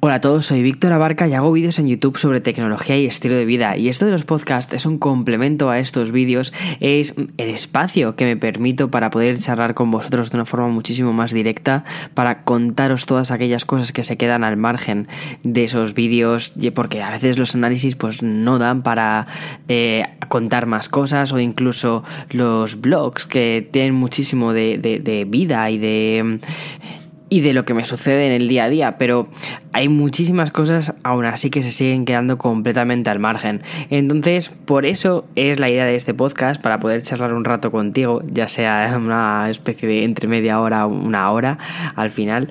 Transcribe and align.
Hola 0.00 0.14
a 0.14 0.20
todos, 0.20 0.46
soy 0.46 0.62
Víctor 0.62 0.92
Abarca 0.92 1.28
y 1.28 1.34
hago 1.34 1.52
vídeos 1.52 1.78
en 1.78 1.86
YouTube 1.86 2.18
sobre 2.18 2.40
tecnología 2.40 2.96
y 2.98 3.06
estilo 3.06 3.36
de 3.36 3.44
vida. 3.44 3.76
Y 3.76 3.88
esto 3.88 4.06
de 4.06 4.10
los 4.10 4.24
podcasts 4.24 4.72
es 4.72 4.86
un 4.86 4.98
complemento 4.98 5.70
a 5.70 5.78
estos 5.78 6.10
vídeos, 6.10 6.52
es 6.80 7.14
el 7.36 7.50
espacio 7.50 8.16
que 8.16 8.24
me 8.24 8.36
permito 8.36 8.90
para 8.90 9.10
poder 9.10 9.38
charlar 9.38 9.74
con 9.74 9.92
vosotros 9.92 10.30
de 10.30 10.36
una 10.36 10.46
forma 10.46 10.66
muchísimo 10.68 11.12
más 11.12 11.32
directa, 11.32 11.84
para 12.14 12.42
contaros 12.42 13.06
todas 13.06 13.30
aquellas 13.30 13.64
cosas 13.64 13.92
que 13.92 14.02
se 14.02 14.16
quedan 14.16 14.42
al 14.42 14.56
margen 14.56 15.06
de 15.44 15.64
esos 15.64 15.94
vídeos, 15.94 16.54
porque 16.74 17.00
a 17.02 17.12
veces 17.12 17.38
los 17.38 17.54
análisis 17.54 17.94
pues 17.94 18.22
no 18.22 18.58
dan 18.58 18.82
para 18.82 19.28
eh, 19.68 20.02
contar 20.28 20.66
más 20.66 20.88
cosas 20.88 21.32
o 21.32 21.38
incluso 21.38 22.02
los 22.30 22.80
blogs 22.80 23.26
que 23.26 23.68
tienen 23.70 23.94
muchísimo 23.94 24.52
de, 24.52 24.78
de 24.78 25.24
vida 25.24 25.70
y 25.70 25.78
de 25.78 26.40
y 27.30 27.40
de 27.40 27.52
lo 27.52 27.64
que 27.64 27.74
me 27.74 27.84
sucede 27.84 28.26
en 28.26 28.32
el 28.32 28.48
día 28.48 28.64
a 28.64 28.68
día, 28.68 28.98
pero 28.98 29.28
hay 29.72 29.88
muchísimas 29.88 30.50
cosas 30.50 30.94
aún 31.02 31.24
así 31.24 31.50
que 31.50 31.62
se 31.62 31.72
siguen 31.72 32.04
quedando 32.04 32.38
completamente 32.38 33.10
al 33.10 33.18
margen. 33.18 33.62
Entonces, 33.90 34.48
por 34.48 34.86
eso 34.86 35.26
es 35.34 35.58
la 35.58 35.70
idea 35.70 35.84
de 35.84 35.94
este 35.94 36.14
podcast, 36.14 36.60
para 36.60 36.80
poder 36.80 37.02
charlar 37.02 37.34
un 37.34 37.44
rato 37.44 37.70
contigo, 37.70 38.22
ya 38.26 38.48
sea 38.48 38.94
una 38.98 39.50
especie 39.50 39.88
de 39.88 40.04
entre 40.04 40.28
media 40.28 40.60
hora 40.60 40.86
una 40.86 41.30
hora 41.30 41.58
al 41.96 42.10
final, 42.10 42.48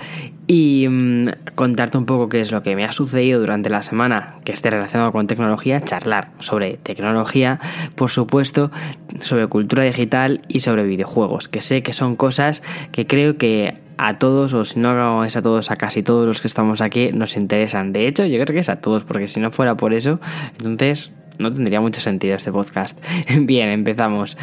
y 0.48 0.88
mm, 0.88 1.30
contarte 1.56 1.98
un 1.98 2.06
poco 2.06 2.30
qué 2.30 2.40
es 2.40 2.52
lo 2.52 2.64
que 2.64 2.76
me 2.76 2.86
ha 2.86 2.92
sucedido 2.92 3.40
durante 3.40 3.70
la 3.70 3.84
semana 3.84 4.36
que 4.46 4.54
esté 4.54 4.70
relacionado 4.70 5.12
con 5.12 5.28
tecnología, 5.28 5.82
charlar 5.82 6.30
sobre 6.40 6.78
tecnología, 6.78 7.60
por 7.96 8.10
supuesto, 8.10 8.72
sobre 9.20 9.48
cultura 9.48 9.84
digital 9.84 10.42
y 10.48 10.62
sobre 10.62 10.84
videojuegos, 10.84 11.50
que 11.50 11.62
sé 11.62 11.84
que 11.84 11.94
son 11.94 12.16
cosas 12.16 12.64
que 12.92 13.08
creo 13.08 13.38
que 13.38 13.87
a 13.98 14.20
todos, 14.20 14.54
o 14.54 14.64
si 14.64 14.80
no 14.80 15.24
es 15.24 15.36
a 15.36 15.42
todos, 15.42 15.72
a 15.72 15.76
casi 15.76 16.04
todos 16.04 16.26
los 16.26 16.42
que 16.42 16.48
estamos 16.48 16.82
aquí, 16.82 17.12
nos 17.12 17.36
interesan. 17.36 17.94
De 17.94 18.08
hecho, 18.08 18.26
yo 18.26 18.44
creo 18.44 18.54
que 18.54 18.60
es 18.60 18.70
a 18.70 18.80
todos, 18.80 19.04
porque 19.04 19.28
si 19.28 19.40
no 19.40 19.52
fuera 19.52 19.76
por 19.76 19.94
eso, 19.94 20.20
entonces 20.58 21.12
no 21.40 21.52
tendría 21.52 21.82
mucho 21.82 22.02
sentido 22.02 22.36
este 22.36 22.52
podcast. 22.52 23.04
Bien, 23.40 23.70
empezamos. 23.70 24.38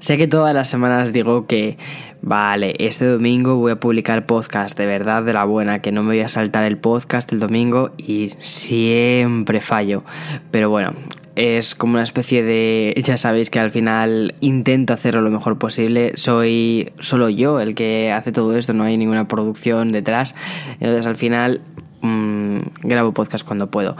Sé 0.00 0.16
que 0.16 0.26
todas 0.26 0.54
las 0.54 0.68
semanas 0.68 1.12
digo 1.12 1.46
que, 1.46 1.76
vale, 2.22 2.74
este 2.78 3.04
domingo 3.04 3.56
voy 3.56 3.72
a 3.72 3.80
publicar 3.80 4.24
podcast 4.24 4.78
de 4.78 4.86
verdad 4.86 5.22
de 5.22 5.34
la 5.34 5.44
buena, 5.44 5.82
que 5.82 5.92
no 5.92 6.02
me 6.02 6.14
voy 6.14 6.20
a 6.20 6.28
saltar 6.28 6.64
el 6.64 6.78
podcast 6.78 7.30
el 7.32 7.38
domingo 7.38 7.92
y 7.98 8.30
siempre 8.38 9.60
fallo. 9.60 10.02
Pero 10.50 10.70
bueno, 10.70 10.94
es 11.40 11.74
como 11.74 11.94
una 11.94 12.02
especie 12.02 12.42
de, 12.42 12.94
ya 13.02 13.16
sabéis 13.16 13.48
que 13.48 13.58
al 13.58 13.70
final 13.70 14.34
intento 14.40 14.92
hacerlo 14.92 15.22
lo 15.22 15.30
mejor 15.30 15.56
posible, 15.56 16.12
soy 16.16 16.92
solo 16.98 17.30
yo 17.30 17.60
el 17.60 17.74
que 17.74 18.12
hace 18.12 18.30
todo 18.30 18.54
esto, 18.58 18.74
no 18.74 18.84
hay 18.84 18.98
ninguna 18.98 19.26
producción 19.26 19.90
detrás, 19.90 20.34
entonces 20.80 21.06
al 21.06 21.16
final 21.16 21.62
mmm, 22.02 22.58
grabo 22.82 23.14
podcast 23.14 23.46
cuando 23.46 23.70
puedo. 23.70 23.96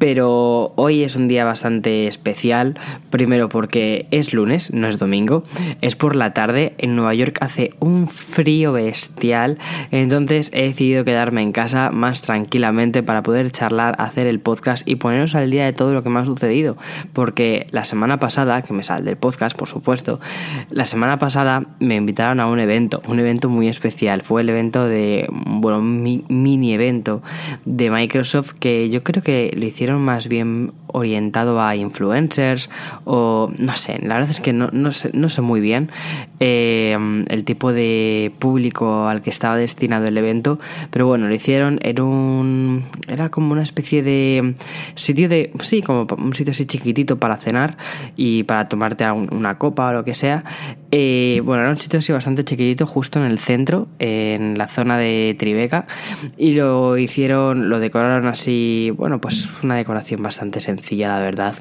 Pero 0.00 0.72
hoy 0.76 1.04
es 1.04 1.14
un 1.14 1.28
día 1.28 1.44
bastante 1.44 2.06
especial, 2.06 2.80
primero 3.10 3.50
porque 3.50 4.06
es 4.10 4.32
lunes, 4.32 4.72
no 4.72 4.88
es 4.88 4.98
domingo, 4.98 5.44
es 5.82 5.94
por 5.94 6.16
la 6.16 6.32
tarde, 6.32 6.72
en 6.78 6.96
Nueva 6.96 7.12
York 7.12 7.36
hace 7.42 7.74
un 7.80 8.08
frío 8.08 8.72
bestial, 8.72 9.58
entonces 9.90 10.52
he 10.54 10.62
decidido 10.62 11.04
quedarme 11.04 11.42
en 11.42 11.52
casa 11.52 11.90
más 11.90 12.22
tranquilamente 12.22 13.02
para 13.02 13.22
poder 13.22 13.50
charlar, 13.50 13.94
hacer 13.98 14.26
el 14.26 14.40
podcast 14.40 14.88
y 14.88 14.96
poneros 14.96 15.34
al 15.34 15.50
día 15.50 15.66
de 15.66 15.74
todo 15.74 15.92
lo 15.92 16.02
que 16.02 16.08
me 16.08 16.20
ha 16.20 16.24
sucedido, 16.24 16.78
porque 17.12 17.66
la 17.70 17.84
semana 17.84 18.18
pasada, 18.18 18.62
que 18.62 18.72
me 18.72 18.84
sale 18.84 19.04
del 19.04 19.18
podcast 19.18 19.54
por 19.54 19.68
supuesto, 19.68 20.18
la 20.70 20.86
semana 20.86 21.18
pasada 21.18 21.62
me 21.78 21.96
invitaron 21.96 22.40
a 22.40 22.46
un 22.46 22.58
evento, 22.58 23.02
un 23.06 23.20
evento 23.20 23.50
muy 23.50 23.68
especial, 23.68 24.22
fue 24.22 24.40
el 24.40 24.48
evento 24.48 24.86
de, 24.86 25.26
bueno, 25.30 25.82
mi, 25.82 26.24
mini 26.28 26.72
evento 26.72 27.22
de 27.66 27.90
Microsoft 27.90 28.52
que 28.52 28.88
yo 28.88 29.02
creo 29.02 29.22
que 29.22 29.52
lo 29.54 29.66
hicieron 29.66 29.89
más 29.98 30.28
bien 30.28 30.72
orientado 30.86 31.60
a 31.60 31.76
influencers 31.76 32.70
o 33.04 33.50
no 33.58 33.74
sé, 33.76 33.98
la 34.02 34.14
verdad 34.14 34.30
es 34.30 34.40
que 34.40 34.52
no, 34.52 34.70
no, 34.72 34.92
sé, 34.92 35.10
no 35.12 35.28
sé 35.28 35.40
muy 35.40 35.60
bien 35.60 35.90
eh, 36.40 36.96
el 37.28 37.44
tipo 37.44 37.72
de 37.72 38.32
público 38.38 39.06
al 39.06 39.22
que 39.22 39.30
estaba 39.30 39.56
destinado 39.56 40.06
el 40.06 40.18
evento, 40.18 40.58
pero 40.90 41.06
bueno, 41.06 41.28
lo 41.28 41.34
hicieron, 41.34 41.78
era 41.82 42.02
un 42.02 42.84
era 43.08 43.28
como 43.28 43.52
una 43.52 43.62
especie 43.62 44.02
de 44.02 44.54
sitio 44.94 45.28
de, 45.28 45.52
sí, 45.60 45.82
como 45.82 46.06
un 46.18 46.34
sitio 46.34 46.52
así 46.52 46.66
chiquitito 46.66 47.18
para 47.18 47.36
cenar 47.36 47.76
y 48.16 48.44
para 48.44 48.68
tomarte 48.68 49.10
una 49.10 49.58
copa 49.58 49.88
o 49.88 49.92
lo 49.92 50.04
que 50.04 50.14
sea. 50.14 50.44
Eh, 50.92 51.40
bueno, 51.44 51.62
era 51.62 51.70
un 51.70 51.78
sitio 51.78 52.00
así 52.00 52.12
bastante 52.12 52.44
chiquitito 52.44 52.86
justo 52.86 53.20
en 53.20 53.26
el 53.26 53.38
centro, 53.38 53.86
en 53.98 54.58
la 54.58 54.66
zona 54.66 54.98
de 54.98 55.36
Tribeca 55.38 55.86
y 56.36 56.52
lo 56.52 56.98
hicieron, 56.98 57.68
lo 57.68 57.78
decoraron 57.78 58.26
así, 58.26 58.92
bueno, 58.96 59.20
pues 59.20 59.50
una 59.62 59.76
decoración 59.80 60.22
bastante 60.22 60.60
sencilla, 60.60 61.08
la 61.08 61.20
verdad. 61.20 61.56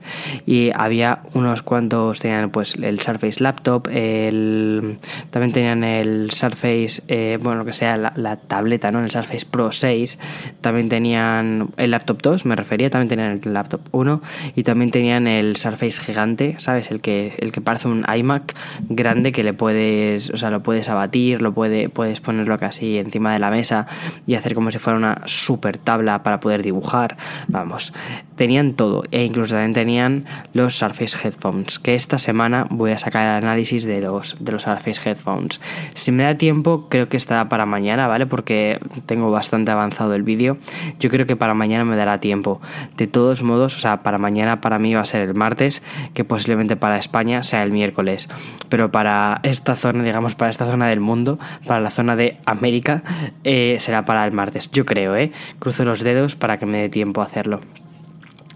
Y 0.46 0.72
había 0.74 1.20
unos 1.34 1.64
cuantos, 1.64 2.20
tenían 2.20 2.50
pues 2.50 2.76
el 2.76 3.00
Surface 3.00 3.44
Laptop, 3.44 3.88
el, 3.92 4.98
también 5.32 5.54
tenían 5.54 5.84
el 5.84 6.32
Surface, 6.32 7.02
eh, 7.08 7.38
bueno, 7.42 7.60
lo 7.60 7.66
que 7.66 7.74
sea, 7.74 7.98
la, 7.98 8.38
tableta, 8.38 8.92
¿no? 8.92 9.04
El 9.04 9.12
Surface 9.12 9.46
Pro 9.46 9.72
6, 9.72 10.20
también 10.62 10.90
tenían 10.90 11.70
el 11.78 11.92
Laptop 11.92 12.22
2, 12.22 12.46
me 12.46 12.56
refería, 12.56 12.90
también 12.90 13.10
tenían 13.10 13.40
el 13.44 13.54
Laptop 13.54 13.82
1 13.92 14.22
y 14.56 14.64
también 14.64 14.92
tenían 14.92 15.28
el 15.28 15.56
Surface 15.58 16.02
gigante, 16.02 16.56
¿sabes? 16.58 16.92
El 16.92 17.02
que, 17.02 17.34
el 17.40 17.52
que 17.52 17.62
parece 17.62 17.88
un 17.88 18.06
iMac 18.14 18.56
grande 18.90 19.32
que 19.32 19.44
le 19.44 19.54
puedes, 19.54 20.30
o 20.30 20.38
sea, 20.38 20.50
lo 20.50 20.62
puedes 20.62 20.90
abatir, 20.90 21.42
lo 21.42 21.54
puede, 21.54 21.90
puedes 21.90 22.20
ponerlo 22.20 22.58
casi 22.58 22.98
encima 22.98 23.34
de 23.34 23.40
la 23.40 23.50
mesa 23.50 23.88
y 24.26 24.36
hacer 24.36 24.54
como 24.54 24.72
si 24.72 24.80
fuera 24.80 24.98
una 24.98 25.22
super 25.26 25.78
tabla 25.78 26.24
para 26.24 26.40
poder 26.40 26.64
dibujar. 26.64 27.18
Vamos, 27.48 27.94
tenían 28.36 28.74
todo 28.74 29.04
e 29.12 29.26
incluso 29.26 29.56
también 29.56 29.74
tenían 29.74 30.26
los 30.54 30.78
Surface 30.78 31.18
Headphones, 31.22 31.80
que 31.80 31.96
esta 31.96 32.18
semana 32.18 32.68
voy 32.70 32.92
a 32.92 32.98
sacar 32.98 33.26
el 33.26 33.44
análisis 33.44 33.84
de 33.84 34.02
los, 34.02 34.38
de 34.40 34.52
los 34.52 34.64
Surface 34.64 35.10
Headphones. 35.10 35.60
Si 35.94 36.12
me 36.12 36.24
da 36.24 36.38
tiempo, 36.38 36.88
creo 36.90 37.10
que 37.10 37.18
estará 37.18 37.50
para 37.50 37.66
mañana, 37.66 38.08
¿vale? 38.08 38.26
Porque 38.26 38.80
tengo 39.06 39.32
bastante 39.32 39.72
avanzado 39.72 40.16
el 40.16 40.24
vídeo. 40.24 40.58
Yo 41.00 41.10
creo 41.10 41.26
que 41.26 41.36
para 41.36 41.54
mañana 41.54 41.84
me 41.84 41.96
dará 41.96 42.20
tiempo. 42.20 42.62
De 42.98 43.08
todos 43.08 43.44
modos, 43.44 43.76
o 43.76 43.80
sea, 43.80 44.04
para 44.04 44.18
mañana 44.18 44.62
para 44.62 44.80
mí 44.80 44.94
va 44.94 45.02
a 45.02 45.06
ser 45.06 45.22
el 45.22 45.34
martes, 45.34 45.84
que 46.14 46.24
posiblemente 46.24 46.76
para 46.76 46.98
España 46.98 47.44
sea 47.44 47.64
el 47.64 47.72
miércoles. 47.72 48.30
Pero 48.70 48.92
para 48.92 49.42
esta 49.44 49.76
zona, 49.76 50.04
digamos, 50.04 50.36
para 50.36 50.50
esta 50.50 50.66
zona 50.66 50.88
del 50.88 51.00
mundo, 51.00 51.40
para 51.66 51.80
la 51.80 51.90
zona 51.90 52.16
de 52.16 52.38
América, 52.46 53.04
eh, 53.44 53.78
será 53.80 54.06
para 54.06 54.26
el 54.26 54.32
martes. 54.32 54.72
Yo 54.72 54.86
creo, 54.86 55.16
¿eh? 55.16 55.32
Cruzo 55.60 55.86
los 55.86 56.04
dedos 56.04 56.36
para 56.36 56.58
que 56.58 56.66
me 56.66 56.80
dé 56.80 56.90
tiempo 56.90 57.22
a 57.22 57.26
hacerlo. 57.26 57.62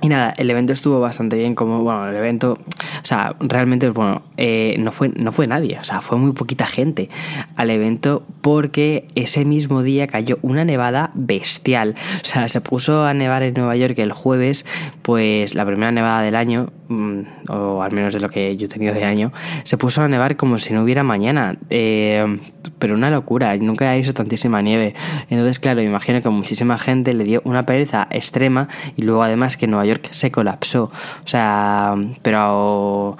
Y 0.03 0.09
nada, 0.09 0.33
el 0.37 0.49
evento 0.51 0.73
estuvo 0.73 0.99
bastante 0.99 1.37
bien, 1.37 1.55
como, 1.55 1.81
bueno, 1.81 2.09
el 2.09 2.15
evento, 2.17 2.57
o 2.59 3.05
sea, 3.05 3.37
realmente, 3.39 3.89
bueno, 3.89 4.21
eh, 4.35 4.75
no, 4.77 4.91
fue, 4.91 5.07
no 5.15 5.31
fue 5.31 5.47
nadie, 5.47 5.79
o 5.79 5.83
sea, 5.85 6.01
fue 6.01 6.17
muy 6.17 6.33
poquita 6.33 6.65
gente 6.65 7.09
al 7.55 7.69
evento 7.69 8.25
porque 8.41 9.07
ese 9.15 9.45
mismo 9.45 9.81
día 9.81 10.07
cayó 10.07 10.39
una 10.41 10.65
nevada 10.65 11.11
bestial. 11.13 11.95
O 12.21 12.25
sea, 12.25 12.49
se 12.49 12.59
puso 12.59 13.05
a 13.05 13.13
nevar 13.13 13.43
en 13.43 13.53
Nueva 13.53 13.77
York 13.77 13.97
el 13.99 14.11
jueves, 14.11 14.65
pues 15.03 15.55
la 15.55 15.65
primera 15.65 15.93
nevada 15.93 16.21
del 16.21 16.35
año, 16.35 16.73
mm, 16.89 17.19
o 17.47 17.81
al 17.81 17.93
menos 17.93 18.11
de 18.11 18.19
lo 18.19 18.27
que 18.27 18.57
yo 18.57 18.65
he 18.65 18.69
tenido 18.69 18.93
de 18.93 19.05
año, 19.05 19.31
se 19.63 19.77
puso 19.77 20.01
a 20.01 20.09
nevar 20.09 20.35
como 20.35 20.57
si 20.57 20.73
no 20.73 20.83
hubiera 20.83 21.03
mañana. 21.03 21.55
Eh, 21.69 22.39
pero 22.79 22.95
una 22.95 23.09
locura, 23.09 23.55
nunca 23.57 23.93
he 23.93 23.97
visto 23.97 24.13
tantísima 24.13 24.61
nieve. 24.61 24.93
Entonces, 25.29 25.59
claro, 25.59 25.81
imagino 25.81 26.21
que 26.21 26.27
muchísima 26.27 26.77
gente 26.77 27.13
le 27.13 27.23
dio 27.23 27.41
una 27.45 27.65
pereza 27.65 28.07
extrema 28.09 28.67
y 28.97 29.03
luego 29.03 29.23
además 29.23 29.55
que 29.55 29.67
Nueva 29.67 29.85
York 29.85 29.92
se 30.11 30.31
colapsó. 30.31 30.91
O 31.23 31.27
sea, 31.27 31.95
pero 32.21 33.17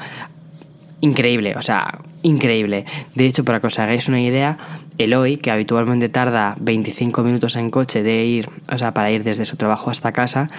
increíble, 1.02 1.54
o 1.58 1.62
sea, 1.62 2.00
increíble. 2.22 2.86
De 3.16 3.26
hecho, 3.26 3.44
para 3.44 3.60
que 3.60 3.68
os 3.68 3.80
hagáis 3.80 4.08
una 4.08 4.22
idea, 4.22 4.58
Eloy, 4.98 5.38
que 5.38 5.52
habitualmente 5.52 6.10
tarda 6.10 6.56
25 6.60 7.24
minutos 7.24 7.56
en 7.56 7.70
coche 7.70 8.04
de 8.04 8.26
ir, 8.26 8.50
o 8.72 8.78
sea, 8.78 8.94
para 8.94 9.12
ir 9.12 9.24
desde 9.24 9.46
su 9.46 9.58
trabajo 9.58 9.90
hasta 9.90 10.12
casa, 10.12 10.50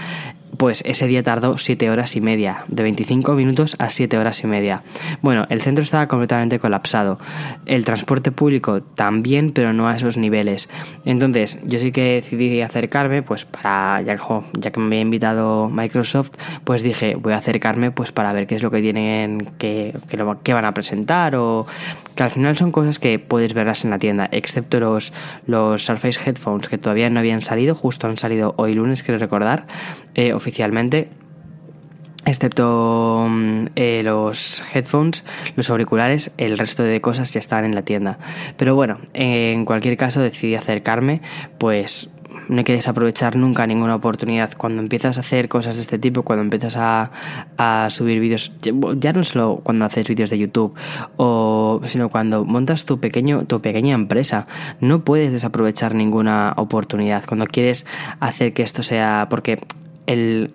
pues 0.56 0.82
ese 0.86 1.06
día 1.06 1.22
tardó 1.22 1.58
7 1.58 1.90
horas 1.90 2.16
y 2.16 2.20
media, 2.20 2.64
de 2.68 2.82
25 2.82 3.34
minutos 3.34 3.76
a 3.78 3.90
7 3.90 4.16
horas 4.18 4.42
y 4.44 4.46
media. 4.46 4.82
Bueno, 5.22 5.46
el 5.50 5.60
centro 5.60 5.82
estaba 5.82 6.08
completamente 6.08 6.58
colapsado. 6.58 7.18
El 7.66 7.84
transporte 7.84 8.32
público 8.32 8.82
también, 8.82 9.52
pero 9.52 9.72
no 9.72 9.88
a 9.88 9.96
esos 9.96 10.16
niveles. 10.16 10.68
Entonces, 11.04 11.60
yo 11.64 11.78
sí 11.78 11.92
que 11.92 12.14
decidí 12.14 12.60
acercarme, 12.60 13.22
pues 13.22 13.44
para, 13.44 14.00
ya, 14.02 14.16
ya 14.58 14.70
que 14.70 14.80
me 14.80 14.86
había 14.86 15.00
invitado 15.00 15.68
Microsoft, 15.68 16.32
pues 16.64 16.82
dije, 16.82 17.14
voy 17.16 17.32
a 17.32 17.38
acercarme 17.38 17.90
pues 17.90 18.12
para 18.12 18.32
ver 18.32 18.46
qué 18.46 18.54
es 18.54 18.62
lo 18.62 18.70
que 18.70 18.80
tienen, 18.80 19.46
que, 19.58 19.94
que, 20.42 20.52
van 20.52 20.64
a 20.64 20.72
presentar 20.72 21.36
o 21.36 21.66
que 22.14 22.22
al 22.22 22.30
final 22.30 22.56
son 22.56 22.70
cosas 22.70 22.98
que 22.98 23.18
puedes 23.18 23.54
verlas 23.54 23.84
en 23.84 23.90
la 23.90 23.98
tienda, 23.98 24.28
excepto 24.30 24.78
los, 24.80 25.12
los 25.46 25.84
Surface 25.84 26.18
Headphones 26.24 26.68
que 26.68 26.78
todavía 26.78 27.10
no 27.10 27.20
habían 27.20 27.40
salido, 27.40 27.74
justo 27.74 28.06
han 28.06 28.16
salido 28.16 28.54
hoy 28.56 28.74
lunes, 28.74 29.02
quiero 29.02 29.18
recordar, 29.18 29.66
eh, 30.14 30.32
oficialmente 30.44 31.08
excepto 32.26 33.26
mm, 33.28 33.66
eh, 33.76 34.02
los 34.04 34.64
headphones, 34.74 35.24
los 35.56 35.70
auriculares, 35.70 36.32
el 36.38 36.58
resto 36.58 36.82
de 36.82 37.00
cosas 37.00 37.32
ya 37.32 37.38
están 37.38 37.64
en 37.64 37.74
la 37.74 37.82
tienda. 37.82 38.18
Pero 38.56 38.74
bueno, 38.74 38.98
en 39.12 39.64
cualquier 39.64 39.96
caso 39.96 40.20
decidí 40.20 40.54
acercarme, 40.54 41.20
pues 41.58 42.10
no 42.48 42.58
hay 42.58 42.64
que 42.64 42.72
desaprovechar 42.72 43.36
nunca 43.36 43.66
ninguna 43.66 43.94
oportunidad. 43.94 44.52
Cuando 44.56 44.82
empiezas 44.82 45.16
a 45.16 45.20
hacer 45.20 45.48
cosas 45.48 45.76
de 45.76 45.82
este 45.82 45.98
tipo, 45.98 46.22
cuando 46.22 46.42
empiezas 46.42 46.76
a, 46.76 47.10
a 47.56 47.88
subir 47.90 48.20
vídeos, 48.20 48.52
ya 48.98 49.12
no 49.12 49.24
solo 49.24 49.60
cuando 49.62 49.84
haces 49.84 50.06
vídeos 50.06 50.30
de 50.30 50.38
YouTube, 50.38 50.74
o, 51.16 51.80
sino 51.86 52.10
cuando 52.10 52.44
montas 52.44 52.84
tu, 52.84 53.00
pequeño, 53.00 53.44
tu 53.46 53.60
pequeña 53.60 53.94
empresa, 53.94 54.46
no 54.80 55.04
puedes 55.04 55.32
desaprovechar 55.32 55.94
ninguna 55.94 56.52
oportunidad. 56.56 57.24
Cuando 57.26 57.46
quieres 57.46 57.86
hacer 58.20 58.52
que 58.52 58.62
esto 58.62 58.82
sea, 58.82 59.28
porque 59.30 59.60
el, 60.06 60.52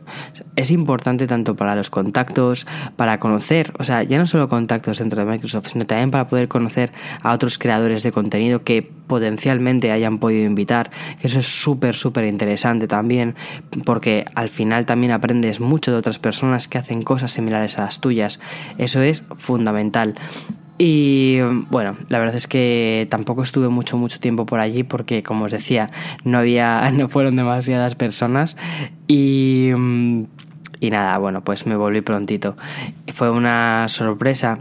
es 0.55 0.71
importante 0.71 1.27
tanto 1.27 1.55
para 1.55 1.75
los 1.75 1.89
contactos, 1.89 2.67
para 2.95 3.19
conocer, 3.19 3.73
o 3.79 3.83
sea, 3.83 4.03
ya 4.03 4.17
no 4.17 4.25
solo 4.25 4.47
contactos 4.47 4.99
dentro 4.99 5.19
de 5.19 5.31
Microsoft, 5.31 5.69
sino 5.71 5.85
también 5.85 6.11
para 6.11 6.27
poder 6.27 6.47
conocer 6.47 6.91
a 7.21 7.33
otros 7.33 7.57
creadores 7.57 8.03
de 8.03 8.11
contenido 8.11 8.63
que 8.63 8.81
potencialmente 8.81 9.91
hayan 9.91 10.19
podido 10.19 10.45
invitar. 10.45 10.91
Eso 11.21 11.39
es 11.39 11.47
súper, 11.47 11.95
súper 11.95 12.25
interesante 12.25 12.87
también, 12.87 13.35
porque 13.85 14.25
al 14.35 14.49
final 14.49 14.85
también 14.85 15.11
aprendes 15.11 15.59
mucho 15.59 15.91
de 15.91 15.97
otras 15.97 16.19
personas 16.19 16.67
que 16.67 16.77
hacen 16.77 17.01
cosas 17.01 17.31
similares 17.31 17.77
a 17.77 17.85
las 17.85 18.01
tuyas. 18.01 18.39
Eso 18.77 19.01
es 19.01 19.25
fundamental. 19.37 20.15
Y 20.81 21.41
bueno, 21.69 21.97
la 22.07 22.19
verdad 22.19 22.37
es 22.37 22.47
que 22.47 23.05
tampoco 23.11 23.43
estuve 23.43 23.67
mucho, 23.67 23.97
mucho 23.97 24.21
tiempo 24.21 24.45
por 24.45 24.61
allí 24.61 24.83
porque, 24.83 25.23
como 25.23 25.43
os 25.43 25.51
decía, 25.51 25.91
no 26.23 26.37
había, 26.37 26.89
no 26.93 27.09
fueron 27.09 27.35
demasiadas 27.35 27.95
personas 27.95 28.55
y, 29.05 29.71
y 30.79 30.89
nada, 30.89 31.17
bueno, 31.17 31.43
pues 31.43 31.67
me 31.67 31.75
volví 31.75 31.99
prontito. 31.99 32.55
Fue 33.13 33.29
una 33.29 33.89
sorpresa 33.89 34.57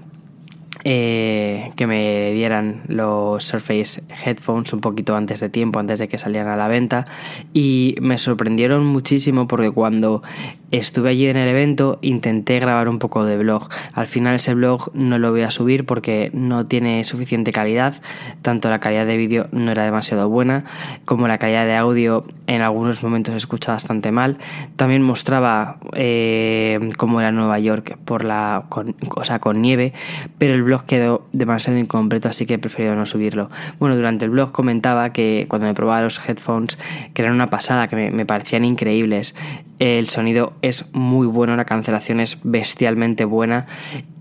eh, 0.90 1.70
que 1.76 1.86
me 1.86 2.32
dieran 2.32 2.80
los 2.86 3.44
Surface 3.44 4.02
Headphones 4.24 4.72
un 4.72 4.80
poquito 4.80 5.14
antes 5.14 5.38
de 5.40 5.50
tiempo, 5.50 5.78
antes 5.78 5.98
de 5.98 6.08
que 6.08 6.16
salieran 6.16 6.48
a 6.48 6.56
la 6.56 6.66
venta. 6.66 7.04
Y 7.52 7.96
me 8.00 8.16
sorprendieron 8.16 8.86
muchísimo 8.86 9.46
porque 9.46 9.70
cuando 9.70 10.22
estuve 10.70 11.10
allí 11.10 11.26
en 11.26 11.36
el 11.36 11.48
evento 11.48 11.98
intenté 12.00 12.58
grabar 12.58 12.88
un 12.88 12.98
poco 12.98 13.26
de 13.26 13.36
blog. 13.36 13.68
Al 13.92 14.06
final 14.06 14.34
ese 14.34 14.54
blog 14.54 14.90
no 14.94 15.18
lo 15.18 15.30
voy 15.30 15.42
a 15.42 15.50
subir 15.50 15.84
porque 15.84 16.30
no 16.32 16.66
tiene 16.66 17.04
suficiente 17.04 17.52
calidad. 17.52 18.00
Tanto 18.40 18.70
la 18.70 18.80
calidad 18.80 19.04
de 19.04 19.18
vídeo 19.18 19.48
no 19.52 19.70
era 19.72 19.84
demasiado 19.84 20.30
buena 20.30 20.64
como 21.04 21.28
la 21.28 21.36
calidad 21.36 21.66
de 21.66 21.76
audio 21.76 22.24
en 22.46 22.62
algunos 22.62 23.02
momentos 23.02 23.32
se 23.32 23.38
escucha 23.38 23.72
bastante 23.72 24.10
mal. 24.10 24.38
También 24.76 25.02
mostraba 25.02 25.78
eh, 25.92 26.80
cómo 26.96 27.20
era 27.20 27.30
Nueva 27.30 27.58
York 27.58 27.98
por 28.06 28.24
la, 28.24 28.64
con, 28.70 28.96
o 29.14 29.24
sea, 29.24 29.38
con 29.38 29.60
nieve, 29.60 29.92
pero 30.38 30.54
el 30.54 30.62
blog 30.62 30.77
quedó 30.82 31.26
demasiado 31.32 31.78
incompleto, 31.78 32.28
así 32.28 32.46
que 32.46 32.54
he 32.54 32.58
preferido 32.58 32.94
no 32.94 33.06
subirlo. 33.06 33.50
Bueno, 33.78 33.96
durante 33.96 34.24
el 34.24 34.30
blog 34.30 34.52
comentaba 34.52 35.12
que 35.12 35.46
cuando 35.48 35.66
me 35.66 35.74
probaba 35.74 36.02
los 36.02 36.26
headphones, 36.28 36.78
que 37.14 37.22
eran 37.22 37.34
una 37.34 37.50
pasada, 37.50 37.88
que 37.88 38.10
me, 38.10 38.26
parecían 38.26 38.64
increíbles. 38.64 39.34
El 39.78 40.08
sonido 40.08 40.54
es 40.62 40.86
muy 40.92 41.26
bueno, 41.26 41.56
la 41.56 41.64
cancelación 41.64 42.20
es 42.20 42.38
bestialmente 42.42 43.24
buena 43.24 43.66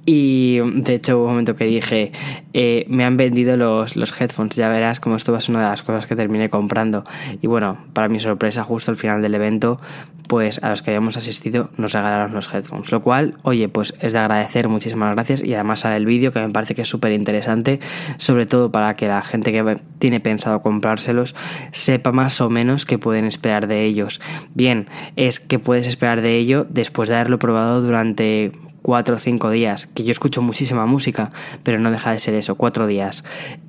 y 0.10 0.60
de 0.60 0.96
hecho 0.96 1.18
hubo 1.18 1.26
un 1.26 1.32
momento 1.32 1.58
que 1.58 1.66
dije, 1.66 2.14
eh, 2.54 2.86
me 2.88 3.04
han 3.04 3.18
vendido 3.18 3.58
los, 3.58 3.98
los, 3.98 4.20
headphones, 4.20 4.56
ya 4.56 4.70
verás 4.70 5.02
como 5.02 5.18
esto 5.18 5.34
va 5.34 5.40
a 5.40 5.42
ser 5.42 5.54
una 5.54 5.66
de 5.66 5.70
las 5.70 5.84
cosas 5.84 6.08
que 6.08 6.16
terminé 6.16 6.50
comprando. 6.50 7.04
Y 7.42 7.48
bueno, 7.48 7.78
para 7.92 8.08
mi 8.08 8.22
sorpresa, 8.22 8.64
justo 8.64 8.90
al 8.90 8.96
final 8.96 9.22
del 9.22 9.36
evento, 9.36 9.82
pues 10.30 10.64
a 10.64 10.70
los 10.70 10.82
que 10.82 10.92
habíamos 10.92 11.18
asistido 11.18 11.72
nos 11.76 11.92
regalaron 11.92 12.34
los 12.34 12.54
headphones. 12.54 12.90
Lo 12.90 13.02
cual, 13.02 13.36
oye, 13.44 13.68
pues 13.68 13.96
es 14.00 14.14
de 14.14 14.20
agradecer, 14.20 14.70
muchísimas 14.70 15.14
gracias. 15.14 15.44
Y 15.44 15.54
además 15.54 15.82
sale 15.82 15.98
el 15.98 16.06
vídeo 16.06 16.32
que 16.32 16.40
me 16.40 16.50
parece 16.52 16.74
que 16.74 16.84
es 16.84 16.88
súper 16.88 17.12
interesante, 17.12 17.82
sobre 18.16 18.46
todo 18.46 18.72
para 18.72 18.96
que 18.96 19.10
la 19.10 19.22
gente 19.24 19.52
que 19.52 19.78
tiene 20.00 20.22
pensado 20.22 20.62
comprárselos 20.62 21.36
sepa 21.74 22.14
más 22.14 22.40
o 22.40 22.50
menos 22.50 22.86
qué 22.86 22.98
pueden 22.98 23.26
esperar 23.26 23.68
de 23.68 23.84
ellos. 23.84 24.22
Bien, 24.54 24.88
es 25.18 25.42
que 25.42 25.60
puedes 25.60 25.86
esperar 25.86 26.22
de 26.22 26.38
ello 26.38 26.66
después 26.70 27.10
de 27.10 27.16
haberlo 27.16 27.40
probado 27.40 27.82
durante 27.82 28.54
cuatro 28.82 29.16
o 29.16 29.20
cinco 29.20 29.50
días, 29.50 29.86
que 29.86 30.04
yo 30.04 30.12
escucho 30.12 30.42
muchísima 30.42 30.86
música, 30.86 31.32
pero 31.64 31.80
no 31.80 31.92
deja 31.92 32.12
de 32.12 32.20
ser 32.20 32.36
eso, 32.36 32.56
cuatro 32.56 32.88
días. 32.88 33.24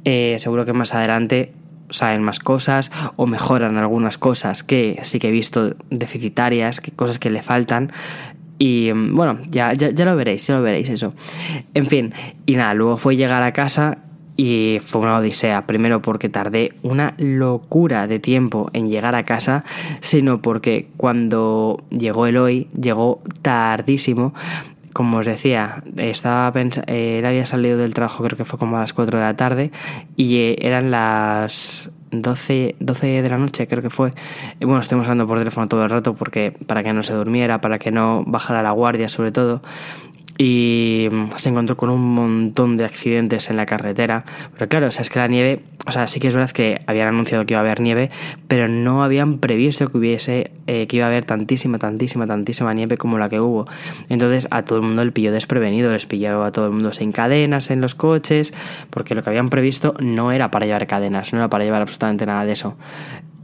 Eh, 0.04 0.36
seguro 0.38 0.64
que 0.64 0.72
más 0.72 0.94
adelante 0.94 1.52
saben 1.90 2.22
más 2.22 2.38
cosas 2.38 2.92
o 3.16 3.26
mejoran 3.26 3.76
algunas 3.76 4.18
cosas 4.18 4.62
que 4.62 5.00
sí 5.02 5.18
que 5.18 5.28
he 5.28 5.32
visto 5.32 5.74
deficitarias, 5.90 6.80
que 6.80 6.90
cosas 6.90 7.18
que 7.18 7.30
le 7.30 7.42
faltan. 7.42 7.92
Y 8.58 8.90
mm, 8.92 9.14
bueno, 9.14 9.38
ya, 9.48 9.72
ya, 9.72 9.90
ya 9.90 10.04
lo 10.04 10.16
veréis, 10.16 10.46
ya 10.46 10.56
lo 10.56 10.62
veréis 10.62 10.88
eso. 10.88 11.14
En 11.74 11.86
fin, 11.86 12.12
y 12.46 12.56
nada, 12.56 12.74
luego 12.74 12.96
fue 12.96 13.16
llegar 13.16 13.42
a 13.42 13.52
casa 13.52 13.98
y 14.36 14.78
fue 14.84 15.00
una 15.00 15.18
odisea. 15.18 15.66
Primero 15.66 16.00
porque 16.00 16.28
tardé 16.28 16.72
una 16.82 17.14
locura 17.18 18.06
de 18.06 18.20
tiempo 18.20 18.70
en 18.72 18.88
llegar 18.88 19.14
a 19.14 19.24
casa, 19.24 19.64
sino 20.00 20.40
porque 20.40 20.88
cuando 20.96 21.82
llegó 21.90 22.26
el 22.26 22.36
hoy, 22.36 22.68
llegó 22.80 23.20
tardísimo 23.42 24.32
como 24.98 25.18
os 25.18 25.26
decía, 25.26 25.84
estaba 25.96 26.52
eh, 26.58 27.20
él 27.20 27.24
había 27.24 27.46
salido 27.46 27.78
del 27.78 27.94
trabajo 27.94 28.24
creo 28.24 28.36
que 28.36 28.44
fue 28.44 28.58
como 28.58 28.78
a 28.78 28.80
las 28.80 28.92
4 28.92 29.20
de 29.20 29.24
la 29.24 29.36
tarde 29.36 29.70
y 30.16 30.38
eh, 30.38 30.56
eran 30.60 30.90
las 30.90 31.92
12, 32.10 32.74
12 32.80 33.22
de 33.22 33.28
la 33.28 33.38
noche 33.38 33.68
creo 33.68 33.80
que 33.80 33.90
fue. 33.90 34.12
Bueno, 34.58 34.80
estuvimos 34.80 35.06
hablando 35.06 35.28
por 35.28 35.38
teléfono 35.38 35.68
todo 35.68 35.84
el 35.84 35.90
rato 35.90 36.16
porque 36.16 36.50
para 36.66 36.82
que 36.82 36.92
no 36.92 37.04
se 37.04 37.12
durmiera, 37.12 37.60
para 37.60 37.78
que 37.78 37.92
no 37.92 38.24
bajara 38.26 38.60
la 38.60 38.72
guardia 38.72 39.08
sobre 39.08 39.30
todo 39.30 39.62
y 40.40 41.08
se 41.36 41.48
encontró 41.48 41.76
con 41.76 41.90
un 41.90 42.14
montón 42.14 42.76
de 42.76 42.84
accidentes 42.84 43.50
en 43.50 43.56
la 43.56 43.66
carretera. 43.66 44.24
Pero 44.54 44.68
claro, 44.68 44.86
o 44.86 44.88
es 44.88 45.10
que 45.10 45.18
la 45.18 45.26
nieve, 45.26 45.60
o 45.84 45.90
sea, 45.90 46.06
sí 46.06 46.20
que 46.20 46.28
es 46.28 46.34
verdad 46.34 46.50
que 46.52 46.80
habían 46.86 47.08
anunciado 47.08 47.44
que 47.44 47.54
iba 47.54 47.58
a 47.58 47.64
haber 47.64 47.80
nieve, 47.80 48.10
pero 48.46 48.68
no 48.68 49.02
habían 49.02 49.38
previsto 49.38 49.90
que 49.90 49.98
hubiese, 49.98 50.52
eh, 50.68 50.86
que 50.86 50.96
iba 50.96 51.06
a 51.06 51.08
haber 51.08 51.24
tantísima, 51.24 51.78
tantísima, 51.80 52.28
tantísima 52.28 52.72
nieve 52.72 52.96
como 52.96 53.18
la 53.18 53.28
que 53.28 53.40
hubo. 53.40 53.66
Entonces 54.08 54.46
a 54.52 54.64
todo 54.64 54.78
el 54.78 54.84
mundo 54.84 55.02
el 55.02 55.12
pilló 55.12 55.32
desprevenido, 55.32 55.90
les 55.90 56.06
pilló 56.06 56.44
a 56.44 56.52
todo 56.52 56.66
el 56.66 56.72
mundo 56.72 56.92
sin 56.92 57.10
cadenas 57.10 57.70
en 57.70 57.80
los 57.80 57.96
coches, 57.96 58.54
porque 58.90 59.16
lo 59.16 59.24
que 59.24 59.30
habían 59.30 59.50
previsto 59.50 59.94
no 59.98 60.30
era 60.30 60.52
para 60.52 60.66
llevar 60.66 60.86
cadenas, 60.86 61.32
no 61.32 61.40
era 61.40 61.48
para 61.48 61.64
llevar 61.64 61.82
absolutamente 61.82 62.26
nada 62.26 62.44
de 62.44 62.52
eso 62.52 62.76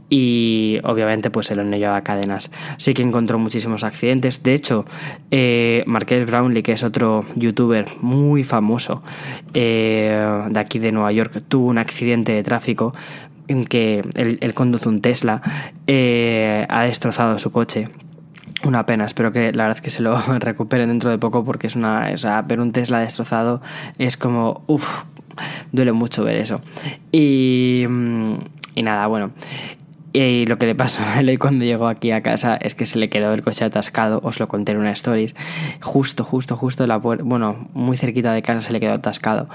y 0.09 0.79
obviamente 0.83 1.29
pues 1.29 1.49
él 1.51 1.69
no 1.69 1.77
llevaba 1.77 2.01
cadenas. 2.01 2.51
Sí 2.77 2.93
que 2.93 3.01
encontró 3.01 3.39
muchísimos 3.39 3.83
accidentes. 3.83 4.43
De 4.43 4.53
hecho, 4.53 4.85
eh, 5.31 5.83
Marqués 5.87 6.25
Brownlee, 6.25 6.63
que 6.63 6.73
es 6.73 6.83
otro 6.83 7.25
youtuber 7.35 7.85
muy 8.01 8.43
famoso 8.43 9.01
eh, 9.53 10.43
de 10.49 10.59
aquí 10.59 10.79
de 10.79 10.91
Nueva 10.91 11.11
York, 11.11 11.43
tuvo 11.47 11.67
un 11.67 11.77
accidente 11.77 12.33
de 12.33 12.43
tráfico 12.43 12.93
en 13.47 13.65
que 13.65 14.01
él, 14.15 14.53
conduce 14.53 14.89
un 14.89 15.01
Tesla, 15.01 15.41
eh, 15.87 16.65
ha 16.69 16.83
destrozado 16.83 17.37
su 17.39 17.51
coche. 17.51 17.89
Una 18.63 18.85
pena, 18.85 19.05
espero 19.05 19.31
que 19.31 19.51
la 19.51 19.67
verdad 19.67 19.81
que 19.81 19.89
se 19.91 20.01
lo 20.01 20.19
recuperen 20.39 20.89
dentro 20.89 21.09
de 21.11 21.17
poco 21.17 21.43
porque 21.43 21.67
es 21.67 21.75
una... 21.75 22.09
O 22.13 22.17
sea, 22.17 22.41
ver 22.41 22.59
un 22.59 22.71
Tesla 22.71 22.99
destrozado 22.99 23.61
es 23.97 24.17
como... 24.17 24.63
Uff, 24.67 25.03
duele 25.71 25.91
mucho 25.91 26.23
ver 26.23 26.37
eso. 26.37 26.61
Y... 27.11 27.85
Y 28.77 28.83
nada, 28.83 29.07
bueno, 29.07 29.31
y 30.15 30.45
lo 30.45 30.57
que 30.57 30.65
le 30.65 30.75
pasó 30.75 31.03
a 31.03 31.19
él 31.19 31.37
cuando 31.39 31.65
llegó 31.65 31.87
aquí 31.87 32.11
a 32.11 32.21
casa 32.21 32.55
es 32.55 32.73
que 32.73 32.85
se 32.85 32.97
le 32.97 33.09
quedó 33.09 33.33
el 33.33 33.41
coche 33.41 33.65
atascado, 33.65 34.21
os 34.23 34.39
lo 34.39 34.47
conté 34.47 34.71
en 34.71 34.77
una 34.77 34.91
stories, 34.91 35.35
justo, 35.81 36.23
justo, 36.23 36.55
justo 36.55 36.87
la 36.87 36.97
bueno, 36.97 37.67
muy 37.73 37.97
cerquita 37.97 38.31
de 38.31 38.41
casa 38.41 38.61
se 38.61 38.71
le 38.71 38.79
quedó 38.79 38.93
atascado. 38.93 39.49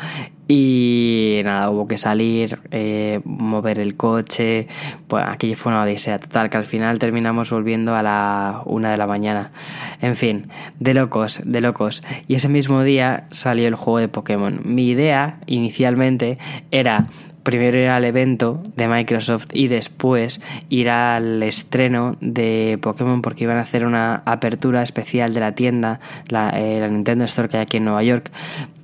Y 0.48 1.40
nada, 1.44 1.70
hubo 1.70 1.86
que 1.86 1.96
salir, 1.96 2.58
eh, 2.72 3.20
mover 3.24 3.78
el 3.78 3.96
coche, 3.96 4.66
pues 5.06 5.24
aquello 5.26 5.56
fue 5.56 5.72
una 5.72 5.84
odisea 5.84 6.18
total, 6.18 6.50
que 6.50 6.56
al 6.56 6.66
final 6.66 6.98
terminamos 6.98 7.50
volviendo 7.50 7.94
a 7.94 8.02
la 8.02 8.62
una 8.66 8.90
de 8.90 8.96
la 8.96 9.06
mañana. 9.06 9.52
En 10.00 10.16
fin, 10.16 10.48
de 10.80 10.92
locos, 10.92 11.40
de 11.44 11.60
locos. 11.60 12.02
Y 12.26 12.34
ese 12.34 12.48
mismo 12.48 12.82
día 12.82 13.28
salió 13.30 13.68
el 13.68 13.76
juego 13.76 13.98
de 13.98 14.08
Pokémon. 14.08 14.60
Mi 14.64 14.88
idea 14.88 15.38
inicialmente 15.46 16.38
era 16.72 17.06
primero 17.42 17.78
ir 17.78 17.88
al 17.88 18.04
evento 18.04 18.62
de 18.76 18.88
Microsoft 18.88 19.48
y 19.52 19.68
después 19.68 20.40
ir 20.68 20.90
al 20.90 21.42
estreno 21.42 22.16
de 22.20 22.78
Pokémon 22.80 23.22
porque 23.22 23.44
iban 23.44 23.56
a 23.56 23.62
hacer 23.62 23.84
una 23.84 24.22
apertura 24.24 24.82
especial 24.82 25.34
de 25.34 25.40
la 25.40 25.54
tienda, 25.54 26.00
la, 26.28 26.50
eh, 26.54 26.86
Nintendo 26.90 27.24
Store 27.24 27.48
que 27.48 27.56
hay 27.58 27.62
aquí 27.62 27.76
en 27.78 27.84
Nueva 27.84 28.02
York. 28.02 28.30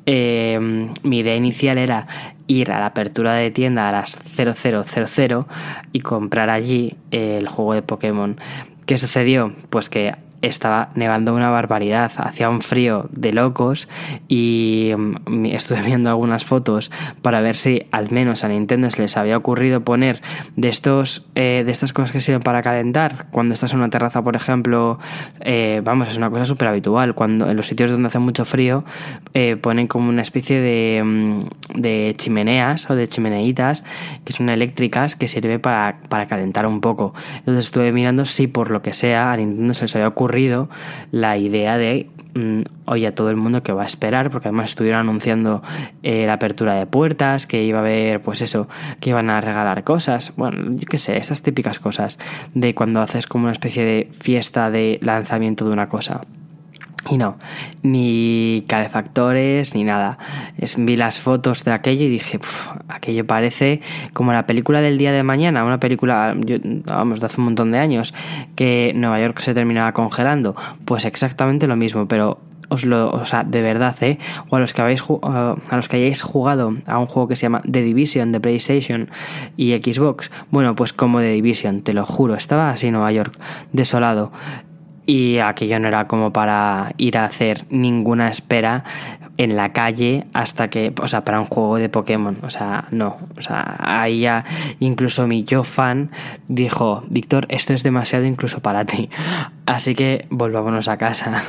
Eh, 0.07 0.89
mi 1.03 1.19
idea 1.19 1.35
inicial 1.35 1.79
era 1.79 2.07
ir 2.47 2.71
a 2.71 2.79
la 2.79 2.87
apertura 2.87 3.35
de 3.35 3.51
tienda 3.51 3.89
a 3.89 3.93
las 3.93 4.19
0000 4.19 5.47
y 5.93 6.01
comprar 6.01 6.51
allí 6.51 6.97
el 7.11 7.49
juego 7.49 7.75
de 7.75 7.83
Pokémon. 7.83 8.37
¿Qué 8.87 8.99
sucedió? 8.99 9.53
Pues 9.69 9.89
que 9.89 10.15
estaba 10.47 10.91
nevando 10.95 11.35
una 11.35 11.51
barbaridad, 11.51 12.11
hacía 12.17 12.49
un 12.49 12.61
frío 12.61 13.09
de 13.11 13.33
locos 13.33 13.89
y 14.29 14.93
mm, 14.97 15.47
estuve 15.47 15.83
viendo 15.87 16.11
algunas 16.11 16.45
fotos 16.45 16.91
para 17.23 17.41
ver 17.41 17.55
si 17.55 17.87
al 17.93 18.11
menos 18.11 18.45
a 18.45 18.49
Nintendo 18.49 18.91
se 18.91 19.03
les 19.03 19.17
había 19.17 19.37
ocurrido 19.37 19.81
poner 19.81 20.23
de 20.57 20.69
estos 20.69 21.27
eh, 21.35 21.63
de 21.65 21.73
estas 21.73 21.93
cosas 21.93 22.13
que 22.13 22.21
sirven 22.21 22.43
para 22.43 22.63
calentar 22.63 23.27
cuando 23.31 23.55
estás 23.55 23.73
en 23.73 23.79
una 23.79 23.91
terraza, 23.91 24.23
por 24.23 24.37
ejemplo, 24.37 24.99
eh, 25.41 25.81
vamos, 25.85 26.09
es 26.09 26.17
una 26.17 26.31
cosa 26.31 26.45
súper 26.45 26.69
habitual, 26.69 27.15
cuando 27.15 27.51
en 27.51 27.57
los 27.57 27.67
sitios 27.67 27.91
donde 27.91 28.07
hace 28.07 28.19
mucho 28.19 28.45
frío 28.45 28.85
eh, 29.35 29.57
ponen 29.57 29.87
como 29.87 30.09
una 30.09 30.23
especie 30.23 30.61
de, 30.61 31.03
mm, 31.05 31.81
de 31.81 32.15
chimeneas 32.17 32.89
o 32.91 32.95
de 32.95 33.09
chimeneitas 33.09 33.85
que 34.25 34.33
son 34.33 34.49
eléctricas 34.49 35.17
que 35.17 35.29
sirve 35.29 35.59
para, 35.59 35.99
para 36.09 36.27
calentar 36.27 36.67
un 36.67 36.81
poco. 36.81 37.15
Entonces 37.39 37.67
estuve 37.67 37.93
mirando 37.93 38.25
si 38.25 38.47
por 38.47 38.71
lo 38.71 38.83
que 38.83 38.93
sea 38.93 39.33
a 39.33 39.37
Nintendo 39.37 39.75
se 39.75 39.85
les 39.85 39.95
había 39.97 40.09
ocurrido 40.09 40.36
la 41.11 41.37
idea 41.37 41.77
de 41.79 42.09
mm, 42.35 42.61
oye 42.87 43.07
a 43.07 43.15
todo 43.15 43.31
el 43.31 43.37
mundo 43.37 43.63
que 43.63 43.73
va 43.73 43.83
a 43.83 43.87
esperar, 43.87 44.31
porque 44.31 44.49
además 44.49 44.71
estuvieron 44.71 45.01
anunciando 45.01 45.63
eh, 46.03 46.27
la 46.27 46.35
apertura 46.35 46.75
de 46.75 46.87
puertas, 46.87 47.47
que 47.47 47.65
iba 47.65 47.79
a 47.79 47.83
haber, 47.83 48.23
pues 48.23 48.43
eso, 48.43 48.69
que 49.01 49.11
iban 49.11 49.31
a 49.31 49.41
regalar 49.41 49.85
cosas, 49.85 50.35
bueno, 50.37 50.77
yo 50.77 50.87
qué 50.87 50.99
sé, 50.99 51.17
estas 51.17 51.43
típicas 51.43 51.79
cosas 51.79 52.19
de 52.55 52.75
cuando 52.75 53.01
haces 53.01 53.27
como 53.27 53.45
una 53.45 53.53
especie 53.53 53.85
de 53.85 54.09
fiesta 54.13 54.71
de 54.71 54.99
lanzamiento 55.03 55.65
de 55.65 55.73
una 55.73 55.89
cosa. 55.89 56.21
Y 57.09 57.19
no, 57.19 57.37
ni 57.83 58.65
calefactores, 58.67 59.75
ni 59.75 59.85
nada. 59.85 60.19
Es, 60.59 60.77
vi 60.77 60.97
las 60.97 61.21
fotos 61.21 61.65
de 61.65 61.73
aquello 61.73 62.05
y 62.05 62.09
dije, 62.09 62.41
aquello 62.89 63.27
parece 63.27 63.81
como 64.13 64.33
la 64.33 64.47
película 64.47 64.81
del 64.81 64.99
día 64.99 65.13
de 65.13 65.23
mañana, 65.23 65.65
una 65.65 65.79
película, 65.79 66.35
vamos, 66.85 67.21
de 67.21 67.27
hace 67.27 67.41
un 67.41 67.45
montón 67.47 67.71
de 67.71 67.79
años, 67.79 68.13
que 68.57 68.93
Nueva 68.97 69.21
York 69.21 69.41
se 69.41 69.55
terminaba 69.55 69.93
congelando. 69.93 70.57
Pues 70.85 71.05
exactamente 71.05 71.67
lo 71.67 71.77
mismo, 71.77 72.09
pero 72.09 72.41
os 72.69 72.85
lo, 72.85 73.11
o 73.11 73.25
sea, 73.25 73.45
de 73.45 73.63
verdad, 73.63 73.95
¿eh? 74.01 74.19
O 74.49 74.57
a 74.57 74.61
los 74.61 74.73
que 74.73 74.83
habéis 74.83 75.03
a 75.23 75.77
los 75.77 75.89
que 75.89 75.97
hayáis 75.97 76.23
jugado 76.23 76.75
a 76.87 76.99
un 76.99 77.07
juego 77.07 77.29
que 77.29 77.37
se 77.37 77.43
llama 77.43 77.63
The 77.71 77.83
Division 77.83 78.33
de 78.33 78.41
PlayStation 78.41 79.09
y 79.57 79.73
Xbox, 79.77 80.31
bueno, 80.51 80.75
pues 80.75 80.93
como 80.93 81.21
The 81.21 81.33
Division, 81.33 81.83
te 81.83 81.93
lo 81.93 82.05
juro, 82.05 82.35
estaba 82.35 82.71
así 82.71 82.91
Nueva 82.91 83.13
York, 83.13 83.39
desolado 83.73 84.33
y 85.07 85.39
aquello 85.39 85.79
no 85.79 85.89
era 85.89 86.07
como 86.09 86.33
para 86.33 86.93
ir 86.99 87.17
a 87.17 87.25
hacer 87.25 87.65
ninguna 87.71 88.29
espera 88.29 88.85
en 89.39 89.57
la 89.57 89.73
calle 89.73 90.25
hasta 90.33 90.69
que, 90.69 90.93
o 91.01 91.09
sea, 91.09 91.25
para 91.25 91.41
un 91.41 91.47
juego 91.47 91.77
de 91.77 91.89
Pokémon, 91.89 92.39
o 92.43 92.51
sea, 92.51 92.87
no, 92.91 93.17
o 93.37 93.43
sea, 93.43 93.77
ahí 93.79 94.21
ya 94.21 94.45
incluso 94.81 95.27
mi 95.27 95.45
yo 95.45 95.63
fan 95.63 96.11
dijo, 96.49 97.05
Víctor, 97.09 97.47
esto 97.49 97.73
es 97.73 97.83
demasiado 97.83 98.25
incluso 98.25 98.61
para 98.61 98.85
ti, 98.85 99.11
así 99.67 99.95
que 99.95 100.27
volvámonos 100.31 100.89
a 100.89 100.97
casa. 100.97 101.43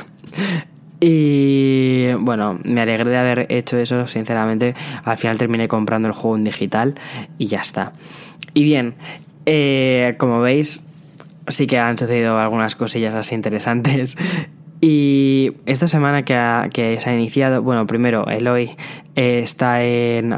Y 1.00 2.12
bueno, 2.14 2.58
me 2.64 2.80
alegré 2.80 3.08
de 3.10 3.18
haber 3.18 3.46
hecho 3.52 3.78
eso, 3.78 4.08
sinceramente, 4.08 4.74
al 5.04 5.16
final 5.16 5.38
terminé 5.38 5.68
comprando 5.68 6.08
el 6.08 6.14
juego 6.14 6.36
en 6.36 6.42
digital 6.42 6.96
y 7.38 7.46
ya 7.46 7.60
está. 7.60 7.92
Y 8.52 8.64
bien, 8.64 8.94
eh, 9.46 10.14
como 10.18 10.40
veis, 10.40 10.84
sí 11.50 11.66
que 11.66 11.78
han 11.78 11.98
sucedido 11.98 12.38
algunas 12.38 12.74
cosillas 12.74 13.14
así 13.14 13.34
interesantes. 13.34 14.16
Y 14.80 15.54
esta 15.66 15.88
semana 15.88 16.24
que, 16.24 16.36
que 16.72 17.00
se 17.00 17.10
ha 17.10 17.14
iniciado, 17.14 17.62
bueno, 17.62 17.86
primero 17.86 18.26
Eloy 18.28 18.76
eh, 19.20 19.40
está, 19.40 19.82
en, 19.82 20.32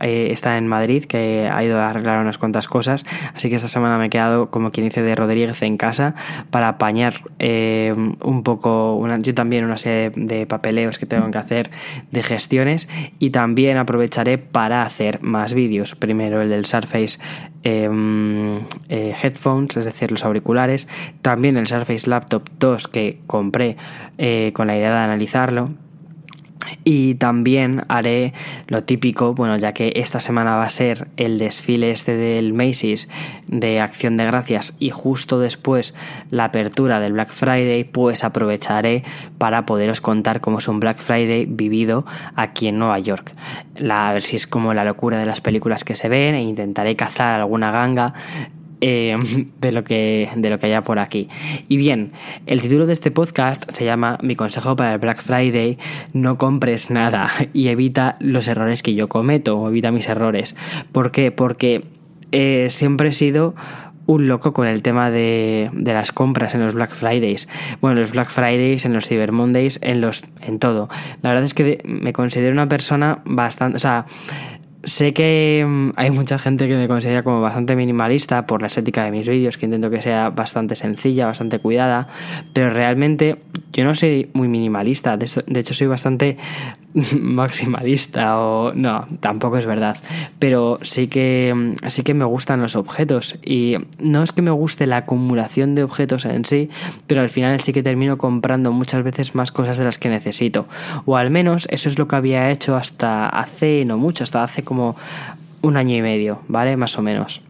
eh, 0.00 0.28
está 0.30 0.58
en 0.58 0.66
Madrid, 0.66 1.04
que 1.04 1.48
ha 1.50 1.64
ido 1.64 1.78
a 1.78 1.88
arreglar 1.88 2.20
unas 2.20 2.36
cuantas 2.36 2.68
cosas, 2.68 3.06
así 3.34 3.48
que 3.48 3.56
esta 3.56 3.66
semana 3.66 3.96
me 3.96 4.06
he 4.06 4.10
quedado, 4.10 4.50
como 4.50 4.72
quien 4.72 4.86
dice, 4.86 5.00
de 5.00 5.14
Rodríguez 5.14 5.62
en 5.62 5.78
casa 5.78 6.14
para 6.50 6.68
apañar 6.68 7.22
eh, 7.38 7.94
un 7.96 8.42
poco, 8.42 9.02
yo 9.20 9.32
también 9.32 9.64
una 9.64 9.78
serie 9.78 10.12
de, 10.14 10.44
papeleos 10.44 10.98
que 10.98 11.06
tengo 11.06 11.30
que 11.30 11.38
hacer 11.38 11.70
de 12.10 12.22
gestiones. 12.22 12.90
Y 13.18 13.30
también 13.30 13.78
aprovecharé 13.78 14.36
para 14.36 14.82
hacer 14.82 15.22
más 15.22 15.54
vídeos. 15.54 15.94
Primero 15.94 16.42
el 16.42 16.50
del 16.50 16.66
Surface 16.66 17.18
em, 17.62 18.56
Headphones, 18.90 19.78
es 19.78 19.86
decir, 19.86 20.10
los 20.10 20.26
auriculares, 20.26 20.88
también 21.22 21.56
el 21.56 21.68
Surface 21.68 22.08
Laptop 22.08 22.42
2 22.58 22.88
que 22.88 23.20
compré 23.26 23.78
con 24.52 24.66
la 24.66 24.76
idea 24.76 24.90
de 24.92 24.98
analizarlo 24.98 25.70
y 26.84 27.14
también 27.16 27.84
haré 27.88 28.32
lo 28.68 28.84
típico, 28.84 29.34
bueno, 29.34 29.56
ya 29.56 29.72
que 29.72 29.92
esta 29.96 30.20
semana 30.20 30.56
va 30.56 30.64
a 30.64 30.70
ser 30.70 31.08
el 31.16 31.38
desfile 31.38 31.90
este 31.90 32.16
del 32.16 32.52
Macy's 32.52 33.08
de 33.46 33.80
Acción 33.80 34.16
de 34.16 34.24
Gracias 34.24 34.76
y 34.78 34.90
justo 34.90 35.38
después 35.38 35.94
la 36.30 36.44
apertura 36.44 37.00
del 37.00 37.12
Black 37.12 37.30
Friday, 37.30 37.84
pues 37.84 38.24
aprovecharé 38.24 39.04
para 39.38 39.66
poderos 39.66 40.00
contar 40.00 40.40
cómo 40.40 40.58
es 40.58 40.68
un 40.68 40.80
Black 40.80 40.98
Friday 40.98 41.46
vivido 41.46 42.04
aquí 42.34 42.68
en 42.68 42.78
Nueva 42.78 42.98
York. 42.98 43.34
La, 43.76 44.08
a 44.08 44.12
ver 44.12 44.22
si 44.22 44.36
es 44.36 44.46
como 44.46 44.74
la 44.74 44.84
locura 44.84 45.18
de 45.18 45.26
las 45.26 45.40
películas 45.40 45.84
que 45.84 45.94
se 45.94 46.08
ven 46.08 46.34
e 46.34 46.42
intentaré 46.42 46.96
cazar 46.96 47.40
alguna 47.40 47.70
ganga 47.70 48.14
eh, 48.80 49.16
de, 49.60 49.72
lo 49.72 49.84
que, 49.84 50.30
de 50.36 50.50
lo 50.50 50.58
que 50.58 50.66
haya 50.66 50.82
por 50.82 50.98
aquí. 50.98 51.28
Y 51.68 51.76
bien, 51.76 52.12
el 52.46 52.60
título 52.60 52.86
de 52.86 52.92
este 52.92 53.10
podcast 53.10 53.70
se 53.72 53.84
llama 53.84 54.18
Mi 54.22 54.36
consejo 54.36 54.76
para 54.76 54.92
el 54.92 54.98
Black 54.98 55.22
Friday, 55.22 55.78
no 56.12 56.38
compres 56.38 56.90
nada 56.90 57.30
y 57.52 57.68
evita 57.68 58.16
los 58.20 58.48
errores 58.48 58.82
que 58.82 58.94
yo 58.94 59.08
cometo, 59.08 59.58
o 59.58 59.68
evita 59.68 59.90
mis 59.90 60.08
errores. 60.08 60.56
¿Por 60.92 61.10
qué? 61.10 61.30
Porque 61.30 61.84
eh, 62.32 62.66
siempre 62.68 63.08
he 63.08 63.12
sido 63.12 63.54
un 64.06 64.28
loco 64.28 64.52
con 64.52 64.68
el 64.68 64.82
tema 64.82 65.10
de, 65.10 65.70
de, 65.72 65.92
las 65.92 66.12
compras 66.12 66.54
en 66.54 66.64
los 66.64 66.74
Black 66.74 66.90
Fridays. 66.90 67.48
Bueno, 67.80 67.96
en 67.96 68.02
los 68.02 68.12
Black 68.12 68.28
Fridays, 68.28 68.84
en 68.84 68.92
los 68.92 69.08
Cyber 69.08 69.32
Mondays, 69.32 69.78
en 69.82 70.00
los. 70.00 70.24
en 70.42 70.58
todo. 70.58 70.88
La 71.22 71.30
verdad 71.30 71.44
es 71.44 71.54
que 71.54 71.80
me 71.84 72.12
considero 72.12 72.52
una 72.52 72.68
persona 72.68 73.20
bastante. 73.24 73.76
O 73.76 73.80
sea, 73.80 74.06
Sé 74.86 75.12
que 75.12 75.66
mm, 75.66 75.90
hay 75.96 76.12
mucha 76.12 76.38
gente 76.38 76.68
que 76.68 76.76
me 76.76 76.86
considera 76.86 77.24
como 77.24 77.40
bastante 77.40 77.74
minimalista 77.74 78.46
por 78.46 78.60
la 78.60 78.68
estética 78.68 79.04
de 79.04 79.10
mis 79.10 79.28
vídeos, 79.28 79.58
que 79.58 79.66
intento 79.66 79.90
que 79.90 80.00
sea 80.00 80.30
bastante 80.30 80.76
sencilla, 80.76 81.26
bastante 81.26 81.58
cuidada, 81.58 82.06
pero 82.52 82.70
realmente 82.70 83.36
yo 83.72 83.82
no 83.82 83.96
soy 83.96 84.30
muy 84.32 84.46
minimalista, 84.46 85.16
de 85.16 85.60
hecho 85.60 85.74
soy 85.74 85.88
bastante 85.88 86.36
maximalista 87.20 88.38
o 88.40 88.72
no, 88.72 89.06
tampoco 89.20 89.58
es 89.58 89.66
verdad, 89.66 89.98
pero 90.38 90.78
sí 90.82 91.08
que 91.08 91.74
sí 91.88 92.02
que 92.02 92.14
me 92.14 92.24
gustan 92.24 92.62
los 92.62 92.74
objetos 92.74 93.38
y 93.44 93.76
no 93.98 94.22
es 94.22 94.32
que 94.32 94.42
me 94.42 94.50
guste 94.50 94.86
la 94.86 94.98
acumulación 94.98 95.74
de 95.74 95.82
objetos 95.82 96.24
en 96.24 96.44
sí, 96.44 96.70
pero 97.06 97.20
al 97.20 97.30
final 97.30 97.60
sí 97.60 97.72
que 97.72 97.82
termino 97.82 98.16
comprando 98.16 98.72
muchas 98.72 99.02
veces 99.02 99.34
más 99.34 99.52
cosas 99.52 99.76
de 99.76 99.84
las 99.84 99.98
que 99.98 100.08
necesito, 100.08 100.66
o 101.04 101.16
al 101.16 101.30
menos 101.30 101.68
eso 101.70 101.88
es 101.88 101.98
lo 101.98 102.08
que 102.08 102.16
había 102.16 102.50
hecho 102.50 102.76
hasta 102.76 103.28
hace 103.28 103.84
no 103.84 103.98
mucho, 103.98 104.24
hasta 104.24 104.42
hace 104.42 104.62
como 104.62 104.96
un 105.60 105.76
año 105.76 105.96
y 105.96 106.02
medio, 106.02 106.40
¿vale? 106.48 106.76
Más 106.76 106.98
o 106.98 107.02
menos. 107.02 107.42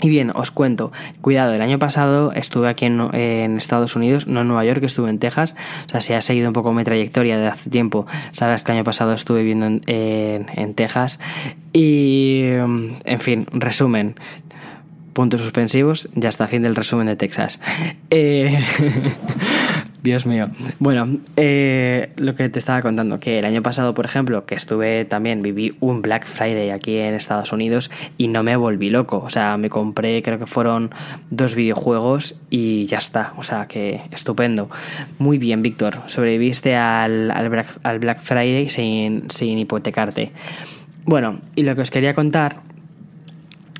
Y 0.00 0.08
bien, 0.08 0.30
os 0.34 0.50
cuento, 0.50 0.92
cuidado, 1.20 1.54
el 1.54 1.62
año 1.62 1.78
pasado 1.78 2.32
estuve 2.32 2.68
aquí 2.68 2.84
en, 2.84 3.56
Estados 3.56 3.96
Unidos, 3.96 4.26
no 4.26 4.42
en 4.42 4.48
Nueva 4.48 4.64
York, 4.64 4.82
estuve 4.82 5.08
en 5.08 5.18
Texas, 5.18 5.56
o 5.86 5.88
sea, 5.88 6.00
si 6.00 6.12
has 6.12 6.24
seguido 6.24 6.48
un 6.48 6.52
poco 6.52 6.72
mi 6.72 6.84
trayectoria 6.84 7.38
de 7.38 7.46
hace 7.46 7.70
tiempo, 7.70 8.06
sabes 8.32 8.62
que 8.62 8.72
el 8.72 8.78
año 8.78 8.84
pasado 8.84 9.14
estuve 9.14 9.40
viviendo 9.40 9.66
en, 9.86 10.74
Texas. 10.74 11.18
Y, 11.72 12.42
en 12.44 13.20
fin, 13.20 13.46
resumen, 13.52 14.16
puntos 15.14 15.40
suspensivos, 15.40 16.08
ya 16.14 16.28
está, 16.28 16.46
fin 16.46 16.62
del 16.62 16.76
resumen 16.76 17.06
de 17.06 17.16
Texas. 17.16 17.60
Eh, 18.10 18.64
Dios 20.06 20.24
mío. 20.24 20.50
Bueno, 20.78 21.18
eh, 21.36 22.10
lo 22.16 22.36
que 22.36 22.48
te 22.48 22.60
estaba 22.60 22.80
contando, 22.80 23.18
que 23.18 23.40
el 23.40 23.44
año 23.44 23.60
pasado, 23.60 23.92
por 23.92 24.04
ejemplo, 24.04 24.46
que 24.46 24.54
estuve 24.54 25.04
también, 25.04 25.42
viví 25.42 25.74
un 25.80 26.00
Black 26.00 26.24
Friday 26.26 26.70
aquí 26.70 26.96
en 26.98 27.14
Estados 27.14 27.52
Unidos 27.52 27.90
y 28.16 28.28
no 28.28 28.44
me 28.44 28.54
volví 28.54 28.88
loco. 28.88 29.18
O 29.18 29.30
sea, 29.30 29.56
me 29.56 29.68
compré, 29.68 30.22
creo 30.22 30.38
que 30.38 30.46
fueron 30.46 30.90
dos 31.30 31.56
videojuegos 31.56 32.36
y 32.50 32.84
ya 32.84 32.98
está. 32.98 33.32
O 33.36 33.42
sea, 33.42 33.66
que 33.66 34.00
estupendo. 34.12 34.70
Muy 35.18 35.38
bien, 35.38 35.60
Víctor. 35.60 35.98
Sobreviviste 36.06 36.76
al, 36.76 37.32
al, 37.32 37.98
Black, 37.98 38.20
Friday 38.20 38.70
sin, 38.70 39.28
sin 39.28 39.58
hipotecarte. 39.58 40.30
Bueno, 41.04 41.40
y 41.56 41.64
lo 41.64 41.74
que 41.74 41.80
os 41.80 41.90
quería 41.90 42.14
contar 42.14 42.60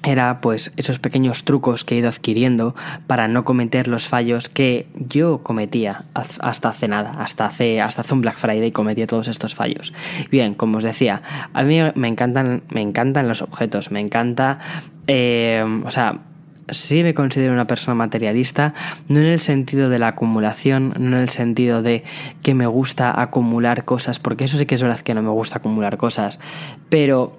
era 0.07 0.41
pues 0.41 0.73
esos 0.77 0.99
pequeños 0.99 1.45
trucos 1.45 1.85
que 1.85 1.97
he 1.97 1.99
ido 1.99 2.09
adquiriendo 2.09 2.75
para 3.07 3.29
no 3.29 3.45
cometer 3.45 3.89
los 3.89 4.09
fallos 4.09 4.49
que 4.49 4.87
yo 4.95 5.43
cometía 5.43 6.05
hasta 6.15 6.69
hace 6.69 6.89
nada, 6.89 7.15
hasta 7.19 7.47
hace, 7.47 7.81
hasta 7.81 8.03
hace 8.03 8.15
un 8.15 8.21
Black 8.21 8.39
Friday 8.39 8.71
cometía 8.71 9.07
todos 9.07 9.29
estos 9.29 9.55
fallos. 9.55 9.93
Bien, 10.31 10.55
como 10.55 10.79
os 10.79 10.85
decía, 10.85 11.23
a 11.53 11.63
mí 11.63 11.81
me 11.95 12.09
encantan, 12.09 12.63
me 12.71 12.81
encantan 12.81 13.29
los 13.29 13.43
objetos, 13.43 13.91
me 13.91 14.01
encanta, 14.01 14.59
eh, 15.07 15.65
o 15.85 15.91
sea, 15.91 16.21
sí 16.69 17.03
me 17.03 17.15
considero 17.15 17.53
una 17.53 17.67
persona 17.67 17.95
materialista, 17.95 18.75
no 19.09 19.21
en 19.21 19.27
el 19.27 19.41
sentido 19.41 19.89
de 19.89 19.99
la 19.99 20.09
acumulación, 20.09 20.95
no 20.99 21.17
en 21.17 21.23
el 21.23 21.29
sentido 21.29 21.83
de 21.83 22.05
que 22.43 22.55
me 22.55 22.67
gusta 22.67 23.21
acumular 23.21 23.85
cosas, 23.85 24.19
porque 24.19 24.45
eso 24.45 24.59
sí 24.59 24.67
que 24.67 24.75
es 24.75 24.83
verdad 24.83 25.01
que 25.01 25.15
no 25.15 25.23
me 25.23 25.31
gusta 25.31 25.59
acumular 25.59 25.97
cosas, 25.97 26.41
pero 26.89 27.39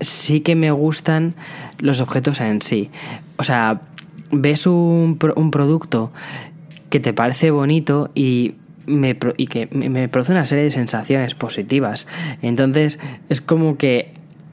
sí 0.00 0.40
que 0.40 0.54
me 0.54 0.70
gustan 0.70 1.34
los 1.78 2.00
objetos 2.00 2.40
en 2.40 2.62
sí. 2.62 2.90
O 3.36 3.44
sea, 3.44 3.80
ves 4.30 4.66
un, 4.66 5.18
un 5.36 5.50
producto 5.50 6.12
que 6.90 7.00
te 7.00 7.12
parece 7.12 7.50
bonito 7.50 8.10
y 8.14 8.54
me, 8.86 9.16
y 9.36 9.46
que 9.48 9.66
me 9.72 10.08
produce 10.08 10.32
una 10.32 10.46
serie 10.46 10.64
de 10.64 10.70
sensaciones 10.70 11.34
positivas. 11.34 12.06
Entonces 12.42 12.98
es 13.28 13.40
como 13.40 13.76
que 13.76 14.12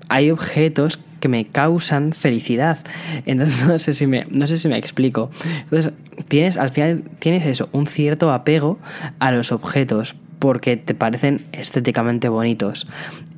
hay 0.09 0.31
objetos 0.31 0.99
que 1.19 1.29
me 1.29 1.45
causan 1.45 2.13
felicidad. 2.13 2.79
Entonces 3.25 3.65
no 3.67 3.79
sé 3.79 3.93
si 3.93 4.07
me, 4.07 4.25
no 4.29 4.47
sé 4.47 4.57
si 4.57 4.67
me 4.67 4.77
explico. 4.77 5.31
Entonces 5.63 5.93
tienes 6.27 6.57
al 6.57 6.69
final 6.69 7.03
tienes 7.19 7.45
eso, 7.45 7.69
un 7.71 7.87
cierto 7.87 8.31
apego 8.31 8.77
a 9.19 9.31
los 9.31 9.51
objetos 9.51 10.15
porque 10.39 10.75
te 10.75 10.93
parecen 10.93 11.45
estéticamente 11.53 12.27
bonitos. 12.27 12.87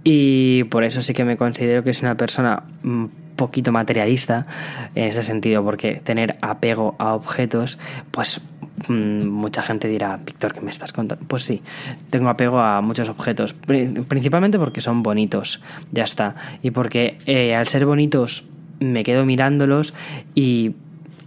Y 0.04 0.64
por 0.66 0.84
eso 0.84 1.02
sí 1.04 1.14
que 1.14 1.24
me 1.24 1.38
considero 1.38 1.84
que 1.84 1.92
es 1.92 2.02
una 2.02 2.16
persona 2.16 2.64
un 2.84 3.12
poquito 3.36 3.72
materialista 3.72 4.48
en 4.96 5.04
ese 5.06 5.22
sentido, 5.22 5.64
porque 5.64 6.02
tener 6.04 6.38
apego 6.42 6.96
a 6.98 7.14
objetos, 7.14 7.78
pues 8.10 8.42
Mm, 8.55 8.55
mucha 8.88 9.62
gente 9.62 9.88
dirá, 9.88 10.18
Víctor, 10.18 10.54
¿qué 10.54 10.62
me 10.62 10.72
estás 10.72 10.92
contando? 10.94 11.26
Pues 11.28 11.44
sí, 11.44 11.62
tengo 12.10 12.30
apego 12.30 12.60
a 12.60 12.82
muchos 12.82 13.10
objetos, 13.10 13.54
principalmente 13.54 14.60
porque 14.60 14.82
son 14.82 15.04
bonitos, 15.04 15.62
ya 15.92 16.04
está. 16.04 16.36
Y 16.62 16.72
porque 16.72 17.18
eh, 17.26 17.56
al 17.56 17.68
ser 17.68 17.86
bonitos 17.86 18.46
me 18.80 19.04
quedo 19.04 19.26
mirándolos 19.26 19.94
y, 20.34 20.76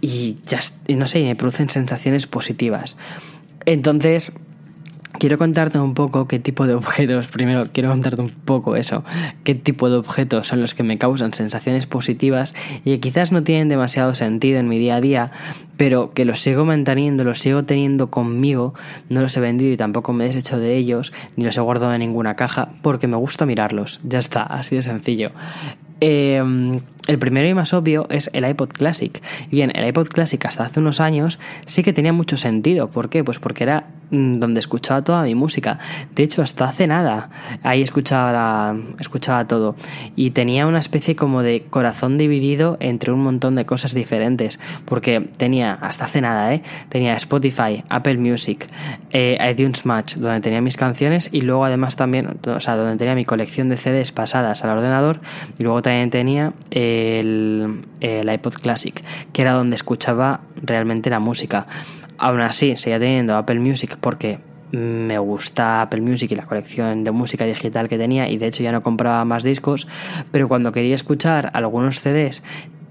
y 0.01 0.37
ya, 0.47 0.59
y 0.87 0.95
no 0.95 1.07
sé, 1.07 1.23
me 1.23 1.35
producen 1.35 1.69
sensaciones 1.69 2.27
positivas. 2.27 2.97
Entonces, 3.65 4.33
quiero 5.17 5.37
contarte 5.37 5.79
un 5.79 5.93
poco 5.93 6.27
qué 6.27 6.39
tipo 6.39 6.67
de 6.67 6.75
objetos, 6.75 7.27
primero 7.27 7.65
quiero 7.71 7.89
contarte 7.89 8.21
un 8.21 8.29
poco 8.29 8.75
eso, 8.75 9.03
qué 9.43 9.55
tipo 9.55 9.89
de 9.89 9.97
objetos 9.97 10.47
son 10.47 10.61
los 10.61 10.75
que 10.75 10.83
me 10.83 10.97
causan 10.97 11.33
sensaciones 11.33 11.87
positivas 11.87 12.53
y 12.85 12.91
que 12.91 12.99
quizás 12.99 13.31
no 13.31 13.43
tienen 13.43 13.69
demasiado 13.69 14.13
sentido 14.13 14.59
en 14.59 14.67
mi 14.67 14.77
día 14.77 14.97
a 14.97 15.01
día, 15.01 15.31
pero 15.77 16.13
que 16.13 16.25
los 16.25 16.41
sigo 16.41 16.65
manteniendo, 16.65 17.23
los 17.23 17.39
sigo 17.39 17.63
teniendo 17.63 18.11
conmigo, 18.11 18.73
no 19.09 19.21
los 19.21 19.35
he 19.37 19.39
vendido 19.39 19.71
y 19.71 19.77
tampoco 19.77 20.13
me 20.13 20.25
he 20.25 20.27
deshecho 20.27 20.59
de 20.59 20.75
ellos, 20.75 21.13
ni 21.35 21.45
los 21.45 21.57
he 21.57 21.61
guardado 21.61 21.93
en 21.93 21.99
ninguna 21.99 22.35
caja, 22.35 22.69
porque 22.81 23.07
me 23.07 23.17
gusta 23.17 23.45
mirarlos, 23.45 23.99
ya 24.03 24.19
está, 24.19 24.43
así 24.43 24.75
de 24.75 24.81
sencillo. 24.83 25.31
Eh, 26.01 26.41
el 27.09 27.17
primero 27.17 27.47
y 27.47 27.55
más 27.55 27.73
obvio 27.73 28.05
es 28.09 28.29
el 28.33 28.47
iPod 28.47 28.69
Classic. 28.69 29.19
Bien, 29.49 29.71
el 29.73 29.87
iPod 29.87 30.09
Classic 30.09 30.45
hasta 30.45 30.65
hace 30.65 30.79
unos 30.79 30.99
años 30.99 31.39
sí 31.65 31.81
que 31.81 31.91
tenía 31.91 32.13
mucho 32.13 32.37
sentido. 32.37 32.91
¿Por 32.91 33.09
qué? 33.09 33.23
Pues 33.23 33.39
porque 33.39 33.63
era 33.63 33.87
mm, 34.11 34.37
donde 34.37 34.59
escuchaba 34.59 34.98
toda 35.03 35.23
mi 35.23 35.35
música. 35.35 35.79
De 36.15 36.23
hecho, 36.23 36.41
hasta 36.41 36.65
hace 36.65 36.87
nada 36.87 37.29
ahí 37.63 37.81
escuchaba, 37.81 38.75
escuchaba 38.99 39.47
todo. 39.47 39.75
Y 40.15 40.31
tenía 40.31 40.67
una 40.67 40.79
especie 40.79 41.15
como 41.15 41.41
de 41.43 41.65
corazón 41.69 42.17
dividido 42.17 42.77
entre 42.79 43.11
un 43.11 43.23
montón 43.23 43.55
de 43.55 43.65
cosas 43.65 43.93
diferentes. 43.93 44.59
Porque 44.85 45.21
tenía, 45.37 45.73
hasta 45.73 46.05
hace 46.05 46.21
nada, 46.21 46.53
¿eh? 46.53 46.63
Tenía 46.89 47.13
Spotify, 47.15 47.83
Apple 47.89 48.17
Music, 48.17 48.67
eh, 49.11 49.37
iTunes 49.49 49.85
Match, 49.85 50.15
donde 50.15 50.41
tenía 50.41 50.61
mis 50.61 50.77
canciones. 50.77 51.29
Y 51.31 51.41
luego 51.41 51.65
además 51.65 51.95
también, 51.95 52.39
o 52.45 52.59
sea, 52.59 52.75
donde 52.75 52.97
tenía 52.97 53.15
mi 53.15 53.25
colección 53.25 53.69
de 53.69 53.77
CDs 53.77 54.11
pasadas 54.11 54.63
al 54.63 54.71
ordenador. 54.71 55.19
Y 55.57 55.63
luego 55.63 55.81
también 55.81 56.09
tenía... 56.09 56.53
Eh, 56.71 57.09
el, 57.99 58.29
iPod 58.29 58.53
Classic, 58.55 59.01
que 59.33 59.41
era 59.41 59.53
donde 59.53 59.75
escuchaba 59.75 60.41
realmente 60.61 61.09
la 61.09 61.19
música. 61.19 61.67
Aún 62.17 62.41
así, 62.41 62.75
seguía 62.75 62.99
teniendo 62.99 63.35
Apple 63.35 63.59
Music 63.59 63.97
porque 63.99 64.39
me 64.71 65.17
gusta 65.19 65.81
Apple 65.81 66.01
Music 66.01 66.31
y 66.31 66.35
la 66.35 66.45
colección 66.45 67.03
de 67.03 67.11
música 67.11 67.45
digital 67.45 67.89
que 67.89 67.97
tenía 67.97 68.29
y 68.29 68.37
de 68.37 68.47
hecho 68.47 68.63
ya 68.63 68.71
no 68.71 68.83
compraba 68.83 69.25
más 69.25 69.43
discos, 69.43 69.87
pero 70.31 70.47
cuando 70.47 70.71
quería 70.71 70.95
escuchar 70.95 71.51
algunos 71.53 72.01
CDs 72.01 72.43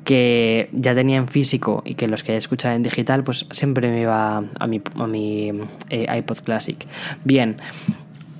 que 0.04 0.70
ya 0.72 0.94
tenía 0.94 1.18
en 1.18 1.28
físico 1.28 1.82
y 1.84 1.94
que 1.94 2.08
los 2.08 2.22
quería 2.22 2.38
escuchar 2.38 2.72
en 2.72 2.82
digital, 2.82 3.24
pues 3.24 3.44
siempre 3.50 3.90
me 3.90 4.00
iba 4.00 4.38
a 4.38 4.66
mi, 4.66 4.80
a 4.96 5.06
mi 5.06 5.52
eh, 5.90 6.06
iPod 6.16 6.38
Classic. 6.38 6.78
Bien, 7.24 7.58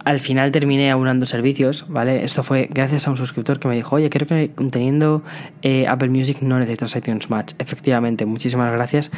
al 0.09 0.21
final 0.21 0.53
terminé 0.53 0.91
aunando 0.91 1.27
servicios, 1.27 1.85
¿vale? 1.87 2.25
Esto 2.25 2.43
fue 2.43 2.67
gracias 2.73 3.07
a 3.07 3.11
un 3.11 3.19
suscriptor 3.19 3.61
que 3.61 3.69
me 3.69 3.77
dijo, 3.77 3.97
oye, 3.97 4.09
creo 4.09 4.27
que 4.27 4.51
teniendo 4.71 5.23
eh, 5.61 5.85
Apple 5.87 6.09
Music 6.09 6.39
no 6.41 6.59
necesitas 6.59 6.97
iTunes 6.97 7.29
Match. 7.29 7.53
Efectivamente, 7.59 8.25
muchísimas 8.25 8.73
gracias. 8.73 9.11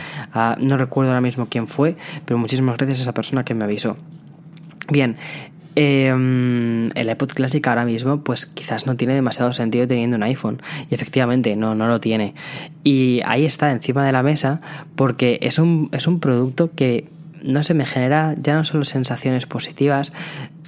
no 0.59 0.77
recuerdo 0.77 1.13
ahora 1.13 1.21
mismo 1.21 1.47
quién 1.47 1.69
fue, 1.69 1.95
pero 2.25 2.39
muchísimas 2.39 2.77
gracias 2.77 2.99
a 2.99 3.03
esa 3.03 3.15
persona 3.15 3.45
que 3.45 3.55
me 3.55 3.63
avisó. 3.63 3.99
Bien, 4.91 5.15
em, 5.77 6.89
el 6.97 7.09
iPod 7.09 7.35
Classic 7.35 7.65
ahora 7.69 7.85
mismo, 7.85 8.25
pues 8.25 8.47
quizás 8.47 8.89
no 8.89 8.97
tiene 8.97 9.15
demasiado 9.15 9.53
sentido 9.53 9.87
teniendo 9.87 10.17
un 10.17 10.25
iPhone. 10.25 10.61
Y 10.91 10.95
efectivamente, 10.97 11.55
no, 11.55 11.77
no 11.77 11.87
lo 11.87 12.01
tiene. 12.01 12.35
Y 12.83 13.21
ahí 13.27 13.45
está, 13.45 13.71
encima 13.71 14.05
de 14.05 14.11
la 14.11 14.25
mesa, 14.25 14.61
porque 14.97 15.39
es 15.41 15.61
un, 15.61 15.89
es 15.93 16.09
un 16.09 16.19
producto 16.19 16.73
que 16.75 17.07
no 17.45 17.63
se 17.63 17.75
me 17.75 17.87
genera 17.87 18.35
ya 18.37 18.55
no 18.55 18.65
solo 18.65 18.85
sensaciones 18.85 19.47
positivas, 19.47 20.13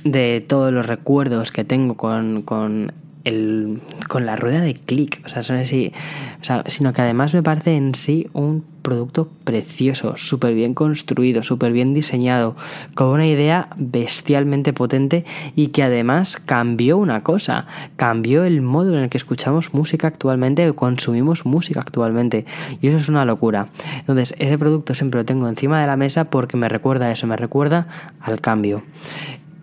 de 0.05 0.45
todos 0.47 0.73
los 0.73 0.87
recuerdos 0.87 1.53
que 1.53 1.65
tengo 1.65 1.97
con, 1.97 2.43
con, 2.43 2.93
el, 3.25 3.81
con 4.09 4.27
la 4.27 4.37
rueda 4.37 4.61
de 4.61 4.75
clic, 4.75 5.23
o 5.25 5.29
sea, 5.29 5.43
son 5.43 5.57
así, 5.57 5.93
o 6.41 6.45
sea, 6.45 6.65
sino 6.67 6.93
que 6.93 7.03
además 7.03 7.35
me 7.35 7.43
parece 7.43 7.77
en 7.77 7.95
sí 7.95 8.29
un 8.33 8.65
producto 8.83 9.29
precioso, 9.45 10.17
súper 10.17 10.55
bien 10.55 10.75
construido, 10.75 11.45
súper 11.45 11.73
bien 11.73 11.95
diseñado, 11.95 12.57
con 12.95 13.09
una 13.09 13.27
idea 13.27 13.69
bestialmente 13.77 14.73
potente 14.73 15.25
y 15.55 15.69
que 15.69 15.85
además 15.85 16.37
cambió 16.45 16.99
una 16.99 17.23
cosa, 17.23 17.67
cambió 17.95 18.45
el 18.45 18.61
modo 18.61 18.95
en 18.97 19.05
el 19.05 19.09
que 19.09 19.19
escuchamos 19.19 19.73
música 19.73 20.09
actualmente 20.09 20.69
o 20.69 20.75
consumimos 20.75 21.47
música 21.47 21.81
actualmente. 21.81 22.45
Y 22.81 22.89
eso 22.89 22.97
es 22.97 23.09
una 23.09 23.25
locura. 23.25 23.69
Entonces, 23.99 24.35
ese 24.39 24.59
producto 24.59 24.95
siempre 24.95 25.21
lo 25.21 25.25
tengo 25.25 25.49
encima 25.49 25.81
de 25.81 25.87
la 25.87 25.97
mesa 25.97 26.25
porque 26.25 26.57
me 26.57 26.69
recuerda 26.69 27.07
a 27.07 27.13
eso, 27.13 27.29
me 27.29 27.37
recuerda 27.37 27.87
al 28.21 28.41
cambio 28.41 28.83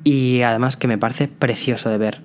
y 0.04 0.42
además 0.42 0.78
que 0.78 0.88
me 0.88 0.98
parece 0.98 1.28
precioso 1.28 1.90
de 1.90 1.98
ver. 1.98 2.22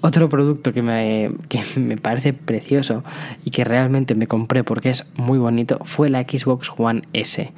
Otro 0.00 0.28
producto 0.28 0.72
que 0.72 0.82
me, 0.82 1.30
que 1.48 1.60
me, 1.80 1.96
parece 1.96 2.32
precioso 2.32 3.04
y 3.44 3.50
que 3.50 3.64
realmente 3.64 4.14
me 4.14 4.26
compré 4.26 4.64
porque 4.64 4.90
es 4.90 5.10
muy 5.16 5.38
bonito 5.38 5.78
fue 5.84 6.08
la 6.08 6.22
Xbox 6.22 6.72
One 6.76 7.02
S. 7.12 7.52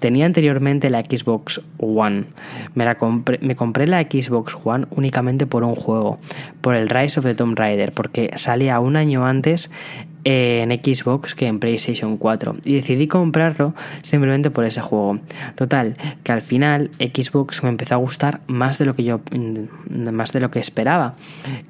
Tenía 0.00 0.26
anteriormente 0.26 0.90
la 0.90 1.00
Xbox 1.00 1.60
One. 1.78 2.26
Me, 2.74 2.84
la 2.84 2.96
compré, 2.96 3.38
me 3.42 3.56
compré 3.56 3.88
la 3.88 4.00
Xbox 4.02 4.56
One 4.62 4.86
únicamente 4.90 5.44
por 5.46 5.64
un 5.64 5.74
juego, 5.74 6.20
por 6.60 6.76
el 6.76 6.88
Rise 6.88 7.18
of 7.18 7.26
the 7.26 7.34
Tomb 7.34 7.58
Raider, 7.58 7.92
porque 7.92 8.30
salía 8.36 8.78
un 8.78 8.94
año 8.94 9.26
antes 9.26 9.72
en 10.30 10.70
Xbox 10.70 11.34
que 11.34 11.46
en 11.46 11.58
PlayStation 11.58 12.18
4 12.18 12.56
y 12.64 12.74
decidí 12.74 13.06
comprarlo 13.06 13.74
simplemente 14.02 14.50
por 14.50 14.66
ese 14.66 14.82
juego. 14.82 15.20
Total, 15.54 15.96
que 16.22 16.32
al 16.32 16.42
final 16.42 16.90
Xbox 16.98 17.62
me 17.62 17.70
empezó 17.70 17.94
a 17.94 17.98
gustar 17.98 18.40
más 18.46 18.78
de 18.78 18.84
lo 18.84 18.94
que 18.94 19.04
yo 19.04 19.20
mm, 19.30 20.10
más 20.10 20.32
de 20.32 20.40
lo 20.40 20.50
que 20.50 20.58
esperaba. 20.58 21.14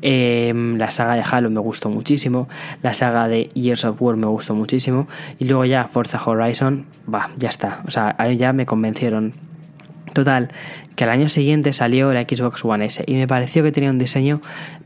Em, 0.03 0.77
la 0.77 0.91
saga 0.91 1.15
de 1.15 1.23
Halo 1.23 1.51
me 1.51 1.61
gustó 1.61 1.89
muchísimo, 1.89 2.49
la 2.83 2.95
saga 2.95 3.29
de 3.29 3.45
Years 3.55 3.85
of 3.85 4.03
War 4.03 4.17
me 4.17 4.27
gustó 4.27 4.57
muchísimo 4.57 5.07
y 5.39 5.45
luego 5.45 5.65
ya 5.65 5.87
Forza 5.87 6.21
Horizon, 6.25 6.87
va, 7.13 7.31
ya 7.37 7.51
está, 7.51 7.83
o 7.87 7.91
sea, 7.91 8.17
ya 8.33 8.53
me 8.53 8.67
convencieron 8.67 9.48
Total, 10.19 10.51
que 10.97 11.05
al 11.05 11.11
año 11.11 11.29
siguiente 11.29 11.73
salió 11.73 12.13
la 12.13 12.23
Xbox 12.23 12.65
One 12.65 12.87
S 12.87 13.05
y 13.07 13.15
me 13.15 13.29
pareció 13.29 13.63
que 13.63 13.71
tenía 13.71 13.91
un 13.91 13.99
diseño 13.99 14.43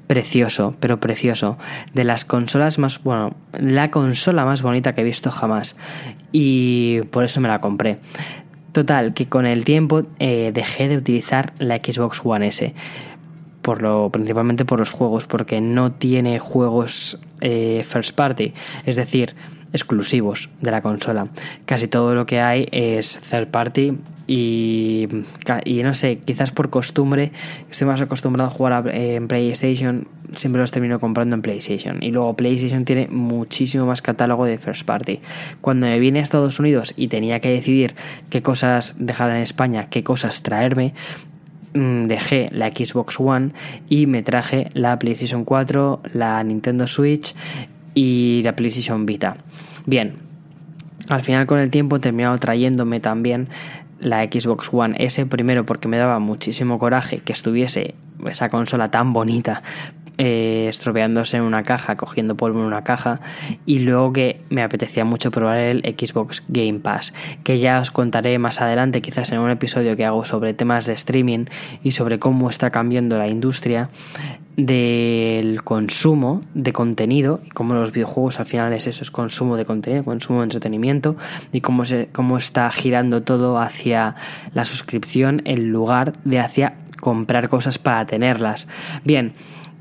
precioso, 0.06 0.74
pero 0.78 1.00
precioso, 1.00 1.56
de 1.94 2.04
las 2.04 2.26
consolas 2.26 2.78
más, 2.78 3.02
bueno, 3.02 3.34
la 3.58 3.90
consola 3.90 4.44
más 4.44 4.60
bonita 4.60 4.94
que 4.94 5.00
he 5.00 5.04
visto 5.04 5.30
jamás 5.30 5.74
y 6.32 7.00
por 7.12 7.24
eso 7.24 7.40
me 7.40 7.48
la 7.48 7.62
compré. 7.62 7.98
Total, 8.72 9.14
que 9.14 9.26
con 9.26 9.46
el 9.46 9.64
tiempo 9.64 10.02
eh, 10.18 10.50
dejé 10.52 10.88
de 10.88 10.98
utilizar 10.98 11.54
la 11.58 11.76
Xbox 11.76 12.20
One 12.22 12.48
S. 12.48 12.74
Por 13.62 13.80
lo, 13.80 14.10
principalmente 14.10 14.66
por 14.66 14.80
los 14.80 14.90
juegos, 14.90 15.26
porque 15.26 15.62
no 15.62 15.92
tiene 15.92 16.40
juegos 16.40 17.18
eh, 17.40 17.82
first 17.86 18.14
party. 18.14 18.52
Es 18.84 18.96
decir, 18.96 19.34
exclusivos 19.72 20.50
de 20.60 20.70
la 20.70 20.82
consola. 20.82 21.28
Casi 21.64 21.88
todo 21.88 22.14
lo 22.14 22.26
que 22.26 22.42
hay 22.42 22.68
es 22.70 23.18
third 23.18 23.48
party 23.48 23.94
y, 24.26 25.08
y 25.64 25.82
no 25.82 25.94
sé, 25.94 26.18
quizás 26.18 26.50
por 26.50 26.70
costumbre, 26.70 27.32
estoy 27.70 27.86
más 27.86 28.00
acostumbrado 28.00 28.50
a 28.50 28.52
jugar 28.52 28.88
en 28.94 29.28
PlayStation, 29.28 30.06
siempre 30.36 30.60
los 30.60 30.70
termino 30.70 31.00
comprando 31.00 31.34
en 31.34 31.42
PlayStation. 31.42 32.02
Y 32.02 32.10
luego 32.10 32.36
PlayStation 32.36 32.84
tiene 32.84 33.08
muchísimo 33.08 33.86
más 33.86 34.02
catálogo 34.02 34.44
de 34.44 34.58
first 34.58 34.84
party. 34.84 35.20
Cuando 35.60 35.86
me 35.86 35.98
vine 35.98 36.20
a 36.20 36.22
Estados 36.22 36.58
Unidos 36.60 36.94
y 36.96 37.08
tenía 37.08 37.40
que 37.40 37.50
decidir 37.50 37.94
qué 38.30 38.42
cosas 38.42 38.96
dejar 38.98 39.30
en 39.30 39.36
España, 39.36 39.88
qué 39.90 40.04
cosas 40.04 40.42
traerme, 40.42 40.94
mm, 41.74 42.06
dejé 42.06 42.48
la 42.52 42.68
Xbox 42.68 43.18
One 43.18 43.52
y 43.88 44.06
me 44.06 44.22
traje 44.22 44.70
la 44.74 44.98
PlayStation 44.98 45.44
4, 45.44 46.02
la 46.12 46.42
Nintendo 46.44 46.86
Switch 46.86 47.34
y 47.94 48.40
la 48.44 48.56
PlayStation 48.56 49.04
Vita. 49.04 49.36
Bien, 49.84 50.14
al 51.08 51.22
final 51.22 51.46
con 51.46 51.58
el 51.58 51.70
tiempo 51.70 51.96
he 51.96 52.00
terminado 52.00 52.38
trayéndome 52.38 53.00
también 53.00 53.48
la 54.02 54.22
Xbox 54.24 54.68
One 54.72 54.96
S, 54.98 55.24
primero 55.26 55.64
porque 55.64 55.88
me 55.88 55.96
daba 55.96 56.18
muchísimo 56.18 56.78
coraje 56.78 57.20
que 57.20 57.32
estuviese 57.32 57.94
esa 58.26 58.50
consola 58.50 58.90
tan 58.90 59.12
bonita 59.12 59.62
eh, 60.18 60.66
estropeándose 60.68 61.36
en 61.36 61.42
una 61.42 61.62
caja, 61.62 61.96
cogiendo 61.96 62.36
polvo 62.36 62.60
en 62.60 62.66
una 62.66 62.84
caja, 62.84 63.20
y 63.66 63.80
luego 63.80 64.12
que 64.12 64.40
me 64.50 64.62
apetecía 64.62 65.04
mucho 65.04 65.30
probar 65.30 65.58
el 65.58 65.80
Xbox 65.82 66.42
Game 66.48 66.80
Pass, 66.80 67.14
que 67.44 67.58
ya 67.58 67.80
os 67.80 67.90
contaré 67.90 68.38
más 68.38 68.60
adelante, 68.60 69.02
quizás 69.02 69.32
en 69.32 69.38
un 69.38 69.50
episodio 69.50 69.96
que 69.96 70.04
hago 70.04 70.24
sobre 70.24 70.54
temas 70.54 70.86
de 70.86 70.92
streaming 70.92 71.46
y 71.82 71.92
sobre 71.92 72.18
cómo 72.18 72.48
está 72.48 72.70
cambiando 72.70 73.18
la 73.18 73.28
industria 73.28 73.90
del 74.56 75.62
consumo 75.62 76.42
de 76.54 76.72
contenido 76.72 77.40
y 77.44 77.48
cómo 77.48 77.74
los 77.74 77.92
videojuegos 77.92 78.38
al 78.38 78.46
final 78.46 78.72
es 78.72 78.86
eso, 78.86 79.02
es 79.02 79.10
consumo 79.10 79.56
de 79.56 79.64
contenido, 79.64 80.04
consumo 80.04 80.40
de 80.40 80.44
entretenimiento 80.44 81.16
y 81.52 81.62
cómo, 81.62 81.84
se, 81.84 82.08
cómo 82.12 82.36
está 82.36 82.70
girando 82.70 83.22
todo 83.22 83.58
hacia 83.58 84.14
la 84.52 84.64
suscripción 84.64 85.40
en 85.46 85.70
lugar 85.70 86.12
de 86.24 86.38
hacia 86.38 86.74
comprar 87.00 87.48
cosas 87.48 87.78
para 87.78 88.06
tenerlas. 88.06 88.68
Bien, 89.04 89.32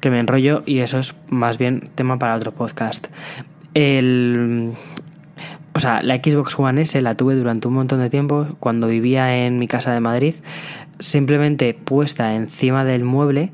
que 0.01 0.09
me 0.09 0.19
enrollo 0.19 0.63
y 0.65 0.79
eso 0.79 0.99
es 0.99 1.15
más 1.29 1.57
bien 1.57 1.89
tema 1.95 2.19
para 2.19 2.35
otro 2.35 2.51
podcast. 2.51 3.07
El, 3.73 4.73
o 5.73 5.79
sea, 5.79 6.03
la 6.03 6.15
Xbox 6.15 6.59
One 6.59 6.81
S 6.81 6.99
la 7.01 7.15
tuve 7.15 7.35
durante 7.35 7.69
un 7.69 7.75
montón 7.75 7.99
de 7.99 8.09
tiempo 8.09 8.47
cuando 8.59 8.87
vivía 8.87 9.45
en 9.45 9.59
mi 9.59 9.67
casa 9.67 9.93
de 9.93 10.01
Madrid, 10.01 10.35
simplemente 10.99 11.73
puesta 11.73 12.33
encima 12.33 12.83
del 12.83 13.05
mueble 13.05 13.51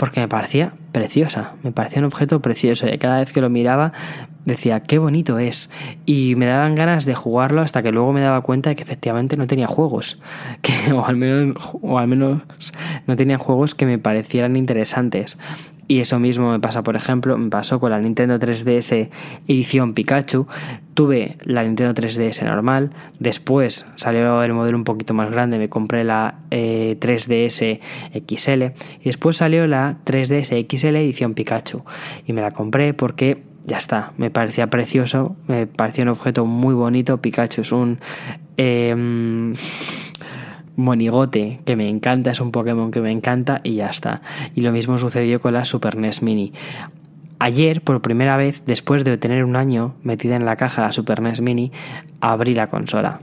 porque 0.00 0.20
me 0.20 0.28
parecía 0.28 0.72
preciosa, 0.92 1.52
me 1.62 1.72
parecía 1.72 1.98
un 1.98 2.06
objeto 2.06 2.40
precioso 2.40 2.88
y 2.88 2.96
cada 2.96 3.18
vez 3.18 3.34
que 3.34 3.42
lo 3.42 3.50
miraba 3.50 3.92
decía 4.46 4.80
qué 4.80 4.96
bonito 4.96 5.38
es 5.38 5.68
y 6.06 6.36
me 6.36 6.46
daban 6.46 6.74
ganas 6.74 7.04
de 7.04 7.14
jugarlo 7.14 7.60
hasta 7.60 7.82
que 7.82 7.92
luego 7.92 8.10
me 8.14 8.22
daba 8.22 8.40
cuenta 8.40 8.70
de 8.70 8.76
que 8.76 8.82
efectivamente 8.82 9.36
no 9.36 9.46
tenía 9.46 9.66
juegos 9.66 10.18
que 10.62 10.72
o 10.94 11.04
al 11.04 11.16
menos 11.16 11.54
o 11.82 11.98
al 11.98 12.08
menos 12.08 12.40
no 13.06 13.14
tenía 13.14 13.36
juegos 13.36 13.74
que 13.74 13.84
me 13.84 13.98
parecieran 13.98 14.56
interesantes 14.56 15.36
y 15.90 15.98
eso 15.98 16.20
mismo 16.20 16.52
me 16.52 16.60
pasa, 16.60 16.84
por 16.84 16.94
ejemplo, 16.94 17.36
me 17.36 17.50
pasó 17.50 17.80
con 17.80 17.90
la 17.90 17.98
Nintendo 17.98 18.38
3DS 18.38 19.08
edición 19.48 19.92
Pikachu. 19.92 20.46
Tuve 20.94 21.36
la 21.42 21.64
Nintendo 21.64 22.00
3DS 22.00 22.44
normal, 22.44 22.90
después 23.18 23.86
salió 23.96 24.40
el 24.44 24.52
modelo 24.52 24.78
un 24.78 24.84
poquito 24.84 25.14
más 25.14 25.32
grande, 25.32 25.58
me 25.58 25.68
compré 25.68 26.04
la 26.04 26.42
3DS 26.52 27.80
eh, 28.12 28.22
XL 28.24 28.62
y 29.00 29.04
después 29.06 29.38
salió 29.38 29.66
la 29.66 29.96
3DS 30.04 30.64
XL 30.70 30.94
edición 30.94 31.34
Pikachu. 31.34 31.82
Y 32.24 32.34
me 32.34 32.40
la 32.40 32.52
compré 32.52 32.94
porque 32.94 33.42
ya 33.64 33.78
está, 33.78 34.12
me 34.16 34.30
parecía 34.30 34.70
precioso, 34.70 35.34
me 35.48 35.66
parecía 35.66 36.04
un 36.04 36.10
objeto 36.10 36.46
muy 36.46 36.74
bonito. 36.74 37.20
Pikachu 37.20 37.62
es 37.62 37.72
un... 37.72 37.98
Eh, 38.58 38.94
monigote 40.80 41.60
que 41.64 41.76
me 41.76 41.88
encanta, 41.88 42.30
es 42.30 42.40
un 42.40 42.52
Pokémon 42.52 42.90
que 42.90 43.00
me 43.00 43.10
encanta 43.10 43.60
y 43.62 43.76
ya 43.76 43.86
está. 43.86 44.22
Y 44.54 44.62
lo 44.62 44.72
mismo 44.72 44.98
sucedió 44.98 45.40
con 45.40 45.54
la 45.54 45.64
Super 45.64 45.96
NES 45.96 46.22
Mini. 46.22 46.52
Ayer, 47.38 47.80
por 47.82 48.02
primera 48.02 48.36
vez, 48.36 48.64
después 48.64 49.04
de 49.04 49.16
tener 49.16 49.44
un 49.44 49.56
año 49.56 49.94
metida 50.02 50.36
en 50.36 50.44
la 50.44 50.56
caja 50.56 50.82
la 50.82 50.92
Super 50.92 51.22
NES 51.22 51.40
Mini, 51.40 51.72
abrí 52.20 52.54
la 52.54 52.66
consola. 52.66 53.20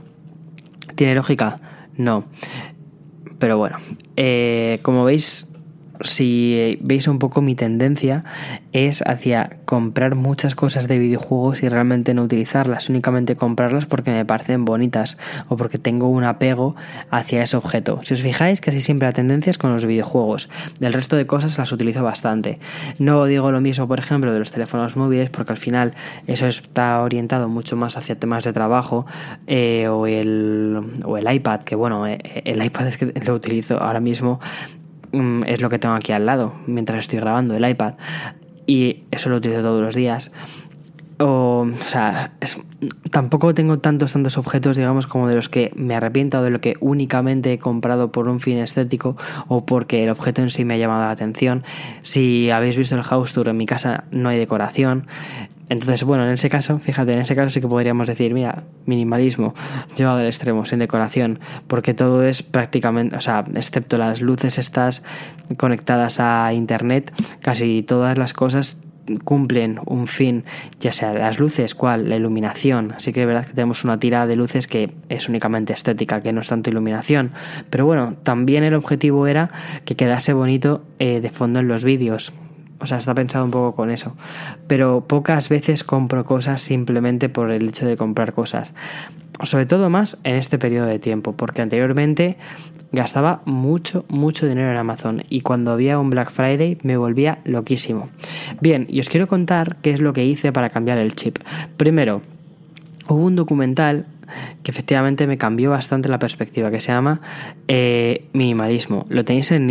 ¿Tiene 0.94 1.14
lógica? 1.14 1.60
No. 1.96 2.24
Pero 3.38 3.58
bueno, 3.58 3.76
eh, 4.16 4.80
como 4.82 5.04
veis, 5.04 5.52
si 6.00 6.78
veis 6.80 7.08
un 7.08 7.18
poco 7.18 7.40
mi 7.40 7.54
tendencia 7.54 8.24
es 8.72 9.02
hacia 9.02 9.58
comprar 9.64 10.14
muchas 10.14 10.54
cosas 10.54 10.88
de 10.88 10.98
videojuegos 10.98 11.62
y 11.62 11.68
realmente 11.68 12.14
no 12.14 12.22
utilizarlas, 12.22 12.88
únicamente 12.88 13.36
comprarlas 13.36 13.86
porque 13.86 14.10
me 14.10 14.24
parecen 14.24 14.64
bonitas 14.64 15.18
o 15.48 15.56
porque 15.56 15.78
tengo 15.78 16.08
un 16.08 16.24
apego 16.24 16.76
hacia 17.10 17.42
ese 17.42 17.56
objeto. 17.56 18.00
Si 18.02 18.14
os 18.14 18.22
fijáis, 18.22 18.60
casi 18.60 18.80
siempre 18.80 19.08
la 19.08 19.12
tendencia 19.12 19.50
es 19.50 19.58
con 19.58 19.72
los 19.72 19.86
videojuegos. 19.86 20.48
Del 20.80 20.92
resto 20.92 21.16
de 21.16 21.26
cosas 21.26 21.58
las 21.58 21.72
utilizo 21.72 22.02
bastante. 22.02 22.58
No 22.98 23.24
digo 23.24 23.50
lo 23.50 23.60
mismo, 23.60 23.88
por 23.88 23.98
ejemplo, 23.98 24.32
de 24.32 24.38
los 24.38 24.50
teléfonos 24.50 24.96
móviles 24.96 25.30
porque 25.30 25.52
al 25.52 25.58
final 25.58 25.94
eso 26.26 26.46
está 26.46 27.00
orientado 27.02 27.48
mucho 27.48 27.76
más 27.76 27.96
hacia 27.96 28.18
temas 28.18 28.44
de 28.44 28.52
trabajo 28.52 29.06
eh, 29.46 29.88
o, 29.88 30.06
el, 30.06 30.80
o 31.04 31.16
el 31.16 31.32
iPad, 31.32 31.60
que 31.60 31.74
bueno, 31.74 32.06
eh, 32.06 32.18
el 32.44 32.62
iPad 32.62 32.88
es 32.88 32.96
que 32.96 33.12
lo 33.26 33.34
utilizo 33.34 33.78
ahora 33.82 34.00
mismo 34.00 34.40
es 35.46 35.60
lo 35.60 35.68
que 35.68 35.78
tengo 35.78 35.94
aquí 35.94 36.12
al 36.12 36.26
lado 36.26 36.54
mientras 36.66 37.00
estoy 37.00 37.20
grabando, 37.20 37.56
el 37.56 37.68
iPad. 37.68 37.94
Y 38.66 39.04
eso 39.10 39.30
lo 39.30 39.36
utilizo 39.36 39.62
todos 39.62 39.80
los 39.80 39.94
días. 39.94 40.30
O, 41.20 41.66
o 41.68 41.84
sea, 41.84 42.32
tampoco 43.10 43.52
tengo 43.52 43.80
tantos, 43.80 44.12
tantos 44.12 44.38
objetos, 44.38 44.76
digamos, 44.76 45.06
como 45.06 45.26
de 45.26 45.34
los 45.34 45.48
que 45.48 45.72
me 45.74 45.96
arrepiento, 45.96 46.42
de 46.42 46.50
lo 46.50 46.60
que 46.60 46.74
únicamente 46.80 47.52
he 47.52 47.58
comprado 47.58 48.12
por 48.12 48.28
un 48.28 48.38
fin 48.38 48.58
estético 48.58 49.16
o 49.48 49.66
porque 49.66 50.04
el 50.04 50.10
objeto 50.10 50.42
en 50.42 50.50
sí 50.50 50.64
me 50.64 50.74
ha 50.74 50.76
llamado 50.78 51.04
la 51.04 51.10
atención. 51.10 51.64
Si 52.02 52.50
habéis 52.50 52.76
visto 52.76 52.94
el 52.94 53.02
house 53.02 53.32
tour, 53.32 53.48
en 53.48 53.56
mi 53.56 53.66
casa 53.66 54.04
no 54.10 54.28
hay 54.28 54.38
decoración. 54.38 55.06
Entonces, 55.68 56.04
bueno, 56.04 56.24
en 56.24 56.30
ese 56.30 56.48
caso, 56.48 56.78
fíjate, 56.78 57.12
en 57.12 57.18
ese 57.18 57.36
caso 57.36 57.50
sí 57.50 57.60
que 57.60 57.68
podríamos 57.68 58.06
decir, 58.06 58.32
mira, 58.32 58.64
minimalismo 58.86 59.54
llevado 59.96 60.18
al 60.18 60.26
extremo, 60.26 60.64
sin 60.64 60.78
decoración, 60.78 61.40
porque 61.66 61.92
todo 61.92 62.22
es 62.22 62.42
prácticamente, 62.42 63.16
o 63.16 63.20
sea, 63.20 63.44
excepto 63.54 63.98
las 63.98 64.22
luces 64.22 64.58
estas 64.58 65.02
conectadas 65.58 66.20
a 66.20 66.54
internet, 66.54 67.12
casi 67.40 67.82
todas 67.82 68.16
las 68.16 68.32
cosas 68.32 68.80
cumplen 69.16 69.80
un 69.86 70.06
fin, 70.06 70.44
ya 70.80 70.92
sea 70.92 71.12
las 71.12 71.38
luces, 71.38 71.74
cual, 71.74 72.08
la 72.08 72.16
iluminación. 72.16 72.92
Así 72.92 73.12
que 73.12 73.22
es 73.22 73.26
verdad 73.26 73.46
que 73.46 73.54
tenemos 73.54 73.84
una 73.84 73.98
tirada 73.98 74.26
de 74.26 74.36
luces 74.36 74.66
que 74.66 74.92
es 75.08 75.28
únicamente 75.28 75.72
estética, 75.72 76.20
que 76.20 76.32
no 76.32 76.40
es 76.40 76.48
tanto 76.48 76.70
iluminación. 76.70 77.32
Pero 77.70 77.86
bueno, 77.86 78.16
también 78.22 78.64
el 78.64 78.74
objetivo 78.74 79.26
era 79.26 79.50
que 79.84 79.96
quedase 79.96 80.32
bonito 80.32 80.84
eh, 80.98 81.20
de 81.20 81.30
fondo 81.30 81.60
en 81.60 81.68
los 81.68 81.84
vídeos. 81.84 82.32
O 82.80 82.86
sea, 82.86 82.98
está 82.98 83.14
pensado 83.14 83.44
un 83.44 83.50
poco 83.50 83.74
con 83.74 83.90
eso. 83.90 84.14
Pero 84.66 85.04
pocas 85.06 85.48
veces 85.48 85.84
compro 85.84 86.24
cosas 86.24 86.60
simplemente 86.60 87.28
por 87.28 87.50
el 87.50 87.68
hecho 87.68 87.86
de 87.86 87.96
comprar 87.96 88.32
cosas. 88.32 88.72
Sobre 89.42 89.66
todo 89.66 89.90
más 89.90 90.18
en 90.24 90.36
este 90.36 90.58
periodo 90.58 90.86
de 90.86 90.98
tiempo, 90.98 91.32
porque 91.32 91.62
anteriormente 91.62 92.36
gastaba 92.92 93.42
mucho, 93.44 94.04
mucho 94.08 94.46
dinero 94.46 94.70
en 94.70 94.76
Amazon 94.76 95.22
y 95.28 95.42
cuando 95.42 95.72
había 95.72 95.98
un 95.98 96.10
Black 96.10 96.30
Friday 96.30 96.78
me 96.82 96.96
volvía 96.96 97.38
loquísimo. 97.44 98.08
Bien, 98.60 98.86
y 98.88 99.00
os 99.00 99.08
quiero 99.08 99.26
contar 99.26 99.76
qué 99.82 99.90
es 99.90 100.00
lo 100.00 100.12
que 100.12 100.24
hice 100.24 100.52
para 100.52 100.70
cambiar 100.70 100.98
el 100.98 101.14
chip. 101.14 101.38
Primero, 101.76 102.22
hubo 103.08 103.24
un 103.24 103.36
documental 103.36 104.06
que 104.62 104.70
efectivamente 104.70 105.26
me 105.26 105.38
cambió 105.38 105.70
bastante 105.70 106.08
la 106.08 106.18
perspectiva, 106.18 106.70
que 106.70 106.80
se 106.80 106.92
llama 106.92 107.20
eh, 107.68 108.28
Minimalismo. 108.32 109.04
Lo 109.08 109.24
tenéis 109.24 109.50
en 109.50 109.66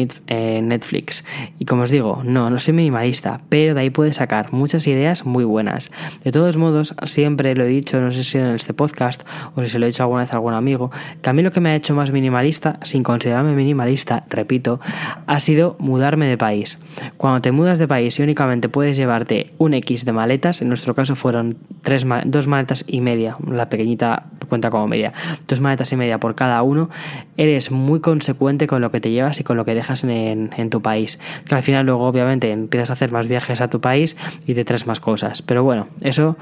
Netflix. 0.68 1.26
Y 1.60 1.66
como 1.66 1.84
os 1.84 1.92
digo, 1.92 2.22
no, 2.24 2.50
no 2.50 2.60
soy 2.60 2.74
minimalista, 2.74 3.42
pero 3.50 3.74
de 3.74 3.82
ahí 3.82 3.90
puedes 3.90 4.18
sacar 4.18 4.54
muchas 4.54 4.88
ideas 4.88 5.26
muy 5.26 5.44
buenas. 5.44 5.92
De 6.24 6.32
todos 6.32 6.58
modos, 6.58 6.96
siempre 7.04 7.56
lo 7.56 7.64
he 7.64 7.68
dicho, 7.68 8.00
no 8.00 8.12
sé 8.12 8.24
si 8.24 8.38
en 8.38 8.48
este 8.48 8.74
podcast 8.74 9.28
o 9.56 9.64
si 9.64 9.70
se 9.70 9.80
lo 9.80 9.86
he 9.86 9.90
dicho 9.90 10.04
alguna 10.04 10.22
vez 10.22 10.34
a 10.34 10.38
algún 10.38 10.54
amigo, 10.54 10.92
que 11.22 11.30
a 11.30 11.34
mí 11.34 11.42
lo 11.44 11.52
que 11.52 11.60
me 11.60 11.70
ha 11.70 11.76
hecho 11.76 11.96
más 11.96 12.12
minimalista, 12.12 12.80
sin 12.84 13.04
considerarme 13.04 13.56
minimalista, 13.56 14.26
repito, 14.30 14.80
ha 15.26 15.40
sido 15.40 15.76
mudarme 15.80 16.28
de 16.28 16.38
país. 16.38 16.80
Cuando 17.18 17.42
te 17.42 17.52
mudas 17.52 17.80
de 17.80 17.88
país 17.88 18.20
y 18.20 18.24
únicamente 18.24 18.70
puedes 18.70 18.98
llevarte 18.98 19.54
un 19.58 19.74
X 19.74 20.06
de 20.06 20.12
maletas, 20.12 20.62
en 20.62 20.70
nuestro 20.70 20.96
caso 20.96 21.16
fueron 21.16 21.58
tres, 21.82 22.06
dos 22.26 22.48
maletas 22.48 22.86
y 22.88 23.02
media, 23.02 23.38
la 23.50 23.70
pequeñita 23.70 24.28
cuenta 24.48 24.72
como 24.72 24.88
media, 24.88 25.14
dos 25.48 25.62
maletas 25.62 25.92
y 25.94 25.98
media 25.98 26.20
por 26.20 26.36
cada 26.36 26.62
uno, 26.62 26.90
eres 27.38 27.72
muy 27.72 28.00
consecuente 28.00 28.68
con 28.68 28.82
lo 28.82 28.92
que 28.92 29.00
te 29.00 29.12
llevas 29.12 29.40
y 29.40 29.44
con 29.44 29.58
lo 29.58 29.66
que 29.66 29.76
dejas 29.76 30.04
en, 30.04 30.70
tu 30.70 30.82
país. 30.82 31.20
Que 31.48 31.56
al 31.56 31.64
final 31.64 31.86
luego 31.86 32.08
obviamente 32.08 32.52
empiezas 32.52 32.90
a 32.90 32.94
hacer 32.94 33.12
más 33.12 33.28
viajes 33.28 33.62
a 33.62 33.70
tu 33.70 33.82
país 33.82 34.18
y 34.46 34.54
te 34.54 34.66
traes 34.66 34.88
más 34.88 35.00
cosas. 35.00 35.42
Pero 35.42 35.64
bueno, 35.64 35.88
eso 36.02 36.38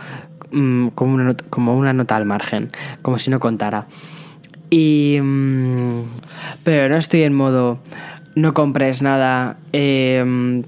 mm, 0.51 0.87
como, 0.89 1.15
una, 1.15 1.35
como 1.49 1.77
una 1.77 1.93
nota 1.93 2.15
al 2.15 2.25
margen, 2.25 2.69
como 3.01 3.17
si 3.17 3.29
no 3.29 3.39
contara. 3.39 3.87
Y... 4.69 5.19
Mm, 5.21 6.03
pero 6.63 6.89
no 6.89 6.97
estoy 6.97 7.23
en 7.23 7.33
modo... 7.33 7.79
No 8.35 8.53
compres 8.53 9.01
nada. 9.01 9.55
Eh, 9.71 10.61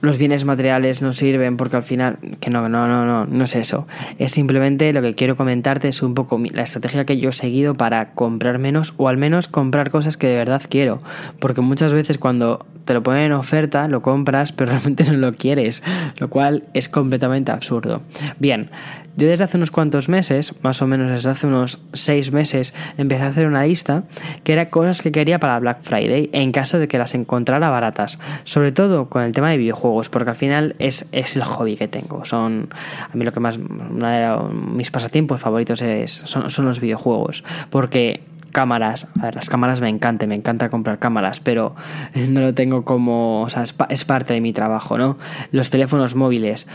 los 0.00 0.18
bienes 0.18 0.44
materiales 0.44 1.02
no 1.02 1.12
sirven 1.12 1.56
porque 1.56 1.76
al 1.76 1.82
final, 1.82 2.18
que 2.40 2.50
no, 2.50 2.68
no, 2.68 2.88
no, 2.88 3.04
no, 3.04 3.26
no 3.26 3.44
es 3.44 3.56
eso. 3.56 3.86
Es 4.18 4.32
simplemente 4.32 4.92
lo 4.92 5.02
que 5.02 5.14
quiero 5.14 5.36
comentarte 5.36 5.88
es 5.88 6.02
un 6.02 6.14
poco 6.14 6.40
la 6.52 6.62
estrategia 6.62 7.04
que 7.04 7.18
yo 7.18 7.30
he 7.30 7.32
seguido 7.32 7.74
para 7.74 8.12
comprar 8.12 8.58
menos 8.58 8.94
o 8.96 9.08
al 9.08 9.16
menos 9.16 9.48
comprar 9.48 9.90
cosas 9.90 10.16
que 10.16 10.26
de 10.26 10.36
verdad 10.36 10.62
quiero. 10.68 11.00
Porque 11.38 11.60
muchas 11.60 11.92
veces 11.92 12.18
cuando 12.18 12.66
te 12.84 12.94
lo 12.94 13.02
ponen 13.02 13.24
en 13.24 13.32
oferta, 13.32 13.88
lo 13.88 14.02
compras, 14.02 14.52
pero 14.52 14.70
realmente 14.72 15.04
no 15.04 15.14
lo 15.14 15.32
quieres, 15.32 15.82
lo 16.18 16.28
cual 16.28 16.64
es 16.74 16.88
completamente 16.88 17.52
absurdo. 17.52 18.02
Bien, 18.38 18.70
yo 19.16 19.28
desde 19.28 19.44
hace 19.44 19.56
unos 19.56 19.70
cuantos 19.70 20.08
meses, 20.08 20.54
más 20.62 20.82
o 20.82 20.86
menos 20.86 21.10
desde 21.10 21.30
hace 21.30 21.46
unos 21.46 21.80
seis 21.92 22.32
meses, 22.32 22.74
empecé 22.98 23.22
a 23.22 23.28
hacer 23.28 23.46
una 23.46 23.64
lista 23.64 24.04
que 24.42 24.52
era 24.52 24.70
cosas 24.70 25.02
que 25.02 25.12
quería 25.12 25.38
para 25.38 25.58
Black 25.60 25.82
Friday 25.82 26.30
en 26.32 26.52
caso 26.52 26.78
de 26.78 26.88
que 26.88 26.98
las 26.98 27.14
encontrara 27.14 27.70
baratas. 27.70 28.18
Sobre 28.44 28.72
todo 28.72 29.08
con 29.08 29.22
el 29.22 29.32
tema 29.32 29.50
de 29.50 29.56
videojuegos, 29.64 30.08
porque 30.08 30.30
al 30.30 30.36
final 30.36 30.76
es, 30.78 31.06
es 31.12 31.36
el 31.36 31.44
hobby 31.44 31.76
que 31.76 31.88
tengo. 31.88 32.24
Son, 32.24 32.68
a 33.10 33.14
mí 33.16 33.24
lo 33.24 33.32
que 33.32 33.40
más, 33.40 33.58
una 33.58 34.12
de 34.12 34.54
mis 34.54 34.90
pasatiempos 34.90 35.40
favoritos 35.40 35.82
es, 35.82 36.12
son, 36.12 36.50
son 36.50 36.66
los 36.66 36.80
videojuegos, 36.80 37.44
porque 37.70 38.22
cámaras, 38.52 39.08
las 39.34 39.48
cámaras 39.48 39.80
me 39.80 39.88
encantan, 39.88 40.28
me 40.28 40.36
encanta 40.36 40.70
comprar 40.70 40.98
cámaras, 40.98 41.40
pero 41.40 41.74
no 42.28 42.40
lo 42.40 42.54
tengo 42.54 42.84
como, 42.84 43.42
o 43.42 43.48
sea, 43.50 43.64
es, 43.64 43.74
es 43.88 44.04
parte 44.04 44.32
de 44.34 44.40
mi 44.40 44.52
trabajo, 44.52 44.96
¿no? 44.96 45.18
Los 45.50 45.70
teléfonos 45.70 46.14
móviles, 46.14 46.68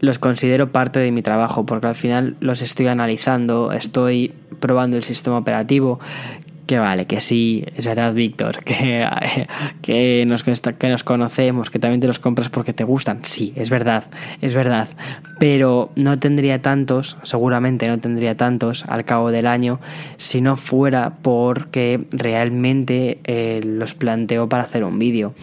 los 0.00 0.18
considero 0.18 0.72
parte 0.72 1.00
de 1.00 1.12
mi 1.12 1.22
trabajo 1.22 1.66
porque 1.66 1.88
al 1.88 1.94
final 1.94 2.36
los 2.40 2.62
estoy 2.62 2.86
analizando, 2.86 3.72
estoy 3.72 4.32
probando 4.60 4.96
el 4.96 5.02
sistema 5.02 5.38
operativo, 5.38 6.00
que 6.68 6.78
vale, 6.78 7.06
que 7.06 7.20
sí, 7.20 7.64
es 7.76 7.86
verdad, 7.86 8.12
Víctor, 8.12 8.62
que, 8.64 9.04
que, 9.80 10.24
nos, 10.26 10.42
que 10.44 10.88
nos 10.88 11.02
conocemos, 11.02 11.70
que 11.70 11.78
también 11.78 12.00
te 12.00 12.06
los 12.06 12.18
compras 12.18 12.50
porque 12.50 12.74
te 12.74 12.84
gustan. 12.84 13.20
Sí, 13.22 13.54
es 13.56 13.70
verdad, 13.70 14.04
es 14.42 14.54
verdad. 14.54 14.86
Pero 15.40 15.90
no 15.96 16.18
tendría 16.18 16.60
tantos, 16.60 17.16
seguramente 17.22 17.88
no 17.88 17.98
tendría 17.98 18.36
tantos 18.36 18.84
al 18.86 19.06
cabo 19.06 19.30
del 19.30 19.46
año, 19.46 19.80
si 20.18 20.42
no 20.42 20.56
fuera 20.56 21.14
porque 21.22 22.00
realmente 22.10 23.18
eh, 23.24 23.62
los 23.64 23.94
planteo 23.94 24.48
para 24.50 24.64
hacer 24.64 24.84
un 24.84 24.98
vídeo. 24.98 25.34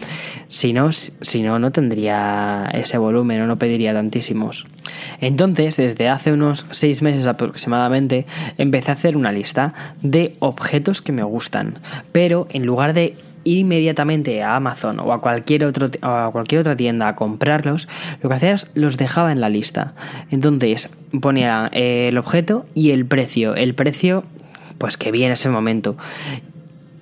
Si 0.46 0.72
no, 0.72 0.92
si 0.92 1.42
no, 1.42 1.58
no 1.58 1.72
tendría 1.72 2.70
ese 2.72 2.98
volumen 2.98 3.42
o 3.42 3.48
no 3.48 3.56
pediría 3.56 3.92
tantísimos. 3.92 4.66
Entonces, 5.20 5.76
desde 5.76 6.08
hace 6.08 6.32
unos 6.32 6.66
seis 6.70 7.02
meses 7.02 7.26
aproximadamente, 7.26 8.26
empecé 8.58 8.90
a 8.90 8.94
hacer 8.94 9.16
una 9.16 9.32
lista 9.32 9.74
de 10.02 10.36
objetos 10.40 11.02
que 11.02 11.12
me 11.12 11.22
gustan. 11.22 11.78
Pero 12.12 12.46
en 12.50 12.66
lugar 12.66 12.92
de 12.92 13.16
ir 13.46 13.58
inmediatamente 13.58 14.42
a 14.42 14.56
Amazon 14.56 15.00
o 15.00 15.12
a 15.12 15.20
cualquier, 15.20 15.72
a 16.02 16.28
cualquier 16.32 16.60
otra 16.60 16.76
tienda 16.76 17.08
a 17.08 17.16
comprarlos, 17.16 17.88
lo 18.20 18.28
que 18.28 18.34
hacía 18.34 18.52
es 18.52 18.68
los 18.74 18.96
dejaba 18.96 19.32
en 19.32 19.40
la 19.40 19.48
lista. 19.48 19.94
Entonces 20.30 20.90
ponía 21.20 21.70
eh, 21.72 22.08
el 22.08 22.18
objeto 22.18 22.66
y 22.74 22.90
el 22.90 23.06
precio. 23.06 23.54
El 23.54 23.74
precio, 23.74 24.24
pues 24.78 24.96
que 24.96 25.12
vi 25.12 25.24
en 25.24 25.32
ese 25.32 25.48
momento. 25.48 25.96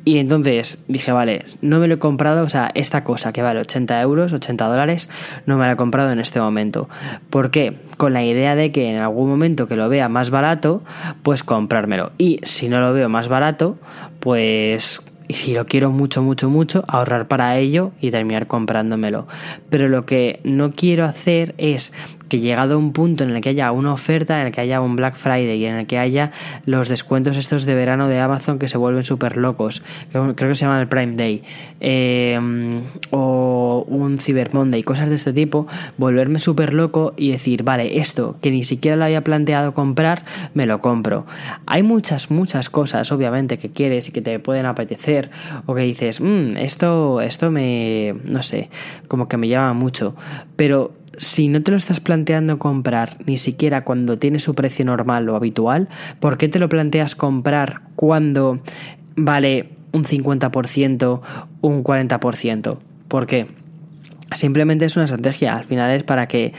Y 0.04 0.18
entonces 0.18 0.84
dije, 0.86 1.12
vale, 1.12 1.44
no 1.62 1.78
me 1.78 1.88
lo 1.88 1.94
he 1.94 1.98
comprado, 1.98 2.44
o 2.44 2.48
sea, 2.48 2.70
esta 2.74 3.04
cosa 3.04 3.32
que 3.32 3.40
vale 3.40 3.60
80 3.60 4.00
euros, 4.02 4.32
80 4.32 4.66
dólares, 4.66 5.08
no 5.46 5.56
me 5.56 5.66
la 5.66 5.72
he 5.72 5.76
comprado 5.76 6.12
en 6.12 6.20
este 6.20 6.40
momento. 6.40 6.88
¿Por 7.30 7.50
qué? 7.50 7.78
Con 7.96 8.12
la 8.12 8.22
idea 8.22 8.54
de 8.54 8.70
que 8.70 8.90
en 8.90 9.00
algún 9.00 9.28
momento 9.28 9.66
que 9.66 9.76
lo 9.76 9.88
vea 9.88 10.10
más 10.10 10.30
barato, 10.30 10.82
pues 11.22 11.42
comprármelo. 11.42 12.12
Y 12.18 12.40
si 12.42 12.68
no 12.68 12.80
lo 12.80 12.92
veo 12.92 13.08
más 13.08 13.28
barato, 13.28 13.78
pues 14.20 15.02
si 15.28 15.54
lo 15.54 15.66
quiero 15.66 15.90
mucho, 15.90 16.22
mucho, 16.22 16.50
mucho, 16.50 16.84
ahorrar 16.88 17.28
para 17.28 17.56
ello 17.58 17.92
y 18.00 18.10
terminar 18.10 18.46
comprándomelo. 18.46 19.26
Pero 19.70 19.88
lo 19.88 20.04
que 20.04 20.40
no 20.44 20.72
quiero 20.72 21.04
hacer 21.04 21.54
es 21.58 21.92
que 22.28 22.40
llegado 22.40 22.74
a 22.74 22.78
un 22.78 22.92
punto 22.92 23.24
en 23.24 23.30
el 23.30 23.40
que 23.40 23.50
haya 23.50 23.70
una 23.72 23.92
oferta, 23.92 24.40
en 24.40 24.46
el 24.46 24.52
que 24.52 24.60
haya 24.60 24.80
un 24.80 24.96
Black 24.96 25.14
Friday 25.14 25.58
y 25.58 25.66
en 25.66 25.74
el 25.74 25.86
que 25.86 25.98
haya 25.98 26.32
los 26.64 26.88
descuentos 26.88 27.36
estos 27.36 27.64
de 27.64 27.74
verano 27.74 28.08
de 28.08 28.18
Amazon 28.18 28.58
que 28.58 28.68
se 28.68 28.78
vuelven 28.78 29.04
súper 29.04 29.36
locos, 29.36 29.82
creo 30.10 30.34
que 30.34 30.54
se 30.54 30.64
llaman 30.64 30.80
el 30.80 30.88
Prime 30.88 31.16
Day, 31.16 31.42
eh, 31.80 32.38
o 33.10 33.84
un 33.88 34.18
Cyber 34.18 34.52
Monday, 34.54 34.82
cosas 34.82 35.08
de 35.08 35.14
este 35.14 35.32
tipo, 35.32 35.66
volverme 35.98 36.40
súper 36.40 36.74
loco 36.74 37.14
y 37.16 37.30
decir, 37.30 37.62
vale, 37.62 37.98
esto 37.98 38.36
que 38.42 38.50
ni 38.50 38.64
siquiera 38.64 38.96
lo 38.96 39.04
había 39.04 39.22
planteado 39.22 39.74
comprar, 39.74 40.24
me 40.54 40.66
lo 40.66 40.80
compro. 40.80 41.26
Hay 41.66 41.82
muchas, 41.82 42.30
muchas 42.30 42.70
cosas, 42.70 43.12
obviamente, 43.12 43.58
que 43.58 43.70
quieres 43.70 44.08
y 44.08 44.12
que 44.12 44.22
te 44.22 44.38
pueden 44.38 44.66
apetecer, 44.66 45.13
o 45.66 45.74
que 45.74 45.82
dices, 45.82 46.20
mmm, 46.20 46.56
esto, 46.56 47.20
esto 47.20 47.50
me, 47.50 48.14
no 48.24 48.42
sé, 48.42 48.70
como 49.08 49.28
que 49.28 49.36
me 49.36 49.48
llama 49.48 49.72
mucho, 49.72 50.14
pero 50.56 50.92
si 51.18 51.48
no 51.48 51.62
te 51.62 51.70
lo 51.70 51.76
estás 51.76 52.00
planteando 52.00 52.58
comprar 52.58 53.18
ni 53.26 53.36
siquiera 53.36 53.84
cuando 53.84 54.18
tiene 54.18 54.38
su 54.40 54.54
precio 54.54 54.84
normal 54.84 55.28
o 55.28 55.36
habitual, 55.36 55.88
¿por 56.20 56.38
qué 56.38 56.48
te 56.48 56.58
lo 56.58 56.68
planteas 56.68 57.14
comprar 57.14 57.82
cuando 57.96 58.60
vale 59.16 59.70
un 59.92 60.04
50%, 60.04 61.20
un 61.60 61.84
40%? 61.84 62.78
¿Por 63.08 63.26
qué? 63.26 63.46
Simplemente 64.32 64.86
es 64.86 64.96
una 64.96 65.04
estrategia, 65.04 65.54
al 65.54 65.64
final 65.64 65.90
es 65.92 66.02
para 66.02 66.26
que 66.26 66.52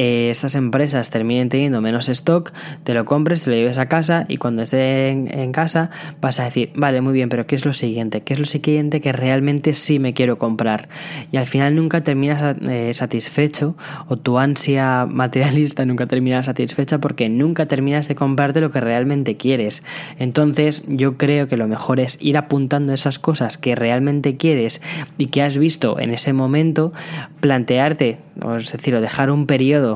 eh, 0.00 0.30
estas 0.30 0.54
empresas 0.54 1.10
terminen 1.10 1.48
teniendo 1.48 1.80
menos 1.80 2.08
stock, 2.08 2.52
te 2.84 2.94
lo 2.94 3.04
compres, 3.04 3.42
te 3.42 3.50
lo 3.50 3.56
lleves 3.56 3.78
a 3.78 3.88
casa 3.88 4.26
y 4.28 4.36
cuando 4.36 4.62
esté 4.62 5.08
en, 5.08 5.50
casa 5.50 5.90
vas 6.20 6.38
a 6.38 6.44
decir, 6.44 6.70
vale, 6.76 7.00
muy 7.00 7.12
bien, 7.12 7.28
pero 7.28 7.48
¿qué 7.48 7.56
es 7.56 7.64
lo 7.64 7.72
siguiente? 7.72 8.20
¿Qué 8.20 8.34
es 8.34 8.38
lo 8.38 8.44
siguiente 8.44 9.00
que 9.00 9.10
realmente 9.10 9.74
sí 9.74 9.98
me 9.98 10.14
quiero 10.14 10.38
comprar? 10.38 10.88
Y 11.32 11.36
al 11.36 11.46
final 11.46 11.74
nunca 11.74 12.04
terminas 12.04 12.56
eh, 12.68 12.94
satisfecho 12.94 13.76
o 14.06 14.16
tu 14.16 14.38
ansia 14.38 15.04
materialista 15.04 15.84
nunca 15.84 16.06
termina 16.06 16.44
satisfecha 16.44 16.98
porque 16.98 17.28
nunca 17.28 17.66
terminas 17.66 18.06
de 18.06 18.14
comprarte 18.14 18.60
lo 18.60 18.70
que 18.70 18.80
realmente 18.80 19.36
quieres. 19.36 19.82
Entonces 20.20 20.84
yo 20.86 21.16
creo 21.16 21.48
que 21.48 21.56
lo 21.56 21.66
mejor 21.66 21.98
es 21.98 22.18
ir 22.20 22.36
apuntando 22.36 22.92
esas 22.92 23.18
cosas 23.18 23.58
que 23.58 23.74
realmente 23.74 24.36
quieres 24.36 24.80
y 25.16 25.26
que 25.26 25.42
has 25.42 25.58
visto 25.58 25.98
en 25.98 26.10
ese 26.10 26.32
momento, 26.32 26.92
plantearte, 27.40 28.18
o 28.44 28.54
es 28.54 28.70
decir, 28.70 29.00
dejar 29.00 29.32
un 29.32 29.46
periodo 29.46 29.87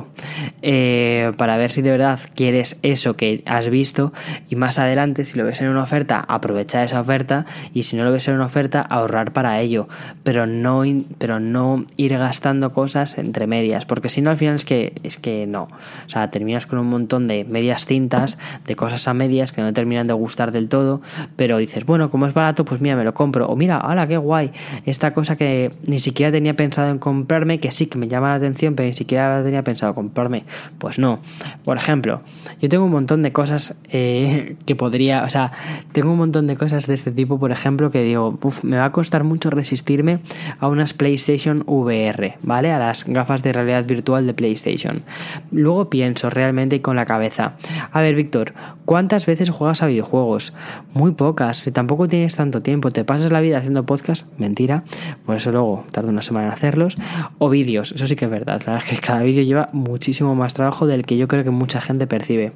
eh, 0.62 1.32
para 1.36 1.56
ver 1.56 1.70
si 1.70 1.82
de 1.82 1.90
verdad 1.90 2.18
quieres 2.34 2.78
eso 2.82 3.16
que 3.16 3.42
has 3.46 3.68
visto. 3.68 4.12
Y 4.48 4.56
más 4.56 4.78
adelante 4.78 5.24
si 5.24 5.38
lo 5.38 5.44
ves 5.44 5.60
en 5.60 5.68
una 5.68 5.82
oferta 5.82 6.24
aprovechar 6.28 6.84
esa 6.84 7.00
oferta. 7.00 7.46
Y 7.72 7.84
si 7.84 7.96
no 7.96 8.04
lo 8.04 8.12
ves 8.12 8.28
en 8.28 8.34
una 8.34 8.46
oferta 8.46 8.80
ahorrar 8.80 9.32
para 9.32 9.60
ello. 9.60 9.88
Pero 10.22 10.46
no 10.46 10.82
pero 11.18 11.40
no 11.40 11.84
ir 11.96 12.16
gastando 12.18 12.72
cosas 12.72 13.18
entre 13.18 13.46
medias 13.46 13.86
porque 13.86 14.08
si 14.08 14.20
no 14.20 14.30
al 14.30 14.36
final 14.36 14.56
es 14.56 14.64
que 14.64 14.94
es 15.02 15.18
que 15.18 15.46
no. 15.46 15.64
O 15.64 16.10
sea 16.10 16.30
terminas 16.30 16.66
con 16.66 16.78
un 16.78 16.88
montón 16.88 17.28
de 17.28 17.44
medias 17.44 17.86
cintas 17.86 18.38
de 18.66 18.76
cosas 18.76 19.06
a 19.08 19.14
medias 19.14 19.52
que 19.52 19.60
no 19.60 19.72
terminan 19.72 20.06
de 20.06 20.14
gustar 20.14 20.52
del 20.52 20.68
todo 20.68 21.00
pero 21.36 21.58
dices 21.58 21.84
bueno 21.84 22.10
como 22.10 22.26
es 22.26 22.34
barato 22.34 22.64
pues 22.64 22.80
mira 22.80 22.96
me 22.96 23.04
lo 23.04 23.14
compro 23.14 23.46
o 23.46 23.56
mira 23.56 23.78
hala 23.78 24.06
qué 24.06 24.16
guay 24.16 24.52
esta 24.86 25.12
cosa 25.14 25.36
que 25.36 25.72
ni 25.86 25.98
siquiera 25.98 26.32
tenía 26.32 26.54
pensado 26.54 26.90
en 26.90 26.98
comprarme 26.98 27.60
que 27.60 27.70
sí 27.70 27.86
que 27.86 27.98
me 27.98 28.08
llama 28.08 28.30
la 28.30 28.36
atención 28.36 28.74
pero 28.74 28.88
ni 28.88 28.94
siquiera 28.94 29.42
tenía 29.42 29.62
pensado 29.62 29.71
comprarme? 29.94 30.44
Pues 30.78 30.98
no. 30.98 31.20
Por 31.64 31.76
ejemplo, 31.76 32.22
yo 32.60 32.68
tengo 32.68 32.84
un 32.84 32.92
montón 32.92 33.22
de 33.22 33.32
cosas 33.32 33.76
eh, 33.90 34.56
que 34.66 34.76
podría, 34.76 35.24
o 35.24 35.28
sea, 35.28 35.52
tengo 35.92 36.12
un 36.12 36.18
montón 36.18 36.46
de 36.46 36.56
cosas 36.56 36.86
de 36.86 36.94
este 36.94 37.10
tipo, 37.10 37.38
por 37.38 37.52
ejemplo, 37.52 37.90
que 37.90 38.02
digo, 38.02 38.38
me 38.62 38.76
va 38.76 38.86
a 38.86 38.92
costar 38.92 39.24
mucho 39.24 39.50
resistirme 39.50 40.20
a 40.58 40.68
unas 40.68 40.94
PlayStation 40.94 41.64
VR, 41.66 42.38
¿vale? 42.42 42.72
A 42.72 42.78
las 42.78 43.04
gafas 43.04 43.42
de 43.42 43.52
realidad 43.52 43.84
virtual 43.84 44.26
de 44.26 44.34
PlayStation. 44.34 45.02
Luego 45.50 45.90
pienso 45.90 46.30
realmente 46.30 46.80
con 46.80 46.96
la 46.96 47.06
cabeza, 47.06 47.54
a 47.90 48.00
ver, 48.00 48.14
Víctor, 48.14 48.54
¿cuántas 48.84 49.26
veces 49.26 49.50
juegas 49.50 49.82
a 49.82 49.86
videojuegos? 49.86 50.52
Muy 50.94 51.12
pocas, 51.12 51.58
si 51.58 51.72
tampoco 51.72 52.08
tienes 52.08 52.36
tanto 52.36 52.62
tiempo, 52.62 52.90
te 52.90 53.04
pasas 53.04 53.32
la 53.32 53.40
vida 53.40 53.58
haciendo 53.58 53.84
podcast, 53.84 54.26
mentira, 54.38 54.84
por 55.26 55.36
eso 55.36 55.52
luego 55.52 55.84
tardo 55.90 56.10
una 56.10 56.22
semana 56.22 56.48
en 56.48 56.52
hacerlos, 56.52 56.96
o 57.38 57.48
vídeos, 57.48 57.92
eso 57.92 58.06
sí 58.06 58.16
que 58.16 58.26
es 58.26 58.30
verdad, 58.30 58.62
la 58.66 58.78
es 58.78 58.84
que 58.84 58.96
cada 58.98 59.22
vídeo 59.22 59.42
lleva 59.42 59.61
muchísimo 59.72 60.34
más 60.34 60.54
trabajo 60.54 60.86
del 60.86 61.04
que 61.04 61.16
yo 61.16 61.28
creo 61.28 61.44
que 61.44 61.50
mucha 61.50 61.80
gente 61.80 62.06
percibe. 62.06 62.52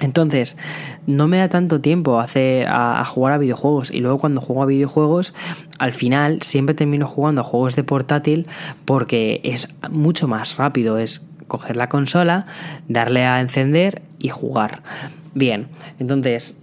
Entonces, 0.00 0.56
no 1.06 1.28
me 1.28 1.38
da 1.38 1.48
tanto 1.48 1.80
tiempo 1.80 2.18
hacer, 2.18 2.66
a, 2.68 3.04
jugar 3.04 3.34
a 3.34 3.38
videojuegos 3.38 3.90
y 3.92 4.00
luego 4.00 4.18
cuando 4.18 4.40
juego 4.40 4.64
a 4.64 4.66
videojuegos, 4.66 5.32
al 5.78 5.92
final 5.92 6.42
siempre 6.42 6.74
termino 6.74 7.06
jugando 7.06 7.42
a 7.42 7.44
juegos 7.44 7.76
de 7.76 7.84
portátil 7.84 8.46
porque 8.84 9.40
es 9.44 9.68
mucho 9.90 10.26
más 10.26 10.56
rápido, 10.56 10.98
es 10.98 11.22
coger 11.46 11.76
la 11.76 11.88
consola, 11.88 12.46
darle 12.88 13.26
a 13.26 13.38
encender 13.40 14.02
y 14.18 14.28
jugar. 14.28 14.82
Bien, 15.34 15.68
entonces 16.00 16.58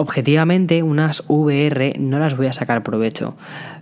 objetivamente 0.00 0.82
unas 0.82 1.22
VR 1.28 1.94
no 1.98 2.18
las 2.18 2.36
voy 2.36 2.46
a 2.46 2.52
sacar 2.52 2.82
provecho. 2.82 3.34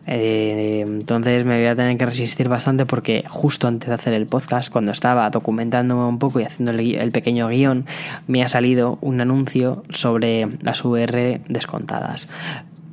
Eh, 0.06 0.80
entonces 0.84 1.44
me 1.44 1.58
voy 1.58 1.66
a 1.66 1.76
tener 1.76 1.96
que 1.96 2.06
resistir 2.06 2.48
bastante 2.48 2.86
porque 2.86 3.24
justo 3.28 3.68
antes 3.68 3.88
de 3.88 3.94
hacer 3.94 4.12
el 4.14 4.26
podcast, 4.26 4.70
cuando 4.72 4.90
estaba 4.90 5.30
documentándome 5.30 6.04
un 6.04 6.18
poco 6.18 6.40
y 6.40 6.44
haciendo 6.44 6.72
el, 6.72 7.12
pequeño 7.12 7.48
guion, 7.48 7.86
me 8.26 8.42
ha 8.42 8.48
salido 8.48 8.98
un 9.00 9.20
anuncio 9.20 9.84
sobre 9.90 10.48
las 10.60 10.84
VR 10.84 11.40
descontadas. 11.48 12.28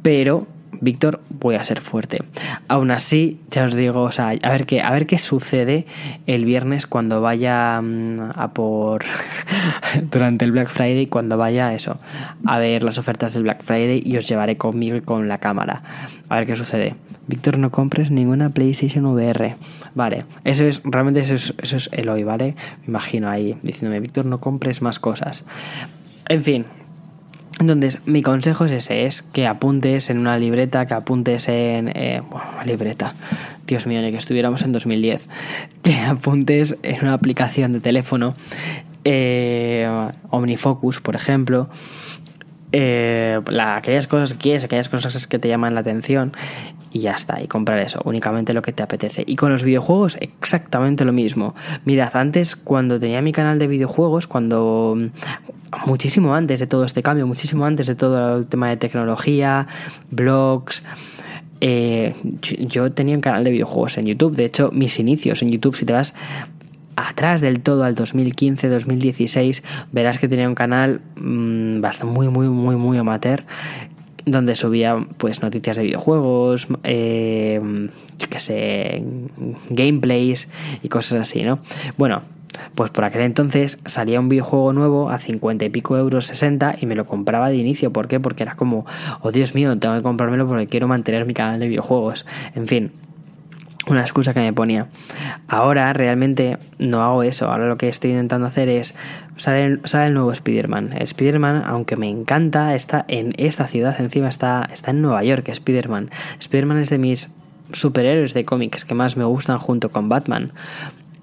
Pero 0.01 0.45
Víctor, 0.81 1.21
voy 1.29 1.55
a 1.55 1.63
ser 1.63 1.81
fuerte. 1.81 2.23
Aún 2.67 2.91
así, 2.91 3.39
ya 3.51 3.65
os 3.65 3.73
digo, 3.73 4.01
o 4.01 4.11
sea, 4.11 4.29
a 4.41 4.49
ver 4.49 4.65
qué, 4.65 4.81
a 4.81 4.91
ver 4.91 5.07
qué 5.07 5.17
sucede 5.17 5.85
el 6.27 6.45
viernes 6.45 6.87
cuando 6.87 7.21
vaya 7.21 7.81
mm, 7.81 8.31
a 8.35 8.51
por 8.53 9.03
durante 10.11 10.45
el 10.45 10.51
Black 10.51 10.69
Friday, 10.69 11.07
cuando 11.07 11.37
vaya 11.37 11.73
eso, 11.73 11.99
a 12.45 12.59
ver 12.59 12.83
las 12.83 12.97
ofertas 12.97 13.33
del 13.33 13.43
Black 13.43 13.63
Friday 13.63 14.01
y 14.05 14.17
os 14.17 14.27
llevaré 14.27 14.57
conmigo 14.57 14.95
y 14.95 15.01
con 15.01 15.27
la 15.27 15.37
cámara. 15.37 15.83
A 16.29 16.37
ver 16.37 16.45
qué 16.45 16.55
sucede. 16.55 16.95
Víctor, 17.27 17.57
no 17.57 17.71
compres 17.71 18.11
ninguna 18.11 18.49
PlayStation 18.51 19.05
VR. 19.05 19.55
Vale, 19.95 20.25
eso 20.43 20.63
es, 20.65 20.81
realmente 20.83 21.21
eso 21.21 21.33
es, 21.33 21.53
eso 21.61 21.77
es 21.77 21.89
Eloy, 21.91 22.23
¿vale? 22.23 22.55
Me 22.81 22.87
imagino 22.87 23.29
ahí 23.29 23.57
diciéndome, 23.63 23.99
Víctor, 23.99 24.25
no 24.25 24.39
compres 24.39 24.81
más 24.81 24.99
cosas. 24.99 25.45
En 26.27 26.43
fin, 26.43 26.65
entonces, 27.59 27.99
mi 28.05 28.21
consejo 28.21 28.65
es 28.65 28.71
ese, 28.71 29.05
es 29.05 29.21
que 29.21 29.47
apuntes 29.47 30.09
en 30.09 30.17
una 30.17 30.37
libreta, 30.37 30.85
que 30.85 30.93
apuntes 30.93 31.47
en... 31.47 31.89
Eh, 31.95 32.21
bueno, 32.29 32.45
libreta, 32.65 33.13
Dios 33.65 33.87
mío, 33.87 34.01
ni 34.01 34.11
que 34.11 34.17
estuviéramos 34.17 34.63
en 34.63 34.73
2010, 34.73 35.27
que 35.81 35.97
apuntes 35.99 36.75
en 36.83 37.01
una 37.01 37.13
aplicación 37.13 37.71
de 37.71 37.79
teléfono, 37.79 38.35
eh, 39.05 39.87
OmniFocus, 40.31 40.99
por 40.99 41.15
ejemplo, 41.15 41.69
eh, 42.77 43.39
aquellas 43.57 44.05
cosas 44.05 44.33
que 44.33 44.39
quieres, 44.39 44.65
aquellas 44.65 44.89
cosas 44.89 45.27
que 45.27 45.39
te 45.39 45.47
llaman 45.47 45.75
la 45.75 45.79
atención 45.79 46.33
y 46.91 46.99
ya 46.99 47.13
está, 47.13 47.41
y 47.41 47.47
comprar 47.47 47.79
eso, 47.79 48.01
únicamente 48.03 48.53
lo 48.53 48.61
que 48.61 48.73
te 48.73 48.83
apetece. 48.83 49.23
Y 49.25 49.37
con 49.37 49.49
los 49.49 49.63
videojuegos 49.63 50.17
exactamente 50.19 51.05
lo 51.05 51.13
mismo. 51.13 51.55
Mirad, 51.85 52.17
antes 52.17 52.57
cuando 52.57 52.99
tenía 52.99 53.21
mi 53.21 53.31
canal 53.31 53.59
de 53.59 53.67
videojuegos, 53.67 54.27
cuando 54.27 54.97
muchísimo 55.85 56.35
antes 56.35 56.59
de 56.59 56.67
todo 56.67 56.83
este 56.83 57.01
cambio, 57.01 57.25
muchísimo 57.25 57.65
antes 57.65 57.87
de 57.87 57.95
todo 57.95 58.39
el 58.39 58.47
tema 58.47 58.67
de 58.67 58.75
tecnología, 58.75 59.67
blogs, 60.11 60.83
eh, 61.61 62.13
yo 62.41 62.91
tenía 62.91 63.15
un 63.15 63.21
canal 63.21 63.45
de 63.45 63.51
videojuegos 63.51 63.97
en 63.97 64.05
YouTube. 64.05 64.35
De 64.35 64.43
hecho, 64.43 64.69
mis 64.73 64.99
inicios 64.99 65.41
en 65.41 65.49
YouTube, 65.49 65.77
si 65.77 65.85
te 65.85 65.93
vas 65.93 66.13
atrás 66.95 67.41
del 67.41 67.61
todo 67.61 67.83
al 67.83 67.95
2015-2016 67.95 69.63
verás 69.91 70.17
que 70.17 70.27
tenía 70.27 70.47
un 70.47 70.55
canal 70.55 71.01
mm, 71.15 71.81
bastante 71.81 72.13
muy 72.13 72.29
muy 72.29 72.47
muy 72.49 72.75
muy 72.75 72.97
amateur 72.97 73.43
donde 74.25 74.55
subía 74.55 75.05
pues 75.17 75.41
noticias 75.41 75.77
de 75.77 75.83
videojuegos, 75.83 76.67
eh, 76.83 77.61
yo 78.17 78.39
sé, 78.39 79.03
gameplays 79.69 80.49
y 80.81 80.89
cosas 80.89 81.21
así, 81.21 81.43
¿no? 81.43 81.59
Bueno, 81.97 82.23
pues 82.73 82.91
por 82.91 83.03
aquel 83.03 83.21
entonces 83.21 83.79
salía 83.85 84.19
un 84.19 84.29
videojuego 84.29 84.73
nuevo 84.73 85.09
a 85.09 85.17
50 85.17 85.65
y 85.65 85.69
pico 85.69 85.97
euros 85.97 86.27
60 86.27 86.77
y 86.81 86.85
me 86.85 86.95
lo 86.95 87.05
compraba 87.05 87.49
de 87.49 87.57
inicio. 87.57 87.91
¿Por 87.91 88.07
qué? 88.07 88.19
Porque 88.19 88.43
era 88.43 88.55
como, 88.55 88.85
oh 89.21 89.31
Dios 89.31 89.55
mío, 89.55 89.77
tengo 89.77 89.95
que 89.95 90.01
comprármelo 90.01 90.47
porque 90.47 90.67
quiero 90.67 90.87
mantener 90.87 91.25
mi 91.25 91.33
canal 91.33 91.59
de 91.59 91.67
videojuegos. 91.67 92.25
En 92.55 92.67
fin, 92.67 92.91
una 93.87 94.01
excusa 94.01 94.33
que 94.33 94.39
me 94.39 94.53
ponía. 94.53 94.87
Ahora 95.47 95.91
realmente 95.93 96.57
no 96.79 97.03
hago 97.03 97.23
eso. 97.23 97.51
Ahora 97.51 97.67
lo 97.67 97.77
que 97.77 97.87
estoy 97.87 98.11
intentando 98.11 98.47
hacer 98.47 98.69
es. 98.69 98.95
Sale, 99.37 99.79
el 99.83 100.13
nuevo 100.13 100.31
Spider-Man. 100.31 100.93
Spider-Man, 100.99 101.63
aunque 101.65 101.95
me 101.95 102.09
encanta, 102.09 102.75
está 102.75 103.05
en 103.07 103.33
esta 103.37 103.67
ciudad. 103.67 103.95
Encima 103.99 104.29
está, 104.29 104.69
está 104.71 104.91
en 104.91 105.01
Nueva 105.01 105.23
York, 105.23 105.47
Spider-Man. 105.49 106.09
Spider-Man 106.39 106.79
es 106.79 106.89
de 106.89 106.97
mis 106.97 107.31
superhéroes 107.71 108.33
de 108.33 108.45
cómics 108.45 108.85
que 108.85 108.93
más 108.93 109.17
me 109.17 109.25
gustan 109.25 109.59
junto 109.59 109.91
con 109.91 110.09
Batman. 110.09 110.51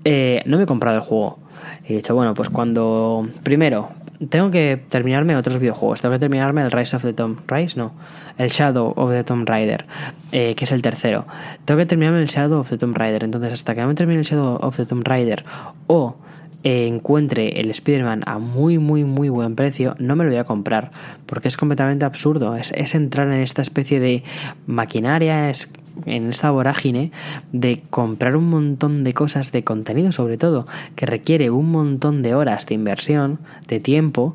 Eh, 0.04 0.42
no 0.46 0.56
me 0.56 0.64
he 0.64 0.66
comprado 0.66 0.96
el 0.96 1.02
juego. 1.02 1.38
He 1.86 1.94
dicho, 1.96 2.14
bueno, 2.14 2.34
pues 2.34 2.48
cuando. 2.48 3.28
Primero, 3.42 3.90
tengo 4.28 4.50
que 4.50 4.80
terminarme 4.88 5.36
otros 5.36 5.58
videojuegos. 5.58 6.00
Tengo 6.00 6.14
que 6.14 6.18
terminarme 6.18 6.62
el 6.62 6.70
Rise 6.70 6.96
of 6.96 7.02
the 7.02 7.12
Tomb 7.12 7.38
Rise, 7.48 7.78
no, 7.78 7.92
el 8.38 8.50
Shadow 8.50 8.92
of 8.96 9.10
the 9.10 9.24
Tomb 9.24 9.48
Raider, 9.48 9.86
eh, 10.32 10.54
que 10.54 10.64
es 10.64 10.72
el 10.72 10.82
tercero. 10.82 11.26
Tengo 11.64 11.78
que 11.78 11.86
terminarme 11.86 12.20
el 12.20 12.28
Shadow 12.28 12.60
of 12.60 12.68
the 12.68 12.78
Tomb 12.78 12.96
Raider. 12.96 13.24
Entonces, 13.24 13.52
hasta 13.52 13.74
que 13.74 13.80
no 13.80 13.88
me 13.88 13.94
termine 13.94 14.20
el 14.20 14.24
Shadow 14.24 14.58
of 14.60 14.76
the 14.76 14.86
Tomb 14.86 15.02
Raider 15.04 15.44
o 15.86 16.16
eh, 16.64 16.86
encuentre 16.86 17.60
el 17.60 17.70
Spider-Man 17.70 18.22
a 18.26 18.38
muy, 18.38 18.78
muy, 18.78 19.04
muy 19.04 19.28
buen 19.28 19.56
precio, 19.56 19.96
no 19.98 20.16
me 20.16 20.24
lo 20.24 20.30
voy 20.30 20.38
a 20.38 20.44
comprar. 20.44 20.90
Porque 21.26 21.48
es 21.48 21.56
completamente 21.56 22.04
absurdo. 22.04 22.56
Es, 22.56 22.72
es 22.76 22.94
entrar 22.94 23.28
en 23.28 23.40
esta 23.40 23.62
especie 23.62 24.00
de 24.00 24.22
maquinaria, 24.66 25.50
es 25.50 25.68
en 26.06 26.30
esta 26.30 26.50
vorágine 26.50 27.12
de 27.52 27.82
comprar 27.90 28.36
un 28.36 28.48
montón 28.48 29.04
de 29.04 29.12
cosas 29.12 29.52
de 29.52 29.62
contenido 29.62 30.12
sobre 30.12 30.38
todo 30.38 30.66
que 30.96 31.06
requiere 31.06 31.50
un 31.50 31.70
montón 31.70 32.22
de 32.22 32.34
horas 32.34 32.66
de 32.66 32.74
inversión 32.74 33.38
de 33.68 33.80
tiempo 33.80 34.34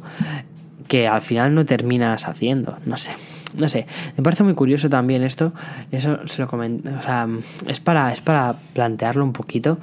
que 0.88 1.08
al 1.08 1.22
final 1.22 1.56
no 1.56 1.66
terminas 1.66 2.28
haciendo 2.28 2.78
no 2.86 2.96
sé 2.98 3.12
no 3.56 3.70
sé 3.70 3.88
me 4.18 4.24
parece 4.24 4.44
muy 4.44 4.54
curioso 4.54 4.90
también 4.90 5.24
esto 5.24 5.54
eso 5.92 6.20
se 6.28 6.42
lo 6.42 6.48
comento 6.48 6.90
o 6.98 7.02
sea 7.02 7.28
es 7.68 7.80
para 7.80 8.12
es 8.12 8.22
para 8.22 8.56
plantearlo 8.74 9.24
un 9.24 9.34
poquito 9.34 9.78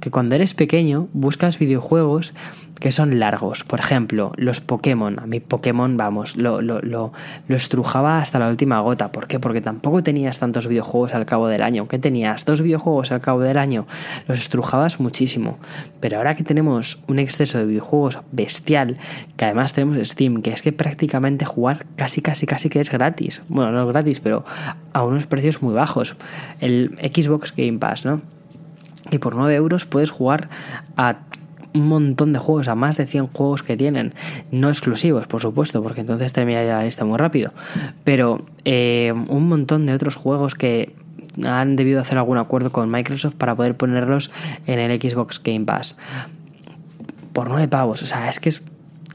que 0.00 0.10
cuando 0.10 0.34
eres 0.34 0.54
pequeño 0.54 1.08
buscas 1.12 1.58
videojuegos 1.58 2.32
que 2.80 2.90
son 2.90 3.20
largos. 3.20 3.62
Por 3.62 3.78
ejemplo, 3.78 4.32
los 4.36 4.60
Pokémon. 4.60 5.20
A 5.20 5.26
mí 5.26 5.38
Pokémon, 5.38 5.96
vamos, 5.96 6.36
lo, 6.36 6.62
lo, 6.62 6.80
lo, 6.80 7.12
estrujaba 7.48 8.18
hasta 8.18 8.38
la 8.38 8.48
última 8.48 8.80
gota. 8.80 9.12
¿Por 9.12 9.28
qué? 9.28 9.38
Porque 9.38 9.60
tampoco 9.60 10.02
tenías 10.02 10.38
tantos 10.38 10.66
videojuegos 10.66 11.14
al 11.14 11.26
cabo 11.26 11.46
del 11.46 11.62
año. 11.62 11.86
¿Qué 11.86 11.98
tenías? 11.98 12.44
Dos 12.46 12.62
videojuegos 12.62 13.12
al 13.12 13.20
cabo 13.20 13.40
del 13.40 13.58
año. 13.58 13.86
Los 14.26 14.40
estrujabas 14.40 14.98
muchísimo. 14.98 15.58
Pero 16.00 16.16
ahora 16.16 16.34
que 16.34 16.42
tenemos 16.42 17.02
un 17.06 17.18
exceso 17.18 17.58
de 17.58 17.66
videojuegos 17.66 18.18
bestial, 18.32 18.96
que 19.36 19.44
además 19.44 19.74
tenemos 19.74 20.08
Steam, 20.08 20.40
que 20.40 20.50
es 20.50 20.62
que 20.62 20.72
prácticamente 20.72 21.44
jugar 21.44 21.86
casi, 21.96 22.22
casi, 22.22 22.46
casi 22.46 22.70
que 22.70 22.80
es 22.80 22.90
gratis. 22.90 23.09
Bueno, 23.48 23.72
no 23.72 23.86
gratis, 23.86 24.20
pero 24.20 24.44
a 24.92 25.04
unos 25.04 25.26
precios 25.26 25.62
muy 25.62 25.74
bajos. 25.74 26.16
El 26.60 26.98
Xbox 27.14 27.54
Game 27.56 27.78
Pass, 27.78 28.04
¿no? 28.04 28.22
Y 29.10 29.18
por 29.18 29.34
9 29.34 29.54
euros 29.54 29.86
puedes 29.86 30.10
jugar 30.10 30.48
a 30.96 31.16
un 31.72 31.88
montón 31.88 32.32
de 32.32 32.38
juegos, 32.38 32.68
a 32.68 32.74
más 32.74 32.96
de 32.96 33.06
100 33.06 33.28
juegos 33.28 33.62
que 33.62 33.76
tienen, 33.76 34.14
no 34.50 34.68
exclusivos, 34.68 35.26
por 35.26 35.40
supuesto, 35.40 35.82
porque 35.82 36.00
entonces 36.00 36.32
terminaría 36.32 36.78
la 36.78 36.84
lista 36.84 37.04
muy 37.04 37.18
rápido, 37.18 37.52
pero 38.04 38.44
eh, 38.64 39.12
un 39.28 39.48
montón 39.48 39.86
de 39.86 39.94
otros 39.94 40.16
juegos 40.16 40.54
que 40.54 40.94
han 41.44 41.76
debido 41.76 42.00
hacer 42.00 42.18
algún 42.18 42.38
acuerdo 42.38 42.72
con 42.72 42.90
Microsoft 42.90 43.34
para 43.34 43.54
poder 43.54 43.76
ponerlos 43.76 44.30
en 44.66 44.78
el 44.78 45.00
Xbox 45.00 45.40
Game 45.42 45.64
Pass. 45.64 45.96
Por 47.32 47.48
nueve 47.48 47.68
pavos, 47.68 48.02
o 48.02 48.06
sea, 48.06 48.28
es 48.28 48.40
que 48.40 48.48
es, 48.48 48.62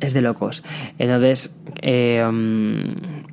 es 0.06 0.14
de 0.14 0.22
locos. 0.22 0.64
Entonces, 1.00 1.58
eh, 1.82 2.24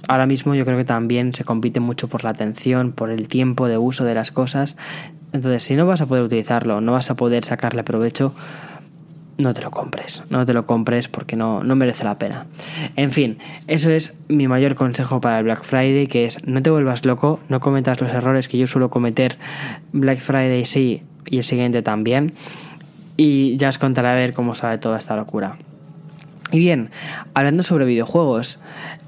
ahora 0.08 0.26
mismo 0.26 0.54
yo 0.54 0.64
creo 0.64 0.76
que 0.76 0.84
también 0.84 1.32
se 1.32 1.44
compite 1.44 1.80
mucho 1.80 2.08
por 2.08 2.24
la 2.24 2.30
atención, 2.30 2.92
por 2.92 3.10
el 3.10 3.28
tiempo 3.28 3.68
de 3.68 3.78
uso 3.78 4.04
de 4.04 4.14
las 4.14 4.30
cosas. 4.30 4.76
Entonces, 5.32 5.62
si 5.62 5.76
no 5.76 5.86
vas 5.86 6.00
a 6.00 6.06
poder 6.06 6.24
utilizarlo, 6.24 6.80
no 6.80 6.92
vas 6.92 7.10
a 7.10 7.16
poder 7.16 7.44
sacarle 7.44 7.84
provecho, 7.84 8.34
no 9.38 9.54
te 9.54 9.62
lo 9.62 9.70
compres, 9.70 10.22
no 10.30 10.44
te 10.46 10.52
lo 10.52 10.66
compres 10.66 11.08
porque 11.08 11.36
no, 11.36 11.62
no 11.64 11.74
merece 11.76 12.04
la 12.04 12.18
pena. 12.18 12.46
En 12.96 13.12
fin, 13.12 13.38
eso 13.66 13.90
es 13.90 14.14
mi 14.28 14.48
mayor 14.48 14.74
consejo 14.74 15.20
para 15.20 15.38
el 15.38 15.44
Black 15.44 15.64
Friday, 15.64 16.06
que 16.06 16.24
es 16.24 16.46
no 16.46 16.62
te 16.62 16.70
vuelvas 16.70 17.04
loco, 17.04 17.40
no 17.48 17.60
cometas 17.60 18.00
los 18.00 18.12
errores 18.12 18.48
que 18.48 18.58
yo 18.58 18.66
suelo 18.66 18.90
cometer 18.90 19.38
Black 19.92 20.18
Friday 20.18 20.64
sí 20.64 21.02
y 21.26 21.38
el 21.38 21.44
siguiente 21.44 21.82
también. 21.82 22.32
Y 23.16 23.56
ya 23.56 23.68
os 23.68 23.78
contaré 23.78 24.08
a 24.08 24.14
ver 24.14 24.32
cómo 24.32 24.54
sale 24.54 24.78
toda 24.78 24.98
esta 24.98 25.16
locura. 25.16 25.56
Y 26.52 26.58
bien, 26.58 26.90
hablando 27.32 27.62
sobre 27.62 27.86
videojuegos, 27.86 28.58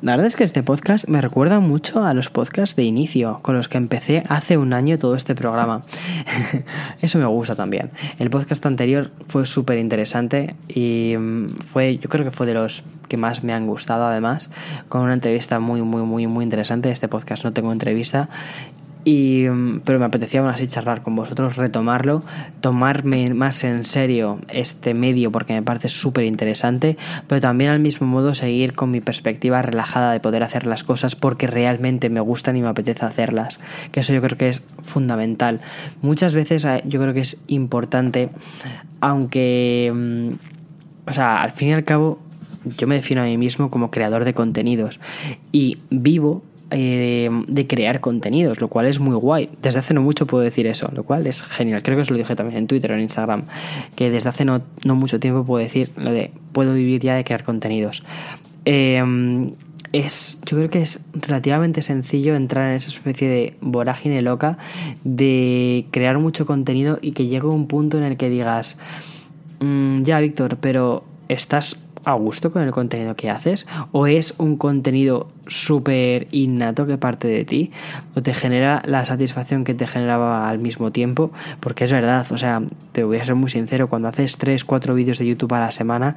la 0.01 0.13
verdad 0.13 0.27
es 0.27 0.35
que 0.35 0.45
este 0.45 0.63
podcast 0.63 1.09
me 1.09 1.21
recuerda 1.21 1.61
mucho 1.61 2.03
a 2.03 2.15
los 2.15 2.31
podcasts 2.31 2.75
de 2.75 2.85
inicio, 2.85 3.41
con 3.43 3.55
los 3.55 3.69
que 3.69 3.77
empecé 3.77 4.25
hace 4.31 4.57
un 4.57 4.73
año 4.73 4.99
todo 4.99 5.15
este 5.15 5.35
programa. 5.35 5.85
Eso 7.03 7.19
me 7.19 7.27
gusta 7.27 7.55
también. 7.55 7.91
El 8.19 8.31
podcast 8.31 8.65
anterior 8.65 9.11
fue 9.27 9.45
súper 9.45 9.77
interesante 9.77 10.57
y 10.69 11.17
mm, 11.19 11.57
fue, 11.63 11.99
yo 11.99 12.09
creo 12.09 12.25
que 12.25 12.31
fue 12.31 12.47
de 12.47 12.55
los 12.55 12.83
que 13.11 13.19
más 13.19 13.45
me 13.45 13.53
han 13.53 13.67
gustado 13.67 14.07
además, 14.07 14.51
con 14.89 15.03
una 15.03 15.13
entrevista 15.13 15.61
muy, 15.61 15.83
muy, 15.83 16.01
muy, 16.01 16.27
muy 16.27 16.45
interesante. 16.45 16.91
Este 16.91 17.09
podcast 17.09 17.45
no 17.45 17.53
tengo 17.53 17.73
entrevista 17.73 18.31
y, 19.05 19.47
mm, 19.49 19.81
pero 19.85 19.99
me 19.99 20.07
apetecía 20.07 20.41
aún 20.41 20.49
así 20.49 20.67
charlar 20.67 21.03
con 21.03 21.15
vosotros, 21.15 21.57
retomarlo, 21.57 22.23
tomarme 22.61 23.33
más 23.35 23.63
en 23.65 23.85
serio 23.85 24.41
este 24.49 24.95
medio 24.95 25.31
porque 25.31 25.53
me 25.53 25.63
parece 25.63 25.89
súper 25.89 26.25
interesante, 26.25 26.97
pero 27.27 27.41
también 27.41 27.71
al 27.71 27.81
mismo 27.81 28.07
modo 28.07 28.35
seguir 28.35 28.73
con 28.73 28.91
mi 28.91 29.01
perspectiva 29.01 29.63
relajada 29.63 30.13
de 30.13 30.21
poder 30.21 30.43
hacer 30.43 30.67
las 30.67 30.85
cosas 30.85 31.17
porque 31.17 31.47
realmente 31.47 32.09
me 32.09 32.21
gustan 32.21 32.57
y 32.57 32.63
me 32.63 32.69
apetece 32.69 33.05
hacerlas, 33.05 33.61
que 33.93 34.01
eso 34.01 34.13
yo 34.13 34.23
creo 34.23 34.39
que 34.39 34.49
es 34.49 34.63
fundamental. 34.83 35.61
Muchas 36.03 36.35
veces 36.35 36.65
eh, 36.65 36.83
yo 36.87 37.01
creo 37.01 37.13
que 37.13 37.21
es 37.21 37.43
importante, 37.47 38.31
aunque, 39.01 39.93
mm, 39.95 41.09
o 41.09 41.13
sea, 41.13 41.43
al 41.43 41.53
fin 41.53 41.69
y 41.69 41.73
al 41.75 41.85
cabo, 41.85 42.19
yo 42.79 42.87
me 42.87 42.95
defino 42.95 43.21
a 43.21 43.25
mí 43.25 43.37
mismo 43.37 43.71
como 43.71 43.91
creador 43.91 44.25
de 44.25 44.33
contenidos 44.33 44.99
y 45.53 45.79
vivo 45.91 46.43
eh, 46.77 47.31
de 47.47 47.69
crear 47.69 48.01
contenidos, 48.01 48.61
lo 48.61 48.67
cual 48.67 48.87
es 48.87 48.99
muy 48.99 49.15
guay. 49.15 49.49
Desde 49.63 49.79
hace 49.79 49.95
no 49.95 50.03
mucho 50.03 50.27
puedo 50.27 50.43
decir 50.43 50.67
eso, 50.67 50.91
lo 50.93 51.05
cual 51.05 51.25
es 51.29 51.41
genial. 51.41 51.85
Creo 51.85 51.97
que 51.97 52.03
os 52.03 52.11
lo 52.11 52.17
dije 52.17 52.35
también 52.35 52.59
en 52.59 52.67
Twitter 52.67 52.91
o 52.91 52.95
en 52.97 53.03
Instagram, 53.03 53.45
que 53.95 54.11
desde 54.11 54.31
hace 54.31 54.45
no, 54.45 54.61
mucho 54.85 55.21
tiempo 55.21 55.45
puedo 55.45 55.63
decir 55.63 55.93
lo 55.97 56.11
de 56.11 56.33
puedo 56.51 56.75
vivir 56.75 57.01
ya 57.01 57.15
de 57.15 57.23
crear 57.23 57.45
contenidos. 57.45 58.03
Em, 58.65 59.53
es, 59.93 60.41
yo 60.47 60.57
creo 60.57 60.69
que 60.69 60.83
es 60.83 61.05
relativamente 61.13 61.81
sencillo 61.81 62.35
entrar 62.35 62.71
en 62.71 62.75
esa 62.75 62.89
especie 62.89 63.29
de 63.29 63.57
vorágine 63.61 64.21
loca 64.21 64.59
de 65.05 65.87
crear 65.93 66.19
mucho 66.19 66.45
contenido 66.45 66.99
y 67.01 67.13
que 67.13 67.29
llegue 67.29 67.47
un 67.47 67.69
punto 67.69 67.99
en 67.99 68.03
el 68.03 68.17
que 68.17 68.31
digas, 68.31 68.81
mm, 69.61 70.03
ya 70.03 70.19
Víctor, 70.19 70.57
pero 70.61 71.05
estás 71.29 71.84
a 72.05 72.15
gusto 72.15 72.51
con 72.51 72.63
el 72.63 72.71
contenido 72.71 73.17
que 73.17 73.31
haces? 73.31 73.67
¿O 73.93 74.07
es 74.07 74.35
un 74.39 74.57
contenido 74.57 75.29
súper 75.47 76.29
innato 76.31 76.87
que 76.87 76.99
parte 76.99 77.29
de 77.29 77.45
ti? 77.45 77.71
¿O 78.15 78.23
te 78.23 78.35
genera 78.35 78.83
la 78.87 79.05
satisfacción 79.05 79.65
que 79.65 79.75
te 79.75 79.87
generaba 79.87 80.49
al 80.49 80.59
mismo 80.59 80.91
tiempo? 80.93 81.31
Porque 81.61 81.85
es 81.85 81.93
verdad, 81.93 82.27
o 82.31 82.39
sea, 82.39 82.63
te 82.93 83.05
voy 83.05 83.19
a 83.19 83.25
ser 83.25 83.35
muy 83.35 83.51
sincero, 83.51 83.89
cuando 83.89 84.09
haces 84.09 84.39
3, 84.39 84.65
4 84.65 84.95
vídeos 84.95 85.19
de 85.19 85.27
YouTube 85.27 85.55
a 85.55 85.61
la 85.61 85.71
semana, 85.71 86.17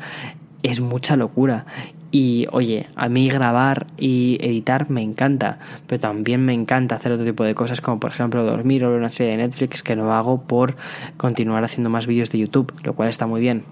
es 0.63 0.81
mucha 0.81 1.15
locura. 1.15 1.65
Y 2.09 2.47
oye, 2.51 2.87
a 2.95 3.09
mí 3.09 3.27
grabar 3.29 3.85
y 3.97 4.37
editar 4.41 4.89
me 4.89 5.01
encanta, 5.01 5.59
pero 5.87 5.99
también 5.99 6.45
me 6.45 6.53
encanta 6.53 6.95
hacer 6.95 7.11
otro 7.11 7.25
tipo 7.25 7.43
de 7.43 7.53
cosas 7.53 7.81
como 7.81 7.99
por 7.99 8.11
ejemplo 8.11 8.43
dormir 8.43 8.85
o 8.85 8.89
ver 8.89 8.99
una 8.99 9.11
serie 9.11 9.33
de 9.33 9.43
Netflix 9.43 9.83
que 9.83 9.95
no 9.95 10.13
hago 10.13 10.41
por 10.41 10.77
continuar 11.17 11.63
haciendo 11.63 11.89
más 11.89 12.07
vídeos 12.07 12.29
de 12.29 12.39
YouTube, 12.39 12.73
lo 12.83 12.93
cual 12.93 13.09
está 13.09 13.27
muy 13.27 13.41
bien 13.41 13.63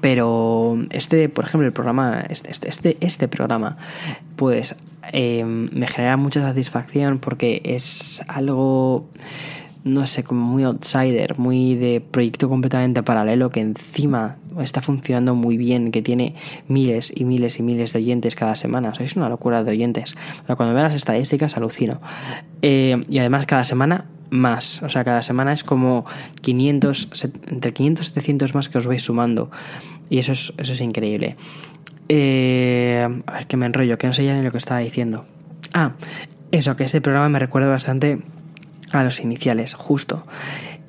Pero 0.00 0.78
este, 0.90 1.28
por 1.28 1.44
ejemplo, 1.44 1.66
el 1.66 1.72
programa, 1.72 2.24
este, 2.28 2.50
este, 2.50 2.68
este, 2.68 2.96
este 3.00 3.28
programa, 3.28 3.76
pues 4.36 4.76
eh, 5.12 5.44
me 5.44 5.86
genera 5.86 6.16
mucha 6.16 6.40
satisfacción 6.42 7.18
porque 7.18 7.60
es 7.64 8.22
algo 8.28 9.06
no 9.84 10.06
sé, 10.06 10.24
como 10.24 10.44
muy 10.44 10.62
outsider, 10.64 11.38
muy 11.38 11.74
de 11.74 12.00
proyecto 12.00 12.48
completamente 12.48 13.02
paralelo 13.02 13.50
que 13.50 13.60
encima 13.60 14.36
está 14.60 14.82
funcionando 14.82 15.34
muy 15.34 15.56
bien, 15.56 15.90
que 15.90 16.02
tiene 16.02 16.34
miles 16.68 17.12
y 17.14 17.24
miles 17.24 17.58
y 17.58 17.62
miles 17.62 17.92
de 17.92 18.00
oyentes 18.00 18.34
cada 18.34 18.56
semana. 18.56 18.92
O 18.98 19.02
es 19.02 19.16
una 19.16 19.28
locura 19.28 19.64
de 19.64 19.70
oyentes. 19.70 20.16
cuando 20.46 20.74
veo 20.74 20.82
las 20.82 20.94
estadísticas 20.94 21.56
alucino. 21.56 22.00
Eh, 22.62 23.00
y 23.08 23.18
además 23.18 23.46
cada 23.46 23.64
semana 23.64 24.04
más. 24.30 24.82
O 24.82 24.88
sea, 24.88 25.04
cada 25.04 25.22
semana 25.22 25.52
es 25.52 25.64
como 25.64 26.06
500, 26.40 27.08
entre 27.48 27.72
500 27.72 28.06
y 28.06 28.08
700 28.08 28.54
más 28.54 28.68
que 28.68 28.78
os 28.78 28.86
vais 28.86 29.02
sumando. 29.02 29.50
Y 30.08 30.18
eso 30.18 30.32
es, 30.32 30.52
eso 30.56 30.72
es 30.72 30.80
increíble. 30.80 31.36
Eh, 32.08 33.06
a 33.26 33.32
ver, 33.32 33.46
que 33.46 33.56
me 33.56 33.66
enrollo, 33.66 33.98
que 33.98 34.06
no 34.06 34.12
sé 34.12 34.24
ya 34.24 34.34
ni 34.34 34.42
lo 34.42 34.50
que 34.50 34.58
estaba 34.58 34.80
diciendo. 34.80 35.26
Ah, 35.74 35.92
eso, 36.50 36.74
que 36.76 36.84
este 36.84 37.00
programa 37.00 37.28
me 37.28 37.38
recuerda 37.38 37.68
bastante 37.68 38.20
a 38.92 39.04
los 39.04 39.20
iniciales, 39.20 39.74
justo. 39.74 40.26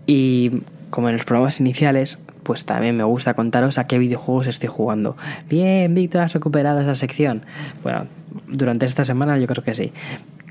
Y 0.08 0.64
como 0.90 1.10
en 1.10 1.16
los 1.16 1.26
programas 1.26 1.60
iniciales, 1.60 2.20
pues 2.44 2.66
también 2.66 2.98
me 2.98 3.04
gusta 3.04 3.34
contaros 3.34 3.78
a 3.78 3.88
qué 3.88 3.98
videojuegos 3.98 4.48
estoy 4.48 4.70
jugando. 4.70 5.16
Bien, 5.50 5.94
Víctor, 5.94 6.22
has 6.22 6.34
recuperado 6.34 6.82
esa 6.82 6.96
sección. 6.96 7.44
Bueno, 7.84 8.08
durante 8.48 8.86
esta 8.86 9.04
semana 9.04 9.38
yo 9.38 9.48
creo 9.48 9.64
que 9.64 9.76
sí. 9.76 9.94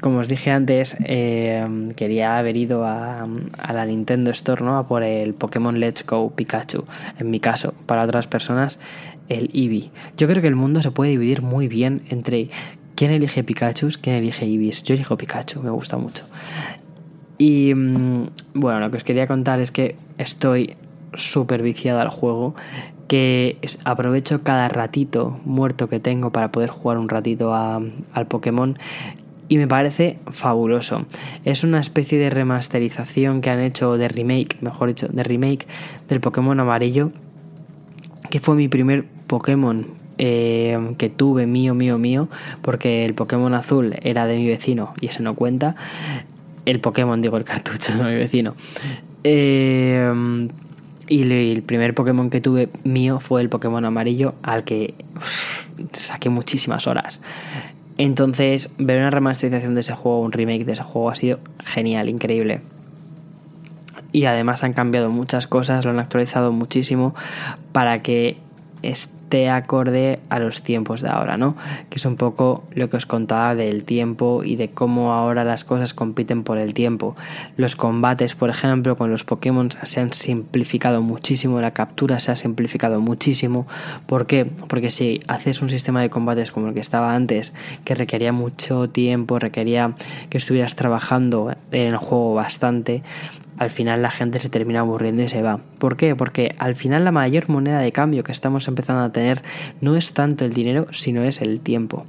Como 0.01 0.19
os 0.19 0.29
dije 0.29 0.51
antes, 0.51 0.97
eh, 1.05 1.67
quería 1.97 2.39
haber 2.39 2.57
ido 2.57 2.85
a, 2.85 3.29
a, 3.59 3.73
la 3.73 3.85
Nintendo 3.85 4.31
Store 4.31 4.65
¿no? 4.65 4.79
a 4.79 4.87
por 4.87 5.03
el 5.03 5.35
Pokémon 5.35 5.79
Let's 5.79 6.07
Go 6.07 6.31
Pikachu. 6.31 6.85
En 7.19 7.31
mi 7.31 7.39
caso, 7.39 7.75
para 7.87 8.05
otras 8.05 8.27
personas, 8.27 8.81
el 9.29 9.51
Eevee. 9.53 9.91
Yo 10.17 10.27
creo 10.27 10.43
que 10.43 10.49
el 10.49 10.57
mundo 10.57 10.83
se 10.83 10.91
puede 10.91 11.11
dividir 11.13 11.43
muy 11.43 11.69
bien 11.69 12.03
entre 12.11 12.49
quién 12.95 13.11
elige 13.13 13.45
Pikachu, 13.45 13.89
quién 14.01 14.17
elige 14.17 14.45
Eevees. 14.45 14.83
Yo 14.83 14.95
elijo 14.95 15.17
Pikachu, 15.17 15.63
me 15.63 15.71
gusta 15.71 15.97
mucho. 15.97 16.25
Y 17.39 17.73
mm, 17.75 18.29
bueno, 18.55 18.81
lo 18.81 18.91
que 18.91 18.99
os 18.99 19.05
quería 19.05 19.27
contar 19.27 19.61
es 19.61 19.71
que 19.71 19.97
estoy 20.19 20.77
súper 21.15 21.63
viciado 21.63 22.01
al 22.01 22.09
juego, 22.09 22.55
que 23.09 23.57
aprovecho 23.85 24.43
cada 24.43 24.69
ratito 24.69 25.41
muerto 25.45 25.89
que 25.89 25.99
tengo 25.99 26.31
para 26.31 26.53
poder 26.53 26.69
jugar 26.69 26.99
un 26.99 27.09
ratito 27.09 27.55
al 27.55 28.27
Pokémon 28.29 28.79
y 29.51 29.59
me 29.59 29.67
parece 29.67 30.17
fabuloso. 30.31 31.05
Es 31.45 31.65
una 31.65 31.81
especie 31.81 32.19
de 32.19 32.31
remasterización 32.31 33.41
que 33.41 33.51
han 33.51 33.61
hecho 33.61 33.99
de 33.99 34.07
remake, 34.07 34.57
mejor 34.61 34.89
dicho, 34.89 35.09
de 35.09 35.25
remake 35.25 35.67
del 36.09 36.21
Pokémon 36.21 36.59
amarillo, 36.61 37.11
que 38.31 38.39
fue 38.39 38.55
mi 38.55 38.69
primer 38.69 39.07
Pokémon 39.27 39.89
eh, 40.19 40.95
que 40.99 41.11
tuve 41.11 41.49
mío, 41.49 41.75
mío, 41.75 41.99
mío, 41.99 42.29
porque 42.63 43.05
el 43.05 43.15
Pokémon 43.15 43.53
azul 43.53 43.97
era 44.03 44.27
de 44.27 44.37
mi 44.37 44.47
vecino 44.47 44.95
y 45.01 45.07
eso 45.07 45.25
no 45.25 45.35
cuenta 45.35 45.75
el 46.65 46.79
Pokémon, 46.79 47.21
digo 47.21 47.37
el 47.37 47.45
cartucho, 47.45 47.93
no 47.97 48.05
mi 48.05 48.15
vecino. 48.15 48.55
Eh, 49.25 50.49
y 51.09 51.23
el 51.23 51.63
primer 51.63 51.93
Pokémon 51.95 52.31
que 52.31 52.41
tuve 52.41 52.69
mío 52.85 53.19
fue 53.19 53.41
el 53.41 53.49
Pokémon 53.49 53.85
amarillo, 53.85 54.35
al 54.45 54.63
que 54.63 54.95
saqué 55.93 56.29
muchísimas 56.29 56.87
horas. 56.87 57.21
Entonces, 58.03 58.71
ver 58.79 58.99
una 58.99 59.11
remasterización 59.11 59.75
de 59.75 59.83
ese 59.83 59.93
juego, 59.93 60.21
un 60.21 60.33
remake 60.33 60.65
de 60.65 60.73
ese 60.73 60.83
juego, 60.83 61.11
ha 61.11 61.15
sido 61.15 61.39
genial, 61.63 62.09
increíble. 62.09 62.63
Y 64.11 64.25
además 64.25 64.65
han 64.65 64.73
cambiado 64.73 65.11
muchas 65.11 65.47
cosas, 65.47 65.85
lo 65.85 65.91
han 65.91 65.99
actualizado 65.99 66.51
muchísimo 66.51 67.15
para 67.73 68.01
que 68.03 68.39
esté 69.31 69.49
acorde 69.49 70.19
a 70.29 70.41
los 70.41 70.63
tiempos 70.63 71.03
de 71.03 71.09
ahora, 71.09 71.37
¿no? 71.37 71.55
Que 71.89 71.99
es 71.99 72.05
un 72.05 72.17
poco 72.17 72.65
lo 72.75 72.91
que 72.91 72.97
os 72.97 73.07
contaba 73.07 73.55
del 73.55 73.85
tiempo 73.85 74.43
y 74.43 74.57
de 74.57 74.71
cómo 74.71 75.13
ahora 75.13 75.45
las 75.45 75.63
cosas 75.63 75.95
compiten 75.95 76.43
por 76.43 76.59
el 76.59 76.75
tiempo. 76.75 77.15
Los 77.57 77.77
combates, 77.77 78.35
por 78.35 78.51
ejemplo, 78.51 78.97
con 78.97 79.13
los 79.13 79.23
Pokémon 79.23 79.71
se 79.71 80.01
han 80.01 80.13
simplificado 80.13 81.01
muchísimo, 81.01 81.61
la 81.61 81.71
captura 81.71 82.19
se 82.19 82.33
ha 82.33 82.37
simplificado 82.37 83.01
muchísimo. 83.01 83.69
¿Por 84.07 84.27
qué? 84.27 84.47
Porque 84.47 84.91
si 84.91 85.21
haces 85.29 85.63
un 85.63 85.71
sistema 85.71 86.03
de 86.03 86.11
combates 86.11 86.51
como 86.51 86.67
el 86.67 86.75
que 86.75 86.81
estaba 86.81 87.15
antes, 87.15 87.55
que 87.85 87.95
requería 87.95 88.33
mucho 88.33 88.91
tiempo, 88.91 89.39
requería 89.39 89.95
que 90.29 90.39
estuvieras 90.39 90.75
trabajando 90.75 91.55
en 91.71 91.87
el 91.87 91.97
juego 91.99 92.35
bastante, 92.35 93.05
al 93.61 93.71
final 93.71 94.01
la 94.01 94.11
gente 94.11 94.39
se 94.39 94.49
termina 94.49 94.81
aburriendo 94.81 95.23
y 95.23 95.29
se 95.29 95.43
va. 95.43 95.61
¿Por 95.79 95.99
qué? 95.99 96.17
Porque 96.17 96.55
al 96.59 96.75
final 96.75 97.05
la 97.05 97.13
mayor 97.13 97.51
moneda 97.51 97.79
de 97.81 97.93
cambio 97.93 98.25
que 98.25 98.33
estamos 98.33 98.67
empezando 98.69 99.03
a 99.03 99.13
tener 99.13 99.43
no 99.83 99.97
es 99.97 100.15
tanto 100.15 100.47
el 100.47 100.55
dinero, 100.55 100.87
sino 100.93 101.23
es 101.25 101.43
el 101.43 101.61
tiempo. 101.61 102.07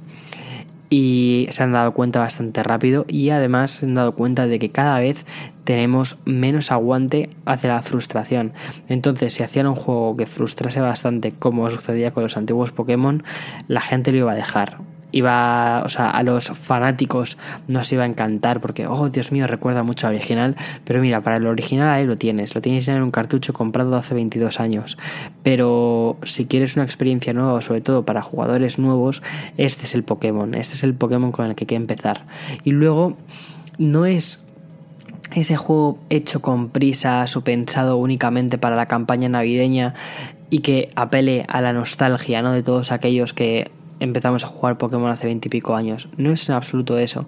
Y 0.88 1.48
se 1.50 1.62
han 1.62 1.72
dado 1.72 1.92
cuenta 1.92 2.20
bastante 2.20 2.62
rápido 2.62 3.04
y 3.06 3.28
además 3.30 3.70
se 3.70 3.84
han 3.84 3.94
dado 3.94 4.14
cuenta 4.14 4.46
de 4.46 4.58
que 4.58 4.70
cada 4.70 4.98
vez 4.98 5.26
tenemos 5.64 6.16
menos 6.24 6.72
aguante 6.72 7.28
hacia 7.44 7.74
la 7.74 7.82
frustración. 7.82 8.54
Entonces, 8.88 9.34
si 9.34 9.42
hacían 9.42 9.66
un 9.66 9.74
juego 9.74 10.16
que 10.16 10.24
frustrase 10.24 10.80
bastante, 10.80 11.32
como 11.32 11.68
sucedía 11.68 12.12
con 12.12 12.22
los 12.22 12.38
antiguos 12.38 12.72
Pokémon, 12.72 13.24
la 13.68 13.82
gente 13.82 14.10
lo 14.10 14.18
iba 14.18 14.32
a 14.32 14.36
dejar 14.36 14.78
iba, 15.12 15.82
o 15.84 15.88
sea, 15.88 16.10
a 16.10 16.22
los 16.22 16.46
fanáticos 16.46 17.38
nos 17.68 17.92
iba 17.92 18.02
a 18.02 18.06
encantar 18.06 18.60
porque, 18.60 18.86
oh, 18.86 19.08
Dios 19.08 19.30
mío, 19.30 19.46
recuerda 19.46 19.82
mucho 19.82 20.06
al 20.06 20.14
original, 20.14 20.56
pero 20.84 21.00
mira, 21.00 21.20
para 21.20 21.36
el 21.36 21.46
original 21.46 21.88
ahí 21.88 22.06
lo 22.06 22.16
tienes, 22.16 22.54
lo 22.54 22.60
tienes 22.60 22.88
en 22.88 23.02
un 23.02 23.10
cartucho 23.10 23.52
comprado 23.52 23.94
hace 23.96 24.14
22 24.14 24.60
años, 24.60 24.98
pero 25.42 26.16
si 26.24 26.46
quieres 26.46 26.76
una 26.76 26.84
experiencia 26.84 27.32
nueva, 27.32 27.60
sobre 27.60 27.80
todo 27.80 28.04
para 28.04 28.22
jugadores 28.22 28.78
nuevos, 28.78 29.22
este 29.56 29.84
es 29.84 29.94
el 29.94 30.02
Pokémon, 30.02 30.54
este 30.54 30.74
es 30.74 30.82
el 30.82 30.94
Pokémon 30.94 31.30
con 31.32 31.46
el 31.46 31.54
que 31.54 31.64
hay 31.64 31.68
que 31.68 31.76
empezar. 31.76 32.26
Y 32.64 32.72
luego, 32.72 33.16
no 33.78 34.06
es 34.06 34.44
ese 35.34 35.56
juego 35.56 35.98
hecho 36.10 36.42
con 36.42 36.68
prisas 36.68 37.36
o 37.36 37.42
pensado 37.42 37.96
únicamente 37.96 38.58
para 38.58 38.76
la 38.76 38.86
campaña 38.86 39.28
navideña 39.28 39.94
y 40.50 40.58
que 40.58 40.90
apele 40.94 41.46
a 41.48 41.60
la 41.60 41.72
nostalgia 41.72 42.42
¿no? 42.42 42.52
de 42.52 42.62
todos 42.62 42.92
aquellos 42.92 43.32
que 43.32 43.70
empezamos 44.02 44.44
a 44.44 44.48
jugar 44.48 44.78
Pokémon 44.78 45.10
hace 45.10 45.26
veintipico 45.26 45.74
años. 45.74 46.08
No 46.16 46.32
es 46.32 46.48
en 46.48 46.54
absoluto 46.54 46.98
eso. 46.98 47.26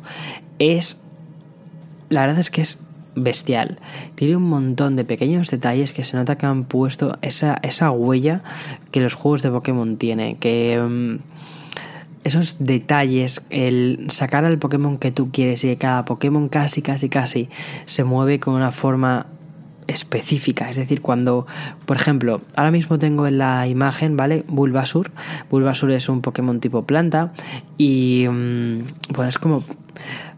Es. 0.59 1.01
La 2.11 2.23
verdad 2.23 2.39
es 2.39 2.51
que 2.51 2.61
es 2.61 2.81
bestial. 3.15 3.79
Tiene 4.15 4.37
un 4.37 4.49
montón 4.49 4.97
de 4.97 5.05
pequeños 5.05 5.51
detalles 5.51 5.93
que 5.93 6.03
se 6.03 6.17
nota 6.17 6.37
que 6.37 6.47
han 6.47 6.65
puesto 6.65 7.17
esa, 7.23 7.59
esa 7.63 7.91
huella 7.91 8.43
que 8.91 9.01
los 9.01 9.15
juegos 9.15 9.43
de 9.43 9.51
Pokémon 9.51 9.97
tienen. 9.97 10.37
Que. 10.37 10.81
Mm, 10.81 11.19
esos 12.25 12.57
detalles, 12.65 13.45
el 13.51 14.07
sacar 14.09 14.47
al 14.47 14.59
Pokémon 14.59 14.97
que 14.97 15.13
tú 15.13 15.31
quieres 15.31 15.63
y 15.63 15.69
que 15.69 15.77
cada 15.77 16.07
Pokémon 16.07 16.49
casi, 16.49 16.81
casi, 16.81 17.11
casi 17.11 17.51
se 17.85 18.03
mueve 18.03 18.41
con 18.41 18.55
una 18.55 18.73
forma 18.73 19.27
específica. 19.87 20.71
Es 20.71 20.77
decir, 20.77 21.01
cuando, 21.01 21.47
por 21.87 21.97
ejemplo, 21.97 22.41
ahora 22.57 22.71
mismo 22.71 22.99
tengo 22.99 23.27
en 23.27 23.39
la 23.39 23.67
imagen, 23.67 24.17
¿vale? 24.17 24.45
Bulbasur. 24.49 25.11
Bulbasur 25.51 25.91
es 25.91 26.09
un 26.09 26.21
Pokémon 26.21 26.61
tipo 26.61 26.83
planta 26.85 27.33
y, 27.79 28.27
pues 29.13 29.29
es 29.29 29.39
como... 29.39 29.63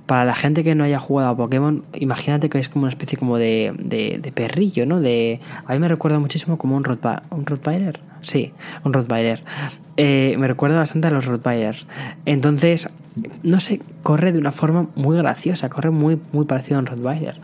Para 0.06 0.24
la 0.24 0.34
gente 0.34 0.62
que 0.62 0.74
no 0.74 0.84
haya 0.84 1.00
jugado 1.00 1.30
a 1.30 1.36
Pokémon, 1.36 1.84
imagínate 1.94 2.48
que 2.48 2.58
es 2.58 2.68
como 2.68 2.84
una 2.84 2.90
especie 2.90 3.18
como 3.18 3.38
de, 3.38 3.72
de, 3.76 4.32
perrillo, 4.32 4.86
¿no? 4.86 5.00
De, 5.00 5.40
a 5.64 5.72
mí 5.72 5.78
me 5.78 5.88
recuerda 5.88 6.18
muchísimo 6.18 6.58
como 6.58 6.76
un, 6.76 6.84
Rotba, 6.84 7.24
un 7.30 7.44
Rottweiler. 7.44 8.00
Sí, 8.20 8.52
un 8.84 8.92
Rottweiler. 8.92 9.42
Eh, 9.96 10.36
me 10.38 10.46
recuerda 10.46 10.78
bastante 10.78 11.08
a 11.08 11.10
los 11.10 11.26
Rottweilers. 11.26 11.86
Entonces, 12.24 12.88
no 13.42 13.60
sé, 13.60 13.80
corre 14.02 14.32
de 14.32 14.38
una 14.38 14.52
forma 14.52 14.88
muy 14.94 15.16
graciosa, 15.16 15.68
corre 15.68 15.90
muy, 15.90 16.18
muy 16.32 16.44
parecido 16.44 16.76
a 16.76 16.80
un 16.80 16.86
Rottweiler. 16.86 17.40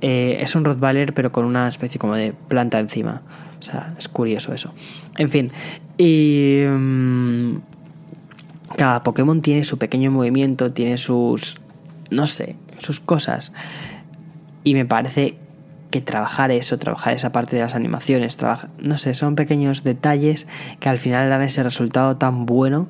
Eh, 0.00 0.38
es 0.40 0.54
un 0.54 0.64
Rottweiler 0.64 1.14
pero 1.14 1.32
con 1.32 1.44
una 1.44 1.68
especie 1.68 1.98
como 1.98 2.14
de 2.14 2.34
planta 2.48 2.78
encima. 2.78 3.22
O 3.58 3.62
sea, 3.62 3.94
es 3.98 4.08
curioso 4.08 4.52
eso. 4.52 4.72
En 5.16 5.30
fin, 5.30 5.50
y... 5.96 6.62
Mm, 6.66 7.56
cada 8.76 9.02
Pokémon 9.02 9.40
tiene 9.40 9.64
su 9.64 9.78
pequeño 9.78 10.10
movimiento, 10.10 10.72
tiene 10.72 10.98
sus... 10.98 11.60
no 12.12 12.26
sé, 12.26 12.56
sus 12.78 13.00
cosas. 13.00 13.52
Y 14.64 14.74
me 14.74 14.84
parece 14.84 15.38
que 15.90 16.00
trabajar 16.00 16.50
eso, 16.50 16.78
trabajar 16.78 17.12
esa 17.14 17.32
parte 17.32 17.56
de 17.56 17.62
las 17.62 17.74
animaciones, 17.74 18.38
no 18.78 18.98
sé, 18.98 19.14
son 19.14 19.36
pequeños 19.36 19.84
detalles 19.84 20.48
que 20.80 20.88
al 20.88 20.98
final 20.98 21.28
dan 21.28 21.42
ese 21.42 21.62
resultado 21.62 22.16
tan 22.16 22.46
bueno 22.46 22.88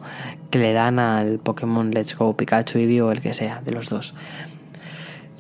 que 0.50 0.58
le 0.58 0.72
dan 0.72 0.98
al 0.98 1.38
Pokémon 1.38 1.90
Let's 1.90 2.16
Go 2.16 2.36
Pikachu 2.36 2.78
y 2.78 3.00
o 3.00 3.10
el 3.10 3.20
que 3.20 3.34
sea, 3.34 3.60
de 3.64 3.72
los 3.72 3.88
dos. 3.88 4.14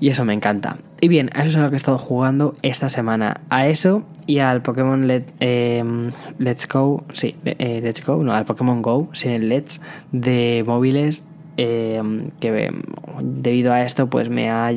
Y 0.00 0.08
eso 0.08 0.24
me 0.24 0.34
encanta. 0.34 0.78
Y 1.00 1.06
bien, 1.06 1.30
eso 1.36 1.44
es 1.44 1.56
a 1.56 1.62
lo 1.62 1.68
que 1.68 1.76
he 1.76 1.76
estado 1.76 1.96
jugando 1.96 2.52
esta 2.62 2.88
semana. 2.88 3.40
A 3.50 3.68
eso 3.68 4.04
y 4.26 4.40
al 4.40 4.60
Pokémon 4.60 5.08
em, 5.38 6.10
Let's 6.38 6.66
Go. 6.66 7.04
Sí, 7.12 7.36
eh, 7.44 7.80
Let's 7.80 8.04
Go, 8.04 8.24
no, 8.24 8.34
al 8.34 8.44
Pokémon 8.44 8.82
Go, 8.82 9.08
sin 9.12 9.30
el 9.30 9.48
Let's, 9.48 9.80
de 10.10 10.64
móviles. 10.66 11.22
Em, 11.56 12.28
que 12.40 12.72
debido 13.20 13.72
a 13.72 13.84
esto, 13.84 14.08
pues 14.08 14.30
me 14.30 14.50
ha 14.50 14.72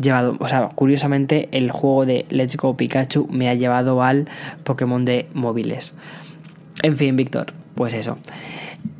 llevado, 0.00 0.36
o 0.38 0.48
sea, 0.48 0.68
curiosamente 0.68 1.48
el 1.52 1.70
juego 1.70 2.04
de 2.04 2.26
Let's 2.28 2.56
Go 2.56 2.76
Pikachu 2.76 3.28
me 3.30 3.48
ha 3.48 3.54
llevado 3.54 4.02
al 4.02 4.28
Pokémon 4.64 5.04
de 5.04 5.26
móviles. 5.32 5.94
En 6.82 6.98
fin, 6.98 7.16
Víctor, 7.16 7.54
pues 7.74 7.94
eso. 7.94 8.18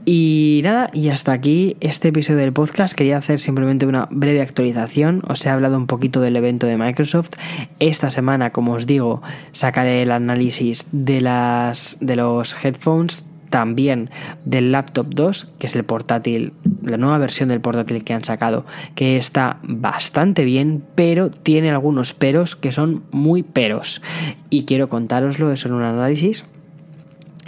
Y 0.05 0.63
nada, 0.65 0.91
y 0.93 1.11
hasta 1.11 1.33
aquí 1.33 1.77
este 1.81 2.09
episodio 2.09 2.41
del 2.41 2.53
podcast. 2.53 2.95
Quería 2.95 3.19
hacer 3.19 3.39
simplemente 3.39 3.87
una 3.87 4.09
breve 4.11 4.41
actualización. 4.41 5.23
Os 5.29 5.45
he 5.47 5.51
hablado 5.51 5.77
un 5.77 5.87
poquito 5.87 6.21
del 6.21 6.35
evento 6.35 6.67
de 6.67 6.77
Microsoft. 6.77 7.31
Esta 7.79 8.11
semana, 8.11 8.51
como 8.51 8.73
os 8.73 8.87
digo, 8.87 9.23
sacaré 9.53 10.03
el 10.03 10.11
análisis 10.11 10.87
de 10.91 11.21
las 11.21 11.99
de 12.01 12.17
los 12.17 12.65
headphones 12.65 13.25
también 13.53 14.09
del 14.47 14.73
laptop 14.73 15.09
2, 15.11 15.53
que 15.59 15.67
es 15.67 15.77
el 15.77 15.85
portátil, 15.85 16.55
la 16.83 16.97
nueva 16.97 17.19
versión 17.19 17.51
del 17.51 17.61
portátil 17.61 18.03
que 18.03 18.15
han 18.15 18.25
sacado, 18.25 18.65
que 18.95 19.19
está 19.19 19.59
bastante 19.63 20.45
bien, 20.45 20.83
pero 20.95 21.31
tiene 21.31 21.71
algunos 21.71 22.15
peros 22.15 22.57
que 22.57 22.73
son 22.73 23.05
muy 23.11 23.43
peros. 23.43 24.01
Y 24.49 24.65
quiero 24.65 24.89
contároslo, 24.89 25.53
eso 25.53 25.69
en 25.69 25.75
un 25.75 25.83
análisis. 25.83 26.47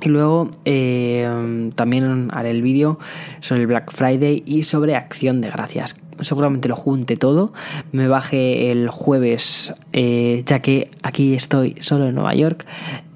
Y 0.02 0.08
luego 0.08 0.50
eh, 0.64 1.70
también 1.74 2.28
haré 2.32 2.50
el 2.50 2.62
vídeo 2.62 2.98
sobre 3.40 3.62
el 3.62 3.66
Black 3.66 3.92
Friday 3.92 4.42
y 4.44 4.64
sobre 4.64 4.96
Acción 4.96 5.40
de 5.40 5.50
Gracias. 5.50 5.96
Seguramente 6.20 6.68
lo 6.68 6.76
junte 6.76 7.16
todo. 7.16 7.52
Me 7.92 8.08
baje 8.08 8.70
el 8.70 8.88
jueves, 8.88 9.74
eh, 9.92 10.42
ya 10.46 10.60
que 10.60 10.90
aquí 11.02 11.34
estoy 11.34 11.76
solo 11.80 12.08
en 12.08 12.14
Nueva 12.14 12.34
York. 12.34 12.66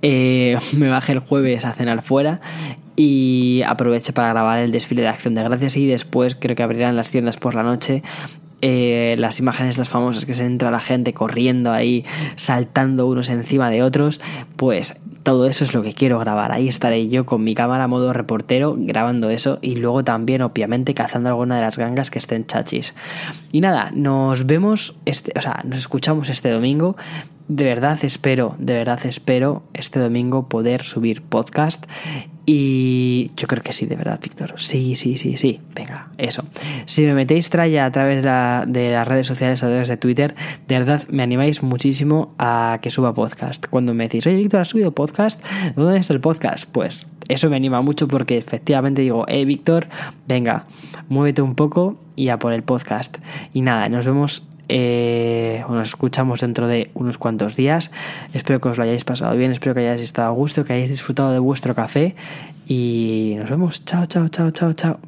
Eh, 0.03 0.59
me 0.77 0.89
baje 0.89 1.13
el 1.13 1.21
jueves 1.21 1.65
a 1.65 1.75
cenar 1.75 2.03
fuera 2.03 2.41
y 2.97 3.63
aproveche 3.67 4.13
para 4.13 4.31
grabar 4.31 4.59
el 4.59 4.73
desfile 4.73 5.03
de 5.03 5.09
Acción 5.09 5.35
de 5.35 5.43
Gracias 5.43 5.77
y 5.77 5.87
después 5.87 6.35
creo 6.35 6.57
que 6.57 6.63
abrirán 6.63 6.97
las 6.97 7.11
tiendas 7.11 7.37
por 7.37 7.55
la 7.55 7.63
noche 7.63 8.03
eh, 8.61 9.17
las 9.19 9.39
imágenes 9.39 9.79
las 9.79 9.89
famosas 9.89 10.25
que 10.27 10.35
se 10.35 10.45
entra 10.45 10.71
la 10.71 10.81
gente 10.81 11.15
corriendo 11.15 11.73
ahí, 11.73 12.05
saltando 12.37 13.07
unos 13.07 13.31
encima 13.31 13.71
de 13.71 13.83
otros, 13.83 14.21
pues 14.57 15.01
todo 15.23 15.47
eso 15.47 15.63
es 15.63 15.75
lo 15.75 15.83
que 15.83 15.93
quiero 15.93 16.19
grabar. 16.19 16.53
Ahí 16.53 16.69
estaré 16.69 17.09
yo 17.09 17.27
con 17.27 17.45
mi 17.45 17.55
cámara 17.55 17.87
modo 17.87 18.13
reportero 18.13 18.75
grabando 18.79 19.31
eso 19.31 19.59
y 19.61 19.77
luego 19.77 20.03
también 20.03 20.43
obviamente 20.43 20.95
cazando 20.95 21.29
alguna 21.29 21.57
de 21.57 21.63
las 21.63 21.79
gangas 21.79 22.11
que 22.11 22.19
estén 22.19 22.47
chachis. 22.47 22.95
Y 23.53 23.61
nada, 23.61 23.91
nos 23.95 24.47
vemos, 24.47 24.97
este, 25.05 25.33
o 25.37 25.41
sea, 25.41 25.61
nos 25.65 25.79
escuchamos 25.79 26.31
este 26.31 26.51
domingo. 26.51 26.97
De 27.47 27.65
verdad 27.65 27.99
espero, 28.03 28.57
de 28.59 28.75
verdad 28.75 29.05
espero 29.05 29.63
este 29.73 30.01
domingo 30.01 30.49
poder 30.49 30.83
subir 30.83 31.23
podcast 31.23 31.87
y 32.51 33.31
yo 33.37 33.47
creo 33.47 33.63
que 33.63 33.75
sí, 33.75 33.85
de 33.85 33.95
verdad, 33.95 34.19
Víctor. 34.23 34.55
Sí, 34.57 34.97
sí, 34.97 35.19
sí, 35.19 35.37
sí. 35.37 35.61
Venga, 35.75 36.09
eso. 36.17 36.47
Si 36.87 37.03
me 37.03 37.13
metéis 37.13 37.51
tralla 37.51 37.85
a 37.85 37.93
través 37.93 38.23
de, 38.23 38.91
las 38.91 39.07
redes 39.07 39.27
sociales, 39.27 39.63
a 39.63 39.67
través 39.67 39.89
de 39.89 39.99
Twitter, 39.99 40.35
de 40.67 40.79
verdad 40.79 41.07
me 41.11 41.23
animáis 41.23 41.63
muchísimo 41.63 42.35
a 42.39 42.79
que 42.81 42.89
suba 42.91 43.13
podcast. 43.13 43.67
Cuando 43.67 43.93
me 43.93 44.05
decís, 44.05 44.27
oye, 44.27 44.37
Víctor, 44.37 44.63
¿has 44.63 44.69
subido 44.69 44.93
podcast? 44.93 45.45
¿Dónde 45.77 45.99
está 45.99 46.15
el 46.15 46.23
podcast? 46.23 46.67
Pues 46.73 47.07
eso 47.29 47.51
me 47.51 47.57
anima 47.57 47.83
mucho 47.83 48.09
porque 48.09 48.39
efectivamente 48.39 49.03
digo, 49.03 49.27
eh, 49.29 49.45
Víctor, 49.45 49.87
venga, 50.27 50.65
muévete 51.11 51.43
un 51.43 51.55
poco 51.55 51.99
y 52.17 52.31
a 52.31 52.39
por 52.39 52.55
el 52.55 52.63
podcast. 52.63 53.19
Y 53.53 53.61
nada, 53.61 53.91
nos 53.91 54.07
vemos 54.07 54.49
eh, 54.69 55.65
nos 55.69 55.89
escuchamos 55.89 56.41
dentro 56.41 56.67
de 56.67 56.91
unos 56.95 57.19
cuantos 57.19 57.57
días. 57.57 57.91
Espero 58.33 58.61
que 58.61 58.69
os 58.69 58.79
lo 58.79 58.85
hayáis 58.85 59.05
pasado 59.05 59.37
bien, 59.37 59.53
espero 59.53 59.75
que 59.75 59.81
hayáis 59.81 60.03
estado 60.03 60.29
a 60.29 60.33
gusto, 60.33 60.65
que 60.65 60.73
hayáis 60.73 60.91
disfrutado 60.91 61.33
de 61.33 61.39
vuestro 61.39 61.75
café 61.75 62.15
y 62.67 63.35
nos 63.39 63.51
vemos. 63.51 63.85
Chao, 63.85 64.07
chao, 64.07 64.29
chao, 64.29 64.51
chao, 64.51 64.73
chao. 64.73 64.99